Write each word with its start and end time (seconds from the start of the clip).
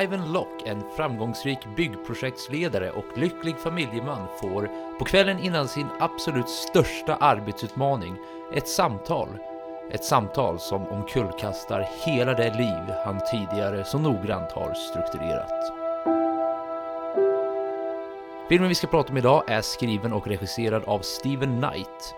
Ivan 0.00 0.32
Lock, 0.32 0.62
en 0.66 0.82
framgångsrik 0.96 1.58
byggprojektsledare 1.76 2.90
och 2.90 3.18
lycklig 3.18 3.58
familjeman, 3.58 4.28
får 4.40 4.70
på 4.98 5.04
kvällen 5.04 5.38
innan 5.38 5.68
sin 5.68 5.86
absolut 6.00 6.48
största 6.48 7.16
arbetsutmaning 7.16 8.16
ett 8.54 8.68
samtal. 8.68 9.28
Ett 9.90 10.04
samtal 10.04 10.58
som 10.58 10.86
omkullkastar 10.86 11.88
hela 12.06 12.34
det 12.34 12.54
liv 12.54 12.94
han 13.04 13.20
tidigare 13.30 13.84
så 13.84 13.98
noggrant 13.98 14.52
har 14.52 14.74
strukturerat. 14.74 15.72
Filmen 18.48 18.68
vi 18.68 18.74
ska 18.74 18.86
prata 18.86 19.12
om 19.12 19.18
idag 19.18 19.50
är 19.50 19.60
skriven 19.60 20.12
och 20.12 20.26
regisserad 20.26 20.84
av 20.84 20.98
Steven 20.98 21.62
Knight. 21.62 22.14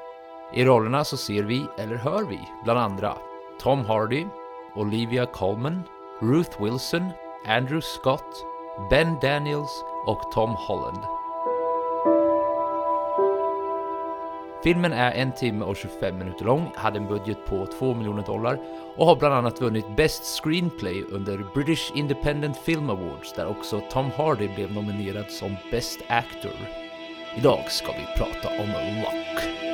I 0.55 0.64
rollerna 0.64 1.05
så 1.05 1.16
ser 1.16 1.42
vi, 1.42 1.66
eller 1.78 1.97
hör 1.97 2.25
vi, 2.25 2.41
bland 2.64 2.78
andra 2.78 3.14
Tom 3.61 3.84
Hardy, 3.84 4.27
Olivia 4.75 5.27
Colman, 5.27 5.83
Ruth 6.20 6.62
Wilson, 6.62 7.11
Andrew 7.47 7.80
Scott, 7.83 8.47
Ben 8.91 9.19
Daniels 9.23 9.84
och 10.07 10.33
Tom 10.33 10.51
Holland. 10.51 10.98
Filmen 14.62 14.93
är 14.93 15.12
en 15.12 15.33
timme 15.33 15.65
och 15.65 15.77
25 15.77 16.19
minuter 16.19 16.45
lång, 16.45 16.73
hade 16.77 16.98
en 16.98 17.09
budget 17.09 17.47
på 17.47 17.67
2 17.67 17.95
miljoner 17.95 18.23
dollar 18.23 18.59
och 18.97 19.07
har 19.07 19.17
bland 19.17 19.34
annat 19.34 19.61
vunnit 19.61 19.97
Best 19.97 20.43
Screenplay 20.43 21.05
under 21.11 21.47
British 21.55 21.93
Independent 21.95 22.57
Film 22.57 22.91
Awards 22.91 23.33
där 23.33 23.47
också 23.47 23.81
Tom 23.91 24.11
Hardy 24.17 24.48
blev 24.55 24.73
nominerad 24.73 25.31
som 25.31 25.56
Best 25.70 26.01
Actor. 26.09 26.53
Idag 27.37 27.70
ska 27.70 27.92
vi 27.92 28.19
prata 28.19 28.48
om 28.48 28.69
Lock. 29.03 29.73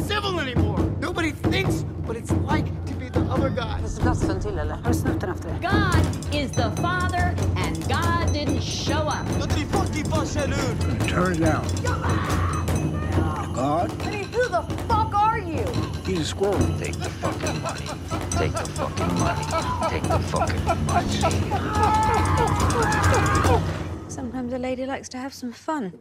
Glassen 4.41 4.51
till 4.51 4.59
eller? 4.59 4.75
Har 4.75 4.89
du 4.89 4.93
snott 4.93 5.23
efter 5.23 5.49
det? 5.49 5.55
God 5.61 6.35
is 6.35 6.51
the 6.51 6.71
Father, 6.81 7.35
and 7.57 7.77
God 7.87 8.33
didn't 8.33 8.61
show 8.61 9.07
up. 9.07 9.27
Turn 11.07 11.33
it 11.33 11.39
down. 11.39 11.65
God, 13.55 13.91
I 14.01 14.11
mean, 14.11 14.25
who 14.33 14.43
the 14.49 14.63
fuck 14.87 15.13
are 15.13 15.39
you? 15.39 15.65
he's 16.05 16.19
a 16.19 16.25
squirrel. 16.25 16.59
Take 16.79 16.93
the 16.93 17.09
fucking 17.09 17.61
money. 17.61 17.85
Take 18.31 18.53
the 18.53 18.65
fucking 18.75 19.19
money. 19.19 19.45
Take 19.89 20.03
the 20.03 20.19
fucking 20.19 20.65
money. 20.85 21.17
Sometimes 24.07 24.53
a 24.53 24.57
lady 24.57 24.85
likes 24.85 25.09
to 25.09 25.17
have 25.17 25.33
some 25.33 25.51
fun. 25.51 25.91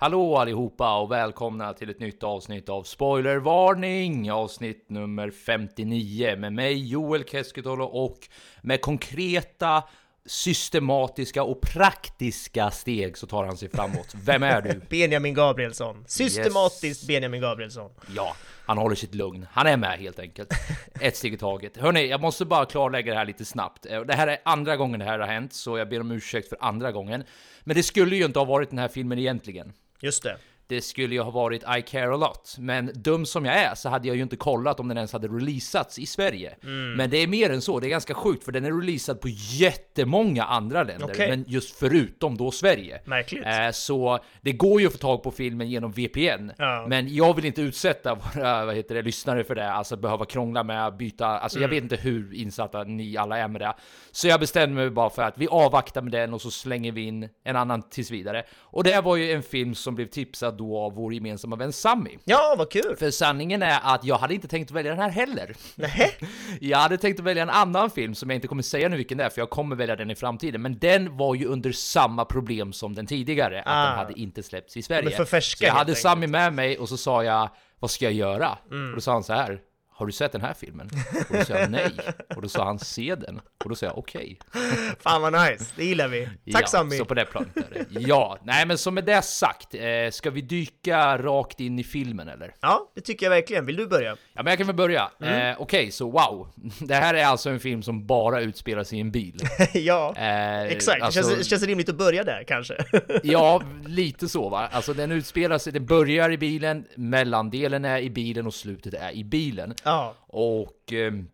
Hallå 0.00 0.36
allihopa 0.36 0.98
och 0.98 1.10
välkomna 1.12 1.72
till 1.72 1.90
ett 1.90 2.00
nytt 2.00 2.22
avsnitt 2.22 2.68
av 2.68 2.82
Spoilervarning! 2.82 4.30
Avsnitt 4.30 4.90
nummer 4.90 5.30
59 5.30 6.36
med 6.36 6.52
mig 6.52 6.88
Joel 6.88 7.24
Keskitalo 7.24 7.84
och 7.84 8.18
med 8.62 8.80
konkreta, 8.80 9.82
systematiska 10.26 11.42
och 11.42 11.60
praktiska 11.60 12.70
steg 12.70 13.18
så 13.18 13.26
tar 13.26 13.44
han 13.44 13.56
sig 13.56 13.68
framåt. 13.70 14.14
Vem 14.24 14.42
är 14.42 14.62
du? 14.62 14.80
Benjamin 14.90 15.34
Gabrielsson. 15.34 16.04
Systematiskt 16.06 17.06
Benjamin 17.06 17.40
Gabrielsson. 17.40 17.90
Ja, 18.16 18.36
han 18.66 18.78
håller 18.78 18.96
sitt 18.96 19.14
lugn. 19.14 19.46
Han 19.52 19.66
är 19.66 19.76
med 19.76 19.98
helt 19.98 20.18
enkelt. 20.18 20.52
Ett 21.00 21.16
steg 21.16 21.34
i 21.34 21.36
taget. 21.38 21.76
Hörni, 21.76 22.06
jag 22.06 22.20
måste 22.20 22.44
bara 22.44 22.66
klarlägga 22.66 23.12
det 23.12 23.18
här 23.18 23.26
lite 23.26 23.44
snabbt. 23.44 23.86
Eh, 23.86 24.00
Det 24.00 24.14
här 24.14 24.26
är 24.26 24.38
andra 24.44 24.76
gången 24.76 25.00
det 25.00 25.06
här 25.06 25.18
har 25.18 25.26
hänt, 25.26 25.52
så 25.52 25.78
jag 25.78 25.88
ber 25.88 26.00
om 26.00 26.10
ursäkt 26.10 26.48
för 26.48 26.58
andra 26.60 26.92
gången. 26.92 27.24
Men 27.64 27.76
det 27.76 27.82
skulle 27.82 28.16
ju 28.16 28.24
inte 28.24 28.38
ha 28.38 28.44
varit 28.44 28.70
den 28.70 28.78
här 28.78 28.88
filmen 28.88 29.18
egentligen. 29.18 29.72
Just 30.02 30.22
det. 30.22 30.36
Det 30.68 30.80
skulle 30.80 31.14
ju 31.14 31.20
ha 31.20 31.30
varit 31.30 31.62
I 31.78 31.82
care 31.82 32.14
a 32.14 32.16
lot, 32.16 32.56
men 32.58 32.90
dum 32.94 33.26
som 33.26 33.44
jag 33.44 33.54
är 33.56 33.74
så 33.74 33.88
hade 33.88 34.08
jag 34.08 34.16
ju 34.16 34.22
inte 34.22 34.36
kollat 34.36 34.80
om 34.80 34.88
den 34.88 34.96
ens 34.96 35.12
hade 35.12 35.28
releasats 35.28 35.98
i 35.98 36.06
Sverige. 36.06 36.56
Mm. 36.62 36.92
Men 36.92 37.10
det 37.10 37.16
är 37.16 37.26
mer 37.26 37.50
än 37.50 37.60
så, 37.62 37.80
det 37.80 37.86
är 37.86 37.90
ganska 37.90 38.14
sjukt 38.14 38.44
för 38.44 38.52
den 38.52 38.64
är 38.64 38.72
releasad 38.72 39.20
på 39.20 39.28
jättemånga 39.28 40.44
andra 40.44 40.82
länder, 40.82 41.06
Okej. 41.10 41.28
men 41.30 41.44
just 41.48 41.78
förutom 41.78 42.36
då 42.36 42.50
Sverige. 42.50 43.00
Märkligt. 43.04 43.46
Eh, 43.46 43.70
så 43.72 44.18
det 44.40 44.52
går 44.52 44.80
ju 44.80 44.86
att 44.86 44.92
få 44.92 44.98
tag 44.98 45.22
på 45.22 45.30
filmen 45.30 45.70
genom 45.70 45.92
VPN, 45.92 46.50
Ja. 46.58 46.86
men 46.88 47.14
jag 47.14 47.36
vill 47.36 47.44
inte 47.44 47.62
utsätta 47.62 48.14
våra 48.14 48.64
vad 48.64 48.74
heter 48.76 48.94
det, 48.94 49.02
lyssnare 49.02 49.44
för 49.44 49.54
det, 49.54 49.72
alltså 49.72 49.96
behöva 49.96 50.24
krångla 50.24 50.62
med 50.62 50.86
att 50.86 50.98
byta, 50.98 51.26
alltså 51.26 51.58
Mm. 51.58 51.62
jag 51.62 51.68
vet 51.76 51.82
inte 51.92 51.96
hur 51.96 52.34
insatta 52.34 52.84
ni 52.84 53.16
alla 53.16 53.38
är 53.38 53.48
med 53.48 53.60
det. 53.60 53.74
Så 54.12 54.28
jag 54.28 54.40
bestämde 54.40 54.74
mig 54.76 54.90
bara 54.90 55.10
för 55.10 55.22
att 55.22 55.38
vi 55.38 55.48
avvaktar 55.48 56.02
med 56.02 56.12
den 56.12 56.34
och 56.34 56.40
så 56.42 56.50
slänger 56.50 56.92
vi 56.92 57.02
in 57.02 57.28
en 57.44 57.56
annan 57.56 57.82
tills 57.82 58.10
vidare. 58.10 58.44
Och 58.60 58.84
det 58.84 58.90
här 58.90 59.02
var 59.02 59.16
ju 59.16 59.32
en 59.32 59.42
film 59.42 59.74
som 59.74 59.94
blev 59.94 60.06
tipsad 60.06 60.57
då 60.58 60.78
av 60.78 60.94
vår 60.94 61.14
gemensamma 61.14 61.56
vän 61.56 61.72
Sammy. 61.72 62.18
Ja, 62.24 62.54
vad 62.58 62.70
kul! 62.70 62.96
För 62.98 63.10
sanningen 63.10 63.62
är 63.62 63.80
att 63.82 64.04
jag 64.04 64.18
hade 64.18 64.34
inte 64.34 64.48
tänkt 64.48 64.70
att 64.70 64.76
välja 64.76 64.90
den 64.90 65.00
här 65.00 65.10
heller. 65.10 65.56
Nähä? 65.74 66.10
Jag 66.60 66.78
hade 66.78 66.98
tänkt 66.98 67.20
att 67.20 67.26
välja 67.26 67.42
en 67.42 67.50
annan 67.50 67.90
film 67.90 68.14
som 68.14 68.30
jag 68.30 68.34
inte 68.34 68.48
kommer 68.48 68.62
säga 68.62 68.88
nu 68.88 68.96
vilken 68.96 69.18
det 69.18 69.24
är, 69.24 69.28
för 69.30 69.40
jag 69.40 69.50
kommer 69.50 69.76
välja 69.76 69.96
den 69.96 70.10
i 70.10 70.14
framtiden. 70.14 70.62
Men 70.62 70.78
den 70.78 71.16
var 71.16 71.34
ju 71.34 71.46
under 71.46 71.72
samma 71.72 72.24
problem 72.24 72.72
som 72.72 72.94
den 72.94 73.06
tidigare, 73.06 73.62
att 73.62 73.66
Ah. 73.66 73.88
den 73.88 73.98
hade 73.98 74.20
inte 74.20 74.42
släppts 74.42 74.76
i 74.76 74.82
Sverige. 74.82 75.08
Är 75.10 75.16
för 75.16 75.24
färska, 75.24 75.58
så 75.58 75.64
jag 75.64 75.72
hade. 75.72 75.94
Sami 75.94 76.26
med 76.26 76.52
mig 76.52 76.78
och 76.78 76.88
så 76.88 76.96
sa 76.96 77.24
jag, 77.24 77.48
vad 77.80 77.90
ska 77.90 78.04
jag 78.04 78.14
göra? 78.14 78.58
Mm. 78.70 78.88
Och 78.90 78.94
då 78.94 79.00
sa 79.00 79.12
han 79.12 79.24
så 79.24 79.32
här, 79.32 79.60
har 79.98 80.06
du 80.06 80.12
sett 80.12 80.32
den 80.32 80.40
här 80.40 80.54
filmen? 80.54 80.90
Och 81.30 81.36
då 81.36 81.44
sa 81.44 81.54
jag 81.58 81.70
nej. 81.70 81.90
Och 82.36 82.42
då 82.42 82.48
sa 82.48 82.64
han, 82.64 82.78
se 82.78 83.14
den. 83.14 83.40
Och 83.64 83.68
då 83.70 83.74
sa 83.76 83.86
jag 83.86 83.98
okej. 83.98 84.38
Fan 85.00 85.22
vad 85.22 85.32
nice, 85.32 85.64
det 85.76 85.84
gillar 85.84 86.08
vi. 86.08 86.28
Tack 86.52 86.62
ja, 86.62 86.66
Sammy! 86.66 86.98
Så 86.98 87.04
på 87.04 87.14
det 87.14 87.24
planet 87.24 87.56
är 87.56 87.84
det. 87.90 88.00
Ja, 88.00 88.38
nej 88.42 88.66
men 88.66 88.78
så 88.78 88.90
med 88.90 89.04
det 89.04 89.22
sagt, 89.22 89.74
eh, 89.74 89.80
ska 90.12 90.30
vi 90.30 90.40
dyka 90.40 91.18
rakt 91.18 91.60
in 91.60 91.78
i 91.78 91.84
filmen 91.84 92.28
eller? 92.28 92.54
Ja, 92.60 92.92
det 92.94 93.00
tycker 93.00 93.26
jag 93.26 93.30
verkligen. 93.30 93.66
Vill 93.66 93.76
du 93.76 93.86
börja? 93.86 94.16
Ja, 94.32 94.42
men 94.42 94.46
jag 94.46 94.58
kan 94.58 94.66
väl 94.66 94.76
börja. 94.76 95.10
Mm. 95.22 95.50
Eh, 95.50 95.60
Okej, 95.60 95.90
så 95.90 96.10
wow. 96.10 96.48
Det 96.80 96.94
här 96.94 97.14
är 97.14 97.24
alltså 97.24 97.50
en 97.50 97.60
film 97.60 97.82
som 97.82 98.06
bara 98.06 98.40
utspelar 98.40 98.84
sig 98.84 98.98
i 98.98 99.00
en 99.00 99.10
bil. 99.10 99.40
ja, 99.74 100.14
Eh, 100.16 100.62
exakt. 100.62 101.02
alltså- 101.02 101.20
det, 101.20 101.26
känns, 101.26 101.38
det 101.38 101.44
känns 101.44 101.62
rimligt 101.62 101.88
att 101.88 101.98
börja 101.98 102.24
där 102.24 102.44
kanske. 102.48 102.74
Ja, 103.22 103.62
lite 103.86 104.28
så 104.28 104.48
va. 104.48 104.68
Alltså 104.72 104.94
den 104.94 105.12
utspelar 105.12 105.58
sig, 105.58 105.72
den 105.72 105.86
börjar 105.86 106.30
i 106.32 106.38
bilen, 106.38 106.84
mellandelen 106.96 107.84
är 107.84 107.98
i 107.98 108.10
bilen 108.10 108.46
och 108.46 108.54
slutet 108.54 108.94
är 108.94 109.10
i 109.12 109.24
bilen. 109.24 109.74
Ja. 109.88 110.14
Och 110.26 110.92
ehm, 110.92 111.28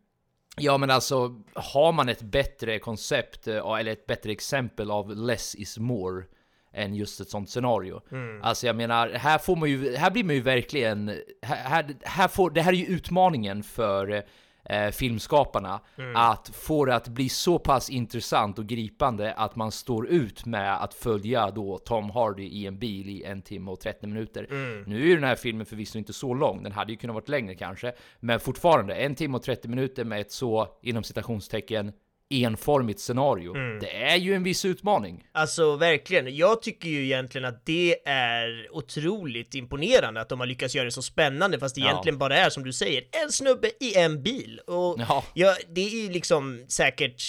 ja 0.57 0.79
men 0.79 0.91
alltså, 0.91 1.41
har 1.55 1.93
man 1.93 2.09
ett 2.09 2.23
bättre 2.23 2.79
koncept, 2.79 3.47
eh, 3.49 3.79
eller 3.79 3.93
ett 3.93 4.07
bättre 4.07 4.33
exempel 4.33 4.91
av 4.91 5.17
less 5.17 5.55
is 5.55 5.79
more 5.79 6.25
än 6.73 6.95
just 6.95 7.21
ett 7.21 7.29
sånt 7.29 7.51
scenario. 7.51 8.01
Mm. 8.11 8.43
Alltså 8.43 8.67
jag 8.67 8.77
menar, 8.77 9.09
här 9.09 9.39
får 9.39 9.57
man 9.57 9.71
ju, 9.71 9.97
här 9.97 10.11
blir 10.11 10.25
man 10.25 10.35
ju 10.35 10.41
verkligen, 10.41 11.09
här, 11.43 11.57
här, 11.57 11.97
här 12.03 12.29
får, 12.29 12.51
det 12.51 12.63
här 12.63 12.73
är 12.73 12.77
ju 12.77 12.87
utmaningen 12.87 13.63
för 13.63 14.25
eh, 14.65 14.91
filmskaparna, 14.91 15.81
Mm. 15.99 16.17
att 16.17 16.49
få 16.55 16.85
det 16.85 16.95
att 16.95 17.09
bli 17.09 17.29
så 17.29 17.59
pass 17.59 17.91
intressant 17.91 18.59
och 18.59 18.67
gripande 18.67 19.33
att 19.33 19.57
man 19.57 19.73
står 19.73 20.07
ut 20.09 20.47
med 20.47 20.83
att 20.83 20.95
följa 20.95 21.51
då 21.51 21.79
Tom 21.79 22.11
Hardy 22.11 22.43
i 22.45 22.67
en 22.67 22.79
bil 22.79 23.09
i 23.09 23.25
en 23.25 23.43
timme 23.43 23.71
och 23.71 23.81
30 23.81 24.07
minuter. 24.07 24.47
Mm. 24.51 24.83
Nu 24.87 25.03
är 25.03 25.07
ju 25.07 25.15
den 25.15 25.25
här 25.25 25.37
filmen 25.37 25.67
förvisso 25.67 25.99
inte 25.99 26.13
så 26.13 26.35
lång, 26.35 26.63
den 26.63 26.73
hade 26.73 26.93
ju 26.93 26.99
kunnat 26.99 27.15
varit 27.15 27.29
längre 27.29 27.55
kanske, 27.55 27.93
men 28.21 28.41
fortfarande 28.41 28.95
en 28.95 29.15
timme 29.15 29.37
och 29.37 29.43
30 29.43 29.69
minuter 29.69 30.05
med 30.05 30.21
ett 30.21 30.33
så, 30.33 30.69
inom 30.83 31.03
citationstecken, 31.03 31.93
enformigt 32.31 33.01
scenario. 33.01 33.55
Mm. 33.57 33.79
Det 33.81 33.97
är 34.05 34.17
ju 34.17 34.35
en 34.35 34.43
viss 34.43 34.65
utmaning. 34.65 35.25
Alltså 35.33 35.77
verkligen, 35.77 36.37
jag 36.37 36.63
tycker 36.63 36.89
ju 36.89 37.05
egentligen 37.05 37.45
att 37.45 37.67
det 37.67 37.97
är 38.09 38.69
otroligt 38.71 39.55
imponerande 39.55 40.21
att 40.21 40.29
de 40.29 40.41
har 40.41 40.47
lyckats 40.47 40.75
göra 40.75 40.85
det 40.85 40.91
så 40.91 41.03
spännande 41.03 41.59
fast 41.59 41.75
det 41.75 41.81
Ja. 41.81 41.87
egentligen 41.91 42.19
bara 42.19 42.37
är 42.37 42.51
som 42.51 42.65
du 42.65 42.73
säger, 42.73 43.03
en 43.25 43.33
snubbe 43.33 43.71
i 43.81 43.97
en 43.99 44.23
bil. 44.23 44.61
Och 44.67 44.97
Ja. 45.09 45.25
ja, 45.35 45.55
det 45.75 45.81
är 45.81 46.03
ju 46.05 46.11
liksom 46.13 46.65
säkert 46.69 47.23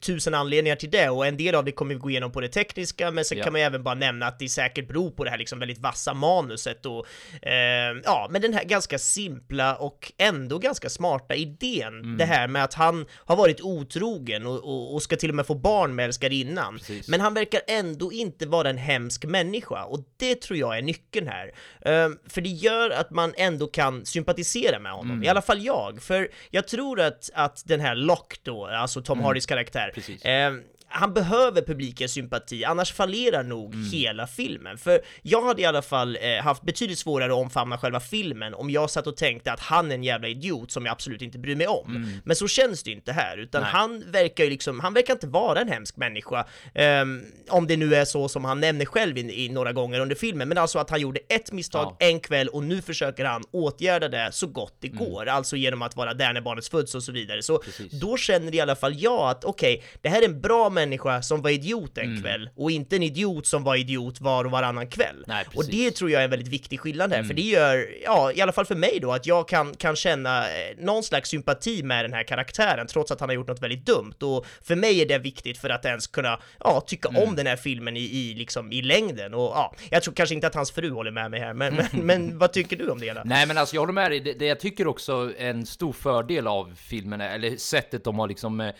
tusen 0.00 0.34
anledningar 0.34 0.76
till 0.76 0.90
det 0.90 1.08
och 1.08 1.26
en 1.26 1.36
del 1.36 1.54
av 1.54 1.64
det 1.64 1.72
kommer 1.72 1.94
vi 1.94 2.00
gå 2.00 2.10
igenom 2.10 2.32
på 2.32 2.40
det 2.40 2.48
tekniska, 2.48 3.10
men 3.10 3.24
sen 3.24 3.38
Ja. 3.38 3.44
kan 3.44 3.52
man 3.52 3.60
ju 3.60 3.66
även 3.66 3.82
bara 3.82 3.94
nämna 3.94 4.26
att 4.26 4.38
det 4.38 4.48
säkert 4.48 4.88
beror 4.88 5.10
på 5.10 5.24
det 5.24 5.30
här 5.30 5.38
liksom 5.38 5.58
väldigt 5.58 5.78
vassa 5.78 6.14
manuset 6.14 6.86
och 6.86 7.06
eh, 7.42 7.96
ja, 8.04 8.28
men 8.30 8.42
den 8.42 8.52
här 8.52 8.64
ganska 8.64 8.98
simpla 8.98 9.76
och 9.76 10.12
ändå 10.18 10.58
ganska 10.58 10.88
smarta 10.90 11.34
idén, 11.34 11.86
Mm. 11.86 12.16
det 12.16 12.24
här 12.24 12.48
med 12.48 12.64
att 12.64 12.74
han 12.74 13.06
har 13.14 13.36
varit 13.36 13.60
otrogen 13.60 14.46
och, 14.46 14.64
och, 14.64 14.94
och 14.94 15.02
ska 15.02 15.16
till 15.16 15.28
och 15.30 15.36
med 15.36 15.46
få 15.46 15.54
barn 15.54 15.94
med 15.94 16.04
älskarinnan, 16.04 16.78
men 17.08 17.20
han 17.20 17.34
verkar 17.34 17.60
ändå 17.68 18.12
inte 18.12 18.46
vara 18.46 18.70
en 18.70 18.78
hemsk 18.78 19.24
människa 19.24 19.84
och 19.84 20.00
det 20.16 20.34
tror 20.40 20.58
jag 20.58 20.78
är 20.78 20.82
nyckeln 20.82 21.28
här. 21.28 21.50
Ehm, 21.84 22.18
för 22.28 22.40
det 22.40 22.48
gör 22.48 22.90
att 22.90 23.10
man 23.10 23.34
ändå 23.36 23.66
kan 23.66 24.06
sympatisera 24.06 24.78
med 24.78 24.92
honom, 24.92 25.10
Mm. 25.10 25.24
i 25.24 25.28
alla 25.28 25.42
fall 25.42 25.62
jag, 25.64 26.02
för 26.02 26.28
jag 26.50 26.68
tror 26.68 27.00
att, 27.00 27.30
att 27.34 27.62
den 27.66 27.80
här 27.80 27.94
Locke 27.94 28.36
då, 28.42 28.66
alltså 28.66 29.02
Tom 29.02 29.20
Hardys 29.20 29.46
karaktär, 29.46 29.82
Mm. 29.82 29.95
Precis. 29.96 30.20
Eh, 30.26 30.62
han 30.96 31.14
behöver 31.14 31.62
publikens 31.62 32.12
sympati, 32.12 32.64
annars 32.64 32.92
fallerar 32.92 33.42
nog 33.42 33.74
Mm. 33.74 33.90
hela 33.90 34.26
filmen. 34.26 34.78
För 34.78 35.00
jag 35.22 35.42
hade 35.42 35.62
i 35.62 35.64
alla 35.64 35.82
fall 35.82 36.18
eh, 36.20 36.42
haft 36.44 36.62
betydligt 36.62 36.98
svårare 36.98 37.32
att 37.32 37.38
omfamna 37.38 37.78
själva 37.78 38.00
filmen 38.00 38.54
om 38.54 38.70
jag 38.70 38.90
satt 38.90 39.06
och 39.06 39.16
tänkte 39.16 39.52
att 39.52 39.60
han 39.60 39.90
är 39.90 39.94
en 39.94 40.04
jävla 40.04 40.28
idiot 40.28 40.70
som 40.70 40.86
jag 40.86 40.92
absolut 40.92 41.22
inte 41.22 41.38
bryr 41.38 41.56
mig 41.56 41.66
om. 41.66 42.20
Men 42.24 42.36
så 42.36 42.48
känns 42.48 42.82
det 42.82 42.90
ju 42.90 42.96
inte 42.96 43.12
här, 43.12 43.36
utan 43.36 43.62
Mm. 43.62 43.72
Nej. 43.72 43.80
han 43.80 44.10
verkar 44.12 44.44
ju 44.44 44.50
liksom, 44.50 44.80
han 44.80 44.94
verkar 44.94 45.12
inte 45.14 45.26
vara 45.26 45.60
en 45.60 45.68
hemsk 45.68 45.96
människa. 45.96 46.46
Ehm, 46.74 47.24
om 47.48 47.66
det 47.66 47.76
nu 47.76 47.94
är 47.94 48.04
så 48.04 48.28
som 48.28 48.44
han 48.44 48.60
nämner 48.60 48.84
själv 48.84 49.18
i, 49.18 49.44
i 49.44 49.48
några 49.48 49.72
gånger 49.72 50.00
under 50.00 50.14
filmen, 50.16 50.48
men 50.48 50.58
alltså 50.58 50.78
att 50.78 50.90
han 50.90 51.00
gjorde 51.00 51.20
ett 51.28 51.52
misstag 51.52 51.96
Ja. 51.98 52.06
en 52.06 52.20
kväll 52.20 52.48
och 52.48 52.62
nu 52.62 52.82
försöker 52.82 53.24
han 53.24 53.42
åtgärda 53.50 54.08
det 54.08 54.28
så 54.32 54.46
gott 54.46 54.76
det 54.80 54.88
går, 54.88 55.26
alltså 55.26 55.56
genom 55.56 55.82
att 55.82 55.96
vara 55.96 56.14
där 56.14 56.32
när 56.32 56.40
barnet 56.40 56.68
föds 56.68 56.94
och 56.94 57.02
så 57.02 57.12
vidare. 57.12 57.42
Så 57.42 57.52
Mm. 57.52 57.64
Precis. 57.64 57.92
då 58.00 58.16
känner 58.16 58.54
i 58.54 58.60
alla 58.60 58.76
fall 58.76 58.94
jag 59.02 59.30
att 59.30 59.44
okej, 59.44 59.82
det 60.02 60.08
här 60.08 60.22
är 60.22 60.24
en 60.28 60.40
bra 60.40 60.70
människa 60.70 60.85
som 61.22 61.42
var 61.42 61.50
idiot 61.50 61.98
en 61.98 62.22
kväll 62.22 62.50
och 62.56 62.70
inte 62.70 62.96
en 62.96 63.02
idiot 63.02 63.46
som 63.46 63.64
var 63.64 63.76
idiot 63.76 64.20
var 64.20 64.44
och 64.44 64.50
varannan 64.50 64.86
kväll. 64.86 65.24
Nej, 65.26 65.44
och 65.54 65.64
det 65.70 65.90
tror 65.90 66.10
jag 66.10 66.20
är 66.20 66.24
en 66.24 66.30
väldigt 66.30 66.48
viktig 66.48 66.80
skillnad 66.80 67.12
här, 67.12 67.22
för 67.22 67.34
det 67.34 67.42
gör, 67.42 67.88
ja, 68.04 68.32
i 68.32 68.40
alla 68.40 68.52
fall 68.52 68.64
för 68.66 68.74
mig 68.74 68.98
då, 69.02 69.12
att 69.12 69.26
jag 69.26 69.48
kan, 69.48 69.74
kan 69.74 69.96
känna 69.96 70.44
eh, 70.44 70.76
någon 70.78 71.02
slags 71.02 71.30
sympati 71.30 71.82
med 71.82 72.04
den 72.04 72.12
här 72.12 72.22
karaktären 72.22 72.86
trots 72.86 73.10
att 73.10 73.20
han 73.20 73.28
har 73.28 73.34
gjort 73.34 73.48
något 73.48 73.62
väldigt 73.62 73.86
dumt. 73.86 74.14
Och 74.22 74.46
för 74.62 74.76
mig 74.76 75.02
är 75.02 75.06
det 75.06 75.18
viktigt 75.18 75.58
för 75.58 75.68
att 75.70 75.84
ens 75.84 76.06
kunna, 76.06 76.40
ja, 76.60 76.80
tycka 76.86 77.08
om 77.08 77.36
den 77.36 77.46
här 77.46 77.56
filmen 77.56 77.96
i, 77.96 78.00
i, 78.00 78.34
liksom, 78.34 78.72
i 78.72 78.82
längden. 78.82 79.34
Och 79.34 79.40
ja, 79.54 79.74
jag 79.90 80.02
tror 80.02 80.14
kanske 80.14 80.34
inte 80.34 80.46
att 80.46 80.54
hans 80.54 80.70
fru 80.72 80.90
håller 80.90 81.10
med 81.10 81.30
mig 81.30 81.40
här, 81.40 81.54
men, 81.54 81.74
men, 81.74 81.86
men 82.06 82.38
vad 82.38 82.52
tycker 82.52 82.76
du 82.76 82.88
om 82.90 82.98
det 83.00 83.06
hela? 83.06 83.24
Nej 83.24 83.46
men 83.46 83.58
alltså 83.58 83.76
jag 83.76 83.82
håller 83.82 83.92
med 83.92 84.10
dig, 84.10 84.20
det, 84.20 84.32
det 84.32 84.46
jag 84.46 84.60
tycker 84.60 84.86
också 84.86 85.32
en 85.38 85.66
stor 85.66 85.92
fördel 85.92 86.46
av 86.46 86.74
filmen, 86.76 87.20
är- 87.20 87.34
eller 87.34 87.56
sättet 87.56 88.04
de 88.04 88.18
har 88.18 88.28
liksom 88.28 88.60
eh, 88.60 88.70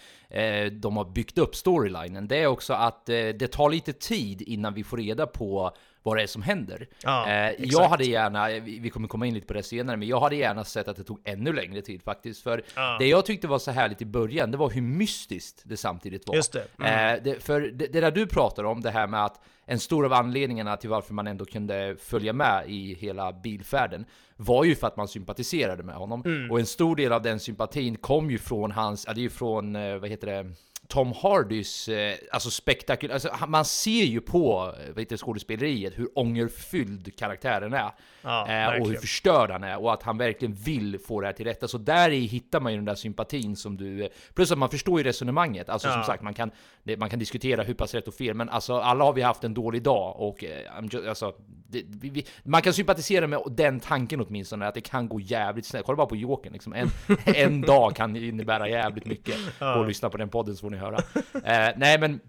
de 0.72 0.96
har 0.96 1.04
byggt 1.04 1.38
upp 1.38 1.56
storylinen, 1.56 2.28
det 2.28 2.36
är 2.36 2.46
också 2.46 2.72
att 2.72 3.08
eh, 3.08 3.14
det 3.14 3.48
tar 3.48 3.70
lite 3.70 3.92
tid 3.92 4.42
innan 4.42 4.74
vi 4.74 4.84
får 4.84 4.96
reda 4.96 5.26
på 5.26 5.76
vad 6.02 6.16
det 6.16 6.22
är 6.22 6.26
som 6.26 6.42
händer. 6.42 6.88
Ja, 7.02 7.28
eh, 7.28 7.54
jag 7.58 7.88
hade 7.88 8.04
gärna, 8.04 8.48
vi 8.60 8.90
kommer 8.90 9.08
komma 9.08 9.26
in 9.26 9.34
lite 9.34 9.46
på 9.46 9.52
det 9.54 9.62
senare, 9.62 9.96
men 9.96 10.08
jag 10.08 10.20
hade 10.20 10.36
gärna 10.36 10.64
sett 10.64 10.88
att 10.88 10.96
det 10.96 11.04
tog 11.04 11.20
ännu 11.24 11.52
längre 11.52 11.82
tid 11.82 12.02
faktiskt. 12.02 12.42
För 12.42 12.62
Ja. 12.74 12.96
det 12.98 13.06
jag 13.06 13.26
tyckte 13.26 13.48
var 13.48 13.58
så 13.58 13.70
härligt 13.70 14.02
i 14.02 14.04
början, 14.04 14.50
det 14.50 14.56
var 14.56 14.70
hur 14.70 14.82
mystiskt 14.82 15.62
det 15.64 15.76
samtidigt 15.76 16.28
var. 16.28 16.34
Just 16.34 16.52
det. 16.52 16.66
Mm. 16.78 17.16
Eh, 17.16 17.22
det, 17.22 17.42
för 17.44 17.60
det, 17.60 17.86
det 17.86 18.00
där 18.00 18.10
du 18.10 18.26
pratar 18.26 18.64
om, 18.64 18.80
det 18.80 18.90
här 18.90 19.06
med 19.06 19.24
att 19.24 19.40
en 19.66 19.80
stor 19.80 20.04
av 20.04 20.12
anledningarna 20.12 20.76
till 20.76 20.90
varför 20.90 21.14
man 21.14 21.26
ändå 21.26 21.44
kunde 21.44 21.96
följa 21.98 22.32
med 22.32 22.64
i 22.70 22.94
hela 22.94 23.32
bilfärden 23.32 24.04
var 24.36 24.64
ju 24.64 24.74
för 24.74 24.86
att 24.86 24.96
man 24.96 25.08
sympatiserade 25.08 25.82
med 25.82 25.94
honom. 25.94 26.22
Mm. 26.26 26.50
Och 26.50 26.60
en 26.60 26.66
stor 26.66 26.96
del 26.96 27.12
av 27.12 27.22
den 27.22 27.40
sympatin 27.40 27.96
kom 27.96 28.30
ju 28.30 28.38
från 28.38 28.70
hans, 28.70 29.04
ja 29.06 29.12
det 29.12 29.20
är 29.20 29.22
ju 29.22 29.30
från, 29.30 29.76
eh, 29.76 29.96
vad 29.96 30.10
heter 30.10 30.26
det, 30.26 30.52
Tom 30.88 31.12
Hardys, 31.22 31.88
eh, 31.88 32.14
alltså 32.32 32.50
spektakulär, 32.50 33.14
alltså 33.14 33.30
man 33.48 33.64
ser 33.64 34.04
ju 34.04 34.20
på 34.20 34.74
eh, 34.88 34.98
heter 34.98 35.16
skådespeleriet 35.16 35.98
hur 35.98 36.08
ångerfylld 36.14 37.16
karaktären 37.18 37.74
är. 37.74 37.90
Ja, 38.22 38.48
eh, 38.48 38.80
och 38.80 38.88
hur 38.88 38.96
förstörd 38.96 39.50
han 39.50 39.64
är 39.64 39.80
och 39.82 39.92
att 39.92 40.02
han 40.02 40.18
verkligen 40.18 40.54
vill 40.54 40.98
få 41.06 41.20
det 41.20 41.26
här 41.26 41.34
till 41.34 41.46
rätta. 41.46 41.68
Så 41.68 41.78
där 41.78 42.10
i 42.10 42.20
hittar 42.20 42.60
man 42.60 42.72
ju 42.72 42.78
den 42.78 42.84
där 42.84 42.94
sympatin 42.94 43.56
som 43.56 43.76
du... 43.76 44.08
Plus 44.34 44.52
att 44.52 44.58
man 44.58 44.70
förstår 44.70 45.00
ju 45.00 45.04
resonemanget. 45.04 45.68
Alltså 45.68 45.88
som 45.88 46.00
Ja. 46.00 46.06
sagt, 46.06 46.22
man 46.22 46.34
kan, 46.34 46.50
man 46.98 47.10
kan 47.10 47.18
diskutera 47.18 47.62
hur 47.62 47.74
pass 47.74 47.94
rätt 47.94 48.08
och 48.08 48.14
fel, 48.14 48.34
men 48.34 48.48
alltså 48.48 48.78
alla 48.78 49.04
har 49.04 49.12
vi 49.12 49.22
haft 49.22 49.44
en 49.44 49.54
dålig 49.54 49.82
dag 49.82 50.20
och 50.20 50.44
just, 50.92 51.08
alltså, 51.08 51.34
det, 51.68 51.82
vi, 51.86 52.08
vi, 52.08 52.26
man 52.44 52.62
kan 52.62 52.72
sympatisera 52.72 53.26
med 53.26 53.40
den 53.50 53.80
tanken 53.80 54.20
åtminstone, 54.20 54.66
att 54.66 54.74
det 54.74 54.80
kan 54.80 55.08
gå 55.08 55.20
jävligt 55.20 55.66
snett. 55.66 55.82
Kolla 55.84 55.96
bara 55.96 56.06
på 56.06 56.16
Jokern, 56.16 56.52
liksom. 56.52 56.72
en, 56.72 56.88
en 57.24 57.60
dag 57.60 57.96
kan 57.96 58.16
innebära 58.16 58.68
jävligt 58.68 59.06
mycket. 59.06 59.36
Gå 59.58 59.66
och 59.66 59.86
lyssna 59.86 60.10
på 60.10 60.16
den 60.16 60.28
podden 60.28 60.56
så 60.56 60.60
får 60.60 60.70
ni 60.70 60.75
höra. 60.76 60.96
Eh, 61.44 61.72
nej 61.76 61.98
men 61.98 62.20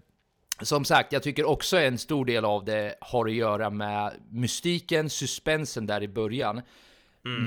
som 0.62 0.84
sagt, 0.84 1.12
jag 1.12 1.22
tycker 1.22 1.44
också 1.44 1.78
en 1.78 1.98
stor 1.98 2.24
del 2.24 2.44
av 2.44 2.64
det 2.64 2.94
har 3.00 3.26
att 3.26 3.32
göra 3.32 3.70
med 3.70 4.12
mystiken, 4.30 5.10
suspensen 5.10 5.86
där 5.86 6.02
i 6.02 6.08
början. 6.08 6.62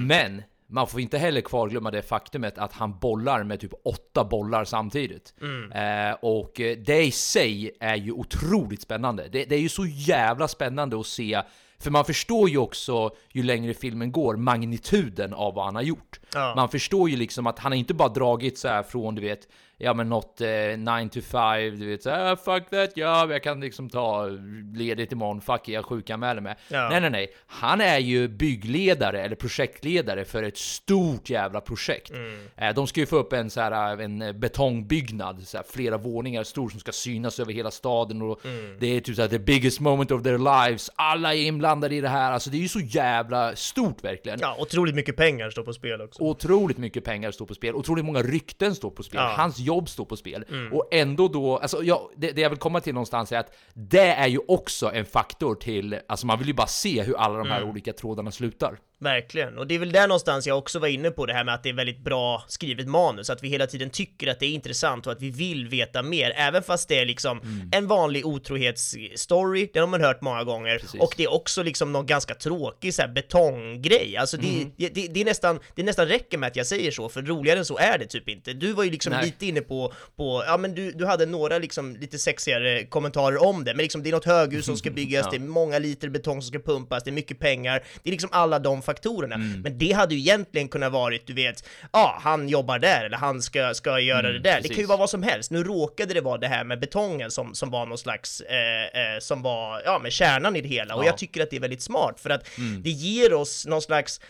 Men 0.07 0.43
man 0.71 0.87
får 0.87 1.01
inte 1.01 1.17
heller 1.17 1.41
kvarglömma 1.41 1.91
det 1.91 2.01
faktumet 2.01 2.57
att 2.57 2.73
han 2.73 2.99
bollar 2.99 3.43
med 3.43 3.59
typ 3.59 3.73
åtta 3.85 4.23
bollar 4.23 4.65
samtidigt. 4.65 5.33
Eh, 5.73 6.15
och 6.21 6.59
eh, 6.61 6.77
det 6.77 7.03
i 7.03 7.11
sig 7.11 7.71
är 7.79 7.95
ju 7.95 8.11
otroligt 8.11 8.81
spännande. 8.81 9.27
Det, 9.31 9.45
det 9.45 9.55
är 9.55 9.59
ju 9.59 9.69
så 9.69 9.85
jävla 9.85 10.47
spännande 10.47 10.99
att 10.99 11.05
se, 11.05 11.41
för 11.79 11.91
man 11.91 12.05
förstår 12.05 12.49
ju 12.49 12.57
också 12.57 13.09
ju 13.31 13.43
längre 13.43 13.73
filmen 13.73 14.11
går 14.11 14.35
magnituden 14.35 15.33
av 15.33 15.53
vad 15.53 15.65
han 15.65 15.75
har 15.75 15.81
gjort. 15.81 16.19
Ja. 16.33 16.53
Man 16.55 16.69
förstår 16.69 17.09
ju 17.09 17.15
liksom 17.15 17.47
att 17.47 17.59
han 17.59 17.71
har 17.71 17.77
inte 17.77 17.93
bara 17.93 18.09
dragit 18.09 18.57
så 18.57 18.67
här 18.67 18.83
från, 18.83 19.15
du 19.15 19.21
vet, 19.21 19.47
ja 19.83 19.93
men 19.93 20.09
något 20.09 20.41
eh, 20.41 20.47
9 20.77 21.09
to 21.09 21.21
5, 21.21 21.79
du 21.79 21.87
vet 21.89 22.03
såhär, 22.03 22.35
fuck 22.35 22.69
that 22.69 22.97
job, 22.97 23.31
jag 23.31 23.43
kan 23.43 23.59
liksom 23.59 23.89
ta 23.89 24.27
ledigt 24.75 25.11
imorgon, 25.11 25.41
fuck 25.41 25.67
it, 25.67 25.73
jag 25.73 25.85
sjukanmäler 25.85 26.41
mig. 26.41 26.55
Ja. 26.67 26.89
Nej, 26.89 27.01
nej, 27.01 27.09
nej. 27.09 27.33
Han 27.47 27.81
är 27.81 27.97
ju 27.99 28.27
byggledare 28.27 29.21
eller 29.21 29.35
projektledare 29.35 30.25
för 30.25 30.43
ett 30.43 30.57
stort 30.57 31.29
jävla 31.29 31.61
projekt. 31.61 32.11
Mm. 32.11 32.39
Eh, 32.57 32.73
de 32.75 32.87
ska 32.87 32.99
ju 32.99 33.05
få 33.05 33.15
upp 33.17 33.33
en 33.33 33.49
så 33.49 33.61
här, 33.61 33.97
en 34.01 34.21
eh, 34.21 34.33
betongbyggnad, 34.33 35.41
så 35.47 35.57
här, 35.57 35.65
flera 35.69 35.97
våningar 35.97 36.43
stor 36.43 36.69
som 36.69 36.79
ska 36.79 36.91
synas 36.91 37.39
över 37.39 37.53
hela 37.53 37.71
staden 37.71 38.21
och 38.21 38.45
Mm. 38.45 38.77
det 38.79 38.87
är 38.87 38.99
typ 39.01 39.15
så 39.15 39.21
här, 39.21 39.29
the 39.29 39.39
biggest 39.39 39.79
moment 39.79 40.11
of 40.11 40.23
their 40.23 40.37
lives. 40.37 40.89
Alla 40.95 41.33
är 41.35 41.41
inblandade 41.41 41.95
i 41.95 42.01
det 42.01 42.09
här, 42.09 42.31
alltså 42.31 42.49
det 42.49 42.57
är 42.57 42.61
ju 42.61 42.67
så 42.67 42.79
jävla 42.79 43.55
stort 43.55 44.03
verkligen. 44.03 44.39
Ja, 44.41 44.55
otroligt 44.59 44.95
mycket 44.95 45.15
pengar 45.15 45.49
står 45.49 45.63
på 45.63 45.73
spel 45.73 46.01
också. 46.01 46.23
Otroligt 46.23 46.77
mycket 46.77 47.03
pengar 47.03 47.31
står 47.31 47.45
på 47.45 47.53
spel, 47.55 47.75
otroligt 47.75 48.05
många 48.05 48.21
rykten 48.21 48.75
står 48.75 48.89
på 48.89 49.03
spel, 49.03 49.21
Ja. 49.23 49.33
Hans 49.37 49.59
jobb 49.71 49.89
står 49.89 50.05
på 50.05 50.17
spel. 50.17 50.45
Och 50.71 50.87
ändå 50.91 51.27
då, 51.27 51.57
alltså 51.57 51.83
ja, 51.83 52.09
det, 52.15 52.31
det 52.31 52.41
jag 52.41 52.49
vill 52.49 52.59
komma 52.59 52.79
till 52.79 52.93
någonstans 52.93 53.31
är 53.31 53.37
att 53.39 53.53
det 53.73 54.07
är 54.13 54.27
ju 54.27 54.39
också 54.47 54.91
en 54.93 55.05
faktor 55.05 55.55
till, 55.55 55.99
alltså 56.07 56.25
man 56.25 56.39
vill 56.39 56.47
ju 56.47 56.53
bara 56.53 56.67
se 56.67 57.01
hur 57.03 57.17
alla 57.17 57.37
de 57.37 57.47
här 57.47 57.57
Mm. 57.57 57.69
olika 57.69 57.93
trådarna 57.93 58.31
slutar. 58.31 58.77
Verkligen, 59.03 59.57
och 59.57 59.67
det 59.67 59.75
är 59.75 59.79
väl 59.79 59.91
där 59.91 60.07
någonstans 60.07 60.47
jag 60.47 60.57
också 60.57 60.79
var 60.79 60.87
inne 60.87 61.11
på 61.11 61.25
det 61.25 61.33
här 61.33 61.43
med 61.43 61.53
att 61.53 61.63
det 61.63 61.69
är 61.69 61.73
väldigt 61.73 61.99
bra 62.03 62.43
skrivet 62.47 62.87
manus, 62.87 63.29
att 63.29 63.43
vi 63.43 63.47
hela 63.49 63.67
tiden 63.67 63.89
tycker 63.89 64.27
att 64.27 64.39
det 64.39 64.45
är 64.45 64.49
intressant 64.49 65.05
och 65.07 65.11
att 65.13 65.21
vi 65.21 65.29
vill 65.29 65.67
veta 65.67 66.03
mer, 66.03 66.33
även 66.35 66.63
fast 66.63 66.89
det 66.89 66.99
är 66.99 67.05
liksom 67.05 67.39
Mm. 67.41 67.69
en 67.71 67.87
vanlig 67.87 68.25
otrohetsstory, 68.25 69.69
den 69.73 69.81
har 69.81 69.87
man 69.87 70.01
hört 70.01 70.21
många 70.21 70.43
gånger, 70.43 70.77
Precis. 70.79 71.01
och 71.01 71.13
det 71.17 71.23
är 71.23 71.33
också 71.33 71.63
liksom 71.63 71.91
någon 71.91 72.05
ganska 72.05 72.35
tråkig 72.35 72.93
så 72.93 73.01
här 73.01 73.09
betonggrej, 73.09 74.17
alltså 74.17 74.37
det, 74.37 74.47
Mm. 74.47 74.71
det, 74.77 74.89
det, 74.89 75.07
det 75.07 75.21
är 75.21 75.25
nästan, 75.25 75.59
det 75.75 75.83
nästan 75.83 76.07
räcker 76.07 76.37
med 76.37 76.47
att 76.47 76.55
jag 76.55 76.67
säger 76.67 76.91
så, 76.91 77.09
för 77.09 77.21
roligare 77.21 77.59
än 77.59 77.65
så 77.65 77.77
är 77.77 77.97
det 77.97 78.05
typ 78.05 78.29
inte. 78.29 78.53
Du 78.53 78.73
var 78.73 78.83
ju 78.83 78.89
liksom 78.91 79.13
Nej. 79.13 79.25
lite 79.25 79.45
inne 79.45 79.61
på, 79.61 79.93
på, 80.15 80.43
ja 80.47 80.57
men 80.57 80.75
du, 80.75 80.91
du 80.91 81.05
hade 81.05 81.25
några 81.25 81.57
liksom 81.57 81.95
lite 81.95 82.17
sexigare 82.19 82.85
kommentarer 82.85 83.43
om 83.43 83.63
det, 83.63 83.73
men 83.73 83.83
liksom 83.83 84.03
det 84.03 84.09
är 84.09 84.11
något 84.11 84.25
höghus 84.25 84.65
som 84.65 84.77
ska 84.77 84.91
byggas, 84.91 85.25
Ja. 85.25 85.31
det 85.31 85.37
är 85.37 85.47
många 85.47 85.79
liter 85.79 86.09
betong 86.09 86.41
som 86.41 86.47
ska 86.49 86.59
pumpas, 86.59 87.03
det 87.03 87.09
är 87.09 87.11
mycket 87.13 87.39
pengar, 87.39 87.83
det 88.03 88.09
är 88.09 88.11
liksom 88.11 88.29
alla 88.33 88.59
de 88.59 88.81
faktorerna. 88.91 89.35
Mm. 89.35 89.61
Men 89.61 89.77
det 89.77 89.91
hade 89.91 90.15
ju 90.15 90.19
egentligen 90.19 90.67
kunnat 90.67 90.91
varit, 90.91 91.27
du 91.27 91.33
vet, 91.33 91.63
ja, 91.93 92.19
han 92.23 92.49
jobbar 92.49 92.79
där, 92.79 93.05
eller 93.05 93.17
han 93.17 93.41
ska, 93.41 93.73
ska 93.73 93.99
göra 93.99 94.31
det 94.31 94.39
där. 94.39 94.39
Det 94.39 94.49
kan 94.49 94.53
ju 94.53 94.57
Mm, 94.57 94.69
precis. 94.69 94.87
vara 94.87 94.97
vad 94.97 95.09
som 95.09 95.23
helst. 95.23 95.51
Nu 95.51 95.63
råkade 95.63 96.13
det 96.13 96.21
vara 96.21 96.37
det 96.37 96.47
här 96.47 96.63
med 96.63 96.79
betongen 96.79 97.31
som, 97.31 97.55
som 97.55 97.69
var 97.71 97.85
någon 97.85 97.97
slags, 97.97 98.41
eh, 98.41 99.01
eh, 99.01 99.19
som 99.19 99.41
var, 99.41 99.81
ja, 99.85 99.99
med 99.99 100.11
kärnan 100.11 100.55
i 100.55 100.61
det 100.61 100.67
hela. 100.69 100.95
Och 100.95 101.01
Ja. 101.03 101.05
jag 101.05 101.17
tycker 101.17 101.43
att 101.43 101.49
det 101.49 101.55
är 101.55 101.59
väldigt 101.61 101.81
smart, 101.81 102.19
för 102.19 102.29
att 102.29 102.57
Mm. 102.57 102.81
det 102.83 102.89
ger 102.89 103.33
oss 103.33 103.65
någon 103.65 103.81
slags 103.81 104.21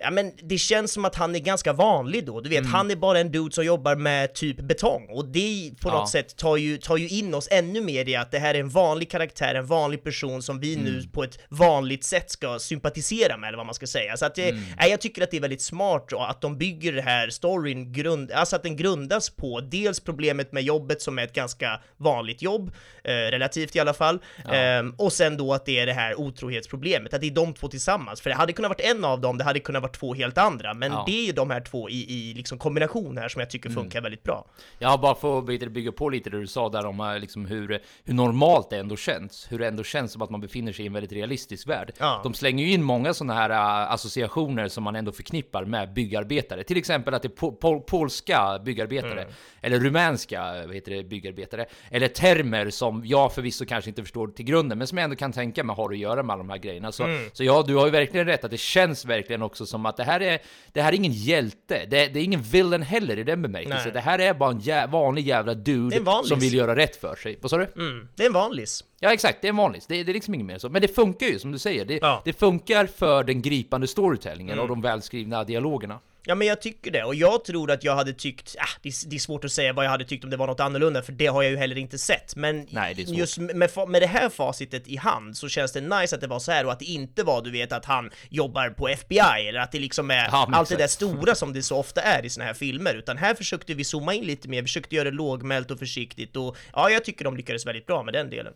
Ja 0.00 0.10
men 0.10 0.32
det 0.42 0.58
känns 0.58 0.92
som 0.92 1.04
att 1.04 1.14
han 1.14 1.34
är 1.34 1.38
ganska 1.38 1.72
vanlig 1.72 2.26
då, 2.26 2.40
du 2.40 2.48
vet, 2.50 2.58
Mm. 2.58 2.72
han 2.72 2.90
är 2.90 2.96
bara 2.96 3.18
en 3.20 3.32
dude 3.32 3.54
som 3.54 3.64
jobbar 3.64 3.96
med 3.96 4.34
typ 4.34 4.56
betong 4.60 5.06
och 5.10 5.24
det 5.28 5.70
på 5.82 5.88
Ja. 5.88 5.92
något 5.92 6.08
sätt 6.10 6.36
tar 6.36 6.56
ju, 6.56 6.76
tar 6.78 6.96
ju 6.96 7.08
in 7.08 7.34
oss 7.34 7.48
ännu 7.50 7.80
mer 7.80 8.08
i 8.08 8.16
att 8.16 8.30
det 8.30 8.38
här 8.38 8.54
är 8.54 8.60
en 8.60 8.68
vanlig 8.68 9.10
karaktär, 9.10 9.54
en 9.54 9.66
vanlig 9.66 10.04
person 10.04 10.42
som 10.42 10.60
vi 10.60 10.76
nu 10.76 10.90
Mm. 10.98 11.10
på 11.10 11.24
ett 11.24 11.38
vanligt 11.48 12.04
sätt 12.04 12.30
ska 12.30 12.58
sympatisera 12.58 13.36
med, 13.36 13.48
eller 13.48 13.56
vad 13.56 13.66
man 13.66 13.74
ska 13.74 13.86
säga. 13.86 14.16
Så 14.16 14.26
att 14.26 14.34
det, 14.34 14.48
Mm. 14.50 14.62
nej, 14.78 14.90
jag 14.90 15.00
tycker 15.00 15.22
att 15.22 15.30
det 15.30 15.36
är 15.36 15.40
väldigt 15.40 15.62
smart 15.62 16.12
att 16.12 16.40
de 16.40 16.58
bygger 16.58 16.92
det 16.92 17.02
här 17.02 17.30
storyn, 17.30 17.92
grund, 17.92 18.32
alltså 18.32 18.56
att 18.56 18.62
den 18.62 18.76
grundas 18.76 19.30
på 19.30 19.60
dels 19.60 20.00
problemet 20.00 20.52
med 20.52 20.62
jobbet 20.62 21.02
som 21.02 21.18
är 21.18 21.22
ett 21.24 21.32
ganska 21.34 21.80
vanligt 21.96 22.42
jobb, 22.42 22.70
eh, 23.04 23.10
relativt 23.12 23.76
i 23.76 23.80
alla 23.80 23.94
fall, 23.94 24.18
Ehm, 24.52 24.94
och 24.98 25.12
sen 25.12 25.36
då 25.36 25.52
att 25.54 25.66
det 25.66 25.78
är 25.78 25.86
det 25.86 25.92
här 25.92 26.20
otrohetsproblemet, 26.20 27.14
att 27.14 27.20
det 27.20 27.26
är 27.26 27.30
de 27.30 27.54
två 27.54 27.68
tillsammans, 27.68 28.20
för 28.20 28.30
det 28.30 28.36
hade 28.36 28.52
kunnat 28.52 28.68
varit 28.68 28.80
en 28.96 29.04
av 29.04 29.20
dem, 29.20 29.38
det 29.38 29.44
hade 29.44 29.60
kunnat 29.60 29.82
varit 29.82 29.87
varit 29.88 29.98
två 29.98 30.14
helt 30.14 30.38
andra, 30.38 30.74
men 30.74 30.92
Ja. 30.92 31.04
det 31.06 31.12
är 31.22 31.26
ju 31.26 31.32
de 31.32 31.50
här 31.50 31.60
två 31.60 31.90
i, 31.90 32.30
i 32.30 32.34
liksom 32.34 32.58
kombination 32.58 33.18
här 33.18 33.28
som 33.28 33.40
jag 33.40 33.50
tycker 33.50 33.68
Mm. 33.68 33.82
funkar 33.82 34.00
väldigt 34.00 34.22
bra. 34.22 34.46
Jag 34.78 35.00
bara 35.00 35.40
vet 35.40 35.60
du, 35.60 35.68
bygga 35.68 35.92
på 35.92 36.08
lite 36.08 36.30
det 36.30 36.40
du 36.40 36.46
sa 36.46 36.68
där 36.68 36.86
om 36.86 37.00
eh, 37.00 37.18
liksom 37.18 37.46
hur, 37.46 37.80
hur 38.04 38.14
normalt 38.14 38.70
det 38.70 38.78
ändå 38.78 38.96
känns. 38.96 39.46
Hur 39.50 39.58
det 39.58 39.66
ändå 39.68 39.84
känns 39.84 40.12
som 40.12 40.22
att 40.22 40.30
man 40.30 40.40
befinner 40.40 40.72
sig 40.72 40.84
i 40.84 40.86
en 40.86 40.92
väldigt 40.92 41.12
realistisk 41.12 41.68
värld. 41.68 41.92
Ja. 41.98 42.20
De 42.22 42.34
slänger 42.34 42.64
ju 42.64 42.72
in 42.72 42.82
många 42.82 43.14
sådana 43.14 43.34
här 43.34 43.50
äh, 43.50 43.92
associationer 43.92 44.68
som 44.68 44.84
man 44.84 44.96
ändå 44.96 45.12
förknippar 45.12 45.64
med 45.64 45.92
byggarbetare. 45.92 46.64
Till 46.64 46.76
exempel 46.76 47.14
att 47.14 47.22
det 47.22 47.28
är 47.28 47.36
po 47.36 47.52
pol 47.52 47.80
polska 47.80 48.58
byggarbetare. 48.64 49.22
Mm. 49.22 49.34
Eller 49.60 49.80
rumänska 49.80 50.52
heter 50.72 50.92
det, 50.92 51.04
byggarbetare. 51.04 51.66
Eller 51.90 52.08
termer 52.08 52.70
som 52.70 53.02
jag 53.06 53.32
förvisso 53.34 53.64
kanske 53.66 53.90
inte 53.90 54.02
förstår 54.02 54.28
till 54.28 54.44
grunden, 54.44 54.78
men 54.78 54.86
som 54.86 54.98
jag 54.98 55.04
ändå 55.04 55.16
kan 55.16 55.32
tänka 55.32 55.64
mig 55.64 55.76
har 55.76 55.92
att 55.92 55.98
göra 55.98 56.22
med 56.22 56.34
alla 56.34 56.42
de 56.42 56.50
här 56.50 56.58
grejerna. 56.58 56.92
Så, 56.92 57.04
Mm. 57.04 57.30
så 57.32 57.44
ja, 57.44 57.64
du 57.66 57.74
har 57.74 57.84
ju 57.86 57.92
verkligen 57.92 58.26
rätt 58.26 58.44
att 58.44 58.50
det 58.50 58.60
känns 58.60 59.04
verkligen 59.04 59.42
också 59.42 59.66
som 59.66 59.77
att 59.86 59.96
det 59.96 60.04
här 60.04 60.20
är, 60.22 60.38
det 60.72 60.82
här 60.82 60.92
är 60.92 60.96
ingen 60.96 61.12
hjälte. 61.12 61.86
Det, 61.90 62.06
det 62.06 62.20
är 62.20 62.24
ingen 62.24 62.42
villain 62.42 62.82
heller 62.82 63.18
i 63.18 63.22
den 63.24 63.42
bemärkelsen. 63.42 63.92
Det 63.92 64.00
här 64.00 64.18
är 64.18 64.34
bara 64.34 64.50
en 64.50 64.60
jä 64.60 64.86
vanlig 64.86 65.26
jävla 65.26 65.52
är 65.52 65.56
dude 65.56 66.00
vanlis. 66.00 66.28
som 66.28 66.40
vill 66.40 66.54
göra 66.54 66.76
rätt 66.76 66.96
för 66.96 67.16
sig. 67.16 67.38
Vad 67.42 67.50
sa 67.50 67.56
du? 67.58 67.64
Mm. 67.76 68.08
Det 68.16 68.22
är 68.22 68.26
en 68.26 68.32
vanlis. 68.32 68.84
Ja 69.00 69.12
exakt, 69.12 69.38
det 69.42 69.46
är 69.46 69.50
en 69.50 69.56
vanlig. 69.56 69.82
Det, 69.88 70.02
det 70.02 70.12
är 70.12 70.14
liksom 70.14 70.34
inget 70.34 70.46
mer 70.46 70.58
så. 70.58 70.68
Men 70.68 70.82
det 70.82 70.88
funkar 70.88 71.26
ju 71.26 71.38
som 71.38 71.52
du 71.52 71.58
säger. 71.58 71.84
Det, 71.84 71.98
Ja. 72.02 72.22
det 72.24 72.32
funkar 72.32 72.86
för 72.86 73.24
den 73.24 73.42
gripande 73.42 73.86
storytellingen 73.86 74.52
Mm. 74.52 74.62
och 74.62 74.68
de 74.68 74.80
välskrivna 74.82 75.44
dialogerna. 75.44 75.98
Ja 76.28 76.34
men 76.34 76.46
jag 76.48 76.60
tycker 76.60 76.90
det, 76.90 77.04
och 77.04 77.14
jag 77.14 77.44
tror 77.44 77.70
att 77.70 77.84
jag 77.84 77.96
hade 77.96 78.12
tyckt, 78.12 78.56
ah, 78.58 78.78
det, 78.82 78.88
är, 78.88 79.08
det 79.08 79.16
är 79.16 79.20
svårt 79.20 79.44
att 79.44 79.52
säga 79.52 79.72
vad 79.72 79.84
jag 79.84 79.90
hade 79.90 80.04
tyckt 80.04 80.24
om 80.24 80.30
det 80.30 80.36
var 80.36 80.46
något 80.46 80.60
annorlunda, 80.60 81.02
för 81.02 81.12
det 81.12 81.26
har 81.26 81.42
jag 81.42 81.50
ju 81.50 81.56
heller 81.56 81.78
inte 81.78 81.98
sett. 81.98 82.36
Men 82.36 82.66
Nej, 82.70 82.94
just 83.08 83.38
med, 83.38 83.70
fa- 83.70 83.86
med 83.86 84.02
det 84.02 84.06
här 84.06 84.28
facitet 84.28 84.88
i 84.88 84.96
hand 84.96 85.36
så 85.36 85.48
känns 85.48 85.72
det 85.72 85.80
nice 85.80 86.14
att 86.14 86.20
det 86.20 86.26
var 86.26 86.38
så 86.38 86.52
här 86.52 86.66
och 86.66 86.72
att 86.72 86.78
det 86.78 86.84
inte 86.84 87.22
var 87.22 87.42
du 87.42 87.50
vet 87.50 87.72
att 87.72 87.84
han 87.84 88.10
jobbar 88.28 88.70
på 88.70 88.88
FBI 88.88 89.48
eller 89.48 89.60
att 89.60 89.72
det 89.72 89.78
liksom 89.78 90.10
är 90.10 90.28
Ja, 90.32 90.48
allt 90.52 90.68
det 90.68 90.76
där 90.76 90.86
stora 90.86 91.34
som 91.42 91.52
det 91.52 91.62
så 91.62 91.76
ofta 91.76 92.00
är 92.00 92.24
i 92.26 92.30
såna 92.30 92.44
här 92.46 92.54
filmer, 92.54 92.94
utan 92.94 93.16
här 93.16 93.34
försökte 93.34 93.74
vi 93.74 93.84
zooma 93.84 94.14
in 94.14 94.24
lite 94.24 94.48
mer, 94.48 94.62
försökte 94.62 94.94
göra 94.96 95.10
det 95.10 95.16
lågmält 95.16 95.70
och 95.70 95.78
försiktigt 95.78 96.36
och 96.36 96.56
ja, 96.72 96.90
jag 96.90 97.04
tycker 97.04 97.24
de 97.24 97.36
lyckades 97.36 97.66
väldigt 97.66 97.86
bra 97.86 98.02
med 98.02 98.14
den 98.14 98.30
delen. 98.30 98.52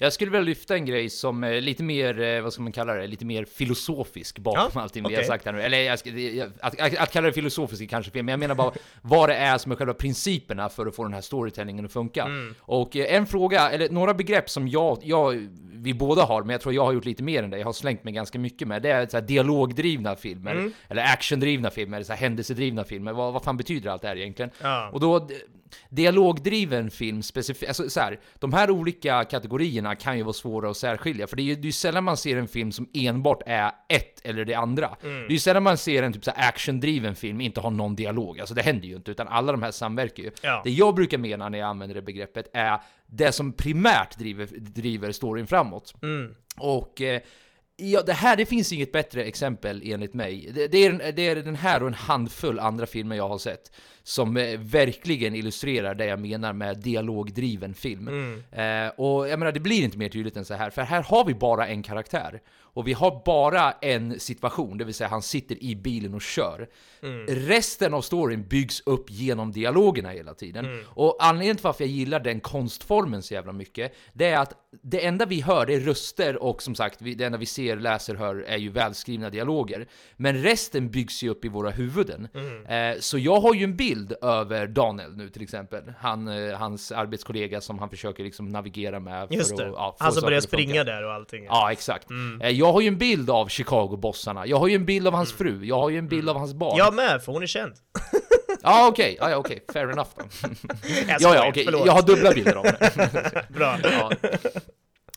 Jag 0.00 0.12
skulle 0.12 0.30
vilja 0.30 0.44
lyfta 0.44 0.74
en 0.74 0.84
grej 0.84 1.10
som 1.10 1.44
är 1.44 1.60
lite 1.60 1.82
mer, 1.82 2.20
eh, 2.20 2.40
vad 2.42 2.52
ska 2.52 2.62
man 2.62 2.72
kalla 2.72 2.94
det, 2.94 3.06
lite 3.06 3.24
mer 3.24 3.44
filosofisk 3.44 4.38
bakom 4.38 4.70
Ja, 4.74 4.80
allting 4.80 5.02
vi 5.02 5.06
okej. 5.06 5.16
har 5.16 5.22
sagt 5.24 5.44
här 5.44 5.52
nu. 5.52 5.62
Eller 5.62 5.78
jag 5.78 5.92
att, 6.60 6.80
att, 6.80 6.96
att 6.96 7.12
kalla 7.12 7.26
det 7.26 7.32
filosofisk 7.32 7.82
är 7.82 7.86
kanske 7.86 8.12
fel, 8.12 8.22
men 8.24 8.32
jag 8.32 8.38
menar 8.40 8.54
bara 8.54 8.72
vad 9.02 9.28
det 9.28 9.34
är 9.34 9.58
som 9.58 9.72
är 9.72 9.76
själva 9.76 9.94
principerna 9.94 10.68
för 10.68 10.86
att 10.86 10.94
få 10.96 11.04
den 11.04 11.14
här 11.14 11.20
storytellingen 11.20 11.84
att 11.84 11.92
funka. 11.92 12.22
Mm. 12.24 12.54
Och 12.60 12.96
eh, 12.96 13.14
en 13.14 13.26
fråga, 13.26 13.70
eller 13.70 13.88
några 13.90 14.14
begrepp 14.14 14.50
som 14.50 14.68
jag, 14.68 14.98
jag, 15.02 15.48
vi 15.72 15.94
båda 15.94 16.22
har, 16.24 16.42
men 16.42 16.50
jag 16.50 16.60
tror 16.60 16.74
jag 16.74 16.84
har 16.84 16.92
gjort 16.92 17.04
lite 17.04 17.22
mer 17.22 17.42
än 17.42 17.50
det, 17.50 17.58
jag 17.58 17.66
har 17.66 17.72
slängt 17.72 18.04
mig 18.04 18.12
ganska 18.14 18.38
mycket 18.38 18.68
med, 18.68 18.82
det 18.82 18.90
är 18.90 19.06
så 19.06 19.16
här 19.16 19.24
dialogdrivna 19.24 20.16
filmer, 20.16 20.52
Mm. 20.52 20.72
eller 20.88 21.02
actiondrivna 21.02 21.70
filmer, 21.70 21.96
eller 21.96 22.04
så 22.04 22.12
här 22.12 22.20
händelsedrivna 22.20 22.84
filmer. 22.84 23.12
Vad, 23.12 23.32
vad 23.32 23.42
fan 23.42 23.56
betyder 23.56 23.90
allt 23.90 24.02
det 24.02 24.08
här 24.08 24.16
egentligen? 24.16 24.50
Ja. 24.62 24.90
Och 24.92 25.00
då, 25.00 25.28
dialogdriven 25.90 26.90
film 26.90 27.22
specifikt, 27.22 27.68
alltså 27.68 27.90
så 27.90 28.00
här, 28.00 28.20
de 28.38 28.52
här 28.52 28.70
olika 28.70 29.24
kategorierna 29.24 29.94
kan 29.94 30.16
ju 30.16 30.22
vara 30.22 30.32
svåra 30.32 30.70
att 30.70 30.76
särskilja, 30.76 31.26
för 31.26 31.36
det 31.36 31.42
är 31.42 31.44
ju 31.44 31.54
det 31.54 31.68
är 31.68 31.72
sällan 31.72 32.04
man 32.04 32.16
ser 32.16 32.36
en 32.36 32.48
film 32.48 32.72
som 32.72 32.88
enbart 32.94 33.42
är 33.46 33.70
ett 33.88 34.20
eller 34.24 34.44
det 34.44 34.54
andra. 34.54 34.96
Det 35.00 35.08
är 35.08 35.30
ju 35.30 35.38
sällan 35.38 35.62
man 35.62 35.78
ser 35.78 36.02
en 36.02 36.12
typ 36.12 36.24
så 36.24 36.30
actiondriven 36.36 37.14
film 37.14 37.40
inte 37.40 37.60
ha 37.60 37.70
någon 37.70 37.96
dialog, 37.96 38.40
alltså 38.40 38.54
det 38.54 38.62
händer 38.62 38.88
ju 38.88 38.96
inte, 38.96 39.10
utan 39.10 39.28
alla 39.28 39.52
de 39.52 39.62
här 39.62 39.70
samverkar 39.70 40.22
ju. 40.22 40.30
Ja. 40.42 40.60
Det 40.64 40.70
jag 40.70 40.94
brukar 40.94 41.18
mena 41.18 41.48
när 41.48 41.58
jag 41.58 41.68
använder 41.68 41.94
det 41.94 42.02
begreppet 42.02 42.50
är 42.52 42.80
det 43.06 43.32
som 43.32 43.52
primärt 43.52 44.18
driver, 44.18 44.46
driver 44.58 45.12
storyn 45.12 45.46
framåt. 45.46 45.94
Och 46.56 47.00
eh, 47.00 47.20
Ja, 47.80 48.02
det 48.02 48.12
här, 48.12 48.36
det 48.36 48.46
finns 48.46 48.72
inget 48.72 48.92
bättre 48.92 49.24
exempel 49.24 49.82
enligt 49.84 50.14
mig. 50.14 50.50
Det, 50.54 50.68
det, 50.68 50.86
är, 50.86 51.12
det 51.12 51.28
är 51.28 51.36
den 51.36 51.56
här 51.56 51.82
och 51.82 51.88
en 51.88 51.94
handfull 51.94 52.58
andra 52.58 52.86
filmer 52.86 53.16
jag 53.16 53.28
har 53.28 53.38
sett 53.38 53.72
som 54.02 54.36
eh, 54.36 54.58
verkligen 54.58 55.34
illustrerar 55.34 55.94
det 55.94 56.04
jag 56.04 56.20
menar 56.20 56.52
med 56.52 56.78
dialogdriven 56.78 57.74
film. 57.74 58.08
Eh, 58.52 58.88
och 58.88 59.28
jag 59.28 59.38
menar, 59.38 59.52
det 59.52 59.60
blir 59.60 59.84
inte 59.84 59.98
mer 59.98 60.08
tydligt 60.08 60.36
än 60.36 60.44
så 60.44 60.54
här, 60.54 60.70
för 60.70 60.82
här 60.82 61.02
har 61.02 61.24
vi 61.24 61.34
bara 61.34 61.66
en 61.66 61.82
karaktär. 61.82 62.40
Och 62.74 62.88
vi 62.88 62.92
har 62.92 63.22
bara 63.24 63.72
en 63.72 64.20
situation, 64.20 64.78
det 64.78 64.84
vill 64.84 64.94
säga 64.94 65.08
han 65.08 65.22
sitter 65.22 65.62
i 65.62 65.76
bilen 65.76 66.14
och 66.14 66.22
kör. 66.22 66.68
Resten 67.28 67.94
av 67.94 68.02
storyn 68.02 68.48
byggs 68.48 68.82
upp 68.86 69.10
genom 69.10 69.52
dialogerna 69.52 70.10
hela 70.10 70.34
tiden. 70.34 70.84
Och 70.86 71.16
anledningen 71.20 71.56
till 71.56 71.64
varför 71.64 71.84
jag 71.84 71.90
gillar 71.90 72.20
den 72.20 72.40
konstformen 72.40 73.22
så 73.22 73.34
jävla 73.34 73.52
mycket, 73.52 73.94
det 74.12 74.26
är 74.26 74.38
att 74.38 74.52
det 74.82 75.06
enda 75.06 75.26
vi 75.26 75.40
hör 75.40 75.66
det 75.66 75.74
är 75.74 75.80
röster 75.80 76.42
och 76.42 76.62
som 76.62 76.74
sagt, 76.74 76.98
det 77.00 77.24
enda 77.24 77.38
vi 77.38 77.46
ser, 77.46 77.76
läser, 77.76 78.14
hör 78.14 78.36
är 78.36 78.56
ju 78.56 78.68
välskrivna 78.68 79.30
dialoger. 79.30 79.86
Men 80.16 80.42
resten 80.42 80.90
byggs 80.90 81.22
ju 81.22 81.28
upp 81.28 81.44
i 81.44 81.48
våra 81.48 81.70
huvuden. 81.70 82.28
Eh, 82.68 82.98
så 83.00 83.18
jag 83.18 83.40
har 83.40 83.54
ju 83.54 83.64
en 83.64 83.76
bild 83.76 84.12
över 84.22 84.66
Daniel 84.66 85.16
nu 85.16 85.28
till 85.28 85.42
exempel. 85.42 85.82
Han, 85.98 86.28
eh, 86.28 86.58
hans 86.58 86.92
arbetskollega 86.92 87.60
som 87.60 87.78
han 87.78 87.90
försöker 87.90 88.24
liksom 88.24 88.48
navigera 88.48 89.00
med. 89.00 89.32
Just 89.32 89.56
det, 89.56 89.66
att, 89.66 89.72
ja, 89.72 89.96
han 89.98 90.12
som 90.12 90.22
börjar 90.22 90.40
springa 90.40 90.84
där 90.84 91.04
och 91.04 91.12
allting. 91.12 91.44
Ja, 91.44 91.72
exakt. 91.72 92.08
Eh, 92.40 92.50
Jag 92.68 92.72
har 92.72 92.80
ju 92.80 92.88
en 92.88 92.98
bild 92.98 93.30
av 93.30 93.48
Chicago-bossarna, 93.48 94.46
jag 94.46 94.56
har 94.56 94.68
ju 94.68 94.74
en 94.74 94.84
bild 94.84 95.06
av 95.06 95.14
hans 95.14 95.32
fru, 95.32 95.64
jag 95.64 95.80
har 95.80 95.90
ju 95.90 95.98
en 95.98 96.08
bild 96.08 96.28
av 96.28 96.36
hans 96.36 96.54
barn. 96.54 96.76
Jag 96.78 96.94
med, 96.94 97.22
för 97.22 97.32
hon 97.32 97.42
är 97.42 97.46
känd. 97.46 97.74
Ja, 98.62 98.88
okej, 98.88 99.16
ja, 99.20 99.30
ja, 99.30 99.36
okej, 99.36 99.64
fair 99.72 99.90
enough 99.90 100.10
då. 100.16 100.24
Jag 101.08 101.20
ja, 101.20 101.34
ja, 101.34 101.52
förlåt. 101.64 101.86
jag 101.86 101.92
har 101.92 102.02
dubbla 102.02 102.32
bilder 102.32 102.54
av 102.56 102.64
det. 102.80 103.46
Bra. 103.48 103.78
Ja. 103.82 104.10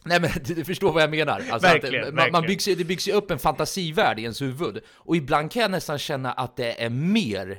Nej 0.03 0.19
men 0.19 0.29
du, 0.45 0.53
du 0.53 0.65
förstår 0.65 0.91
vad 0.93 1.03
jag 1.03 1.09
menar. 1.09 1.43
Alltså 1.51 1.67
Verkligen, 1.67 2.07
att, 2.07 2.13
man, 2.13 2.31
man 2.31 2.41
byggs, 2.43 2.65
det 2.65 2.85
byggs 2.85 3.07
ju 3.07 3.11
upp 3.11 3.31
en 3.31 3.39
fantasivärld 3.39 4.19
i 4.19 4.21
ens 4.21 4.41
huvud. 4.41 4.79
Och 4.93 5.15
ibland 5.15 5.51
kan 5.51 5.61
jag 5.61 5.71
nästan 5.71 5.99
känna 5.99 6.31
att 6.31 6.57
det 6.57 6.83
är 6.83 6.89
mer 6.89 7.57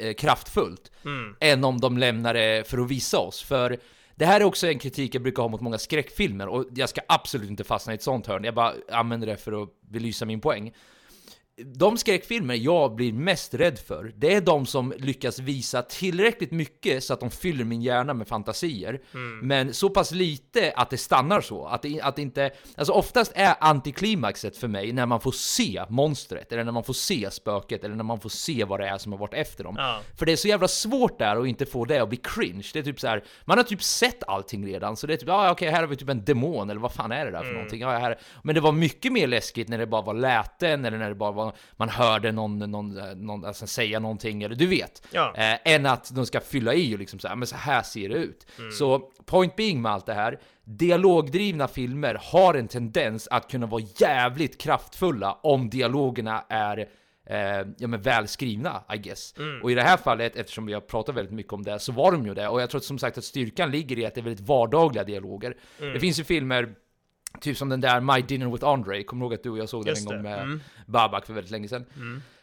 eh, 0.00 0.14
kraftfullt 0.14 0.90
Mm. 1.04 1.34
än 1.40 1.64
om 1.64 1.80
de 1.80 1.98
lämnar 1.98 2.34
det 2.34 2.68
för 2.68 2.78
att 2.78 2.90
visa 2.90 3.18
oss. 3.18 3.42
För 3.42 3.78
det 4.16 4.26
här 4.26 4.40
är 4.40 4.44
också 4.44 4.66
en 4.66 4.78
kritik 4.78 5.14
jag 5.14 5.22
brukar 5.22 5.42
ha 5.42 5.48
mot 5.50 5.60
många 5.60 5.78
skräckfilmer 5.78 6.48
och 6.48 6.66
jag 6.74 6.88
ska 6.88 7.00
absolut 7.08 7.50
inte 7.50 7.64
fastna 7.64 7.92
i 7.92 7.96
ett 7.96 8.02
sånt 8.02 8.26
hörn. 8.26 8.44
Jag 8.44 8.54
bara 8.54 8.74
använder 8.90 9.26
det 9.26 9.36
för 9.36 9.62
att 9.62 9.68
belysa 9.80 10.24
min 10.24 10.40
poäng. 10.40 10.72
De 11.74 11.96
skräckfilmer 11.96 12.54
jag 12.54 12.94
blir 12.94 13.12
mest 13.12 13.54
rädd 13.54 13.78
för, 13.78 14.12
det 14.16 14.34
är 14.34 14.40
de 14.40 14.66
som 14.66 14.94
lyckas 14.98 15.38
visa 15.38 15.82
tillräckligt 15.82 16.50
mycket 16.50 17.04
så 17.04 17.14
att 17.14 17.20
de 17.20 17.30
fyller 17.30 17.64
min 17.64 17.82
hjärna 17.82 18.14
med 18.14 18.28
fantasier. 18.28 19.00
Men 19.42 19.74
så 19.74 19.90
pass 19.90 20.12
lite 20.12 20.72
att 20.76 20.90
det 20.90 20.98
stannar 20.98 21.40
så. 21.40 21.66
Att 21.66 21.82
det, 21.82 22.00
att 22.00 22.16
det 22.16 22.22
inte... 22.22 22.50
Alltså 22.76 22.92
oftast 22.92 23.32
är 23.34 23.54
antiklimaxet 23.60 24.56
för 24.56 24.68
mig 24.68 24.92
när 24.92 25.06
man 25.06 25.20
får 25.20 25.32
se 25.32 25.84
monstret, 25.88 26.52
eller 26.52 26.64
när 26.64 26.72
man 26.72 26.84
får 26.84 26.92
se 26.92 27.30
spöket, 27.30 27.84
eller 27.84 27.94
när 27.94 28.04
man 28.04 28.20
får 28.20 28.28
se 28.28 28.64
vad 28.64 28.80
det 28.80 28.88
är 28.88 28.98
som 28.98 29.12
har 29.12 29.18
varit 29.18 29.34
efter 29.34 29.64
dem. 29.64 29.74
Ja. 29.78 30.00
För 30.18 30.26
det 30.26 30.32
är 30.32 30.36
så 30.36 30.48
jävla 30.48 30.68
svårt 30.68 31.18
där 31.18 31.36
att 31.36 31.46
inte 31.46 31.66
få 31.66 31.84
det 31.84 31.98
att 31.98 32.08
bli 32.08 32.18
cringe. 32.18 32.70
Det 32.72 32.78
är 32.78 32.82
typ 32.82 33.00
så 33.00 33.06
här, 33.06 33.24
man 33.44 33.58
har 33.58 33.64
typ 33.64 33.82
sett 33.82 34.22
allting 34.28 34.66
redan, 34.66 34.96
så 34.96 35.06
det 35.06 35.12
är 35.12 35.16
typ, 35.16 35.28
ja 35.28 35.50
okej, 35.50 35.70
här 35.70 35.80
har 35.80 35.86
vi 35.86 35.96
typ 35.96 36.08
en 36.08 36.24
demon, 36.24 36.70
eller 36.70 36.80
vad 36.80 36.92
fan 36.92 37.12
är 37.12 37.24
det 37.24 37.30
där 37.30 37.42
för 37.42 37.52
någonting? 37.52 37.80
Ja, 37.80 37.90
här. 37.90 38.18
Men 38.42 38.54
det 38.54 38.60
var 38.60 38.72
mycket 38.72 39.12
mer 39.12 39.26
läskigt 39.26 39.68
när 39.68 39.78
det 39.78 39.86
bara 39.86 40.02
var 40.02 40.14
läten, 40.14 40.84
eller 40.84 40.98
när 40.98 41.08
det 41.08 41.14
bara 41.14 41.32
var, 41.32 41.41
man 41.76 41.88
hörde 41.88 42.32
någon, 42.32 42.58
någon, 42.58 42.98
eh, 42.98 43.14
någon 43.14 43.44
alltså, 43.44 43.66
säga 43.66 44.00
någonting, 44.00 44.42
eller 44.42 44.54
du 44.54 44.66
vet. 44.66 45.02
Ja. 45.10 45.34
Eh, 45.36 45.74
än 45.74 45.86
att 45.86 46.14
de 46.14 46.26
ska 46.26 46.40
fylla 46.40 46.74
i 46.74 46.94
och 46.94 46.98
liksom 46.98 47.18
så 47.18 47.28
här, 47.28 47.36
men 47.36 47.46
så 47.46 47.56
här 47.56 47.82
ser 47.82 48.08
det 48.08 48.14
ut. 48.14 48.46
Så 48.78 48.98
point 49.26 49.56
being 49.56 49.82
med 49.82 49.92
allt 49.92 50.06
det 50.06 50.14
här, 50.14 50.40
dialogdrivna 50.64 51.68
filmer 51.68 52.18
har 52.22 52.54
en 52.54 52.68
tendens 52.68 53.28
att 53.30 53.50
kunna 53.50 53.66
vara 53.66 53.82
jävligt 53.96 54.60
kraftfulla 54.60 55.32
om 55.32 55.70
dialogerna 55.70 56.44
är 56.48 56.88
eh, 57.26 57.66
ja, 57.78 57.88
men 57.88 58.00
välskrivna, 58.00 58.82
I 58.94 58.98
guess. 58.98 59.34
Och 59.62 59.70
i 59.70 59.74
det 59.74 59.82
här 59.82 59.96
fallet, 59.96 60.36
eftersom 60.36 60.66
vi 60.66 60.72
har 60.72 60.80
pratat 60.80 61.14
väldigt 61.14 61.34
mycket 61.34 61.52
om 61.52 61.62
det, 61.62 61.78
så 61.78 61.92
var 61.92 62.12
de 62.12 62.26
ju 62.26 62.34
det. 62.34 62.48
Och 62.48 62.62
jag 62.62 62.70
tror 62.70 62.80
som 62.80 62.98
sagt 62.98 63.18
att 63.18 63.24
styrkan 63.24 63.70
ligger 63.70 63.98
i 63.98 64.06
att 64.06 64.14
det 64.14 64.20
är 64.20 64.24
väldigt 64.24 64.46
vardagliga 64.46 65.04
dialoger. 65.04 65.56
Det 65.78 66.00
finns 66.00 66.20
ju 66.20 66.24
filmer 66.24 66.74
Typ 67.40 67.56
som 67.56 67.68
den 67.68 67.80
där 67.80 68.00
My 68.00 68.22
Dinner 68.22 68.50
with 68.50 68.64
Andre, 68.66 69.02
kommer 69.02 69.20
du 69.20 69.24
ihåg 69.26 69.34
att 69.34 69.42
du 69.42 69.50
och 69.50 69.58
jag 69.58 69.68
såg 69.68 69.84
den 69.84 69.88
Just 69.90 70.10
en 70.10 70.14
gång 70.14 70.22
med 70.22 70.42
mm. 70.42 70.60
Babak 70.86 71.26
för 71.26 71.32
väldigt 71.32 71.50
länge 71.50 71.68
sedan? 71.68 71.84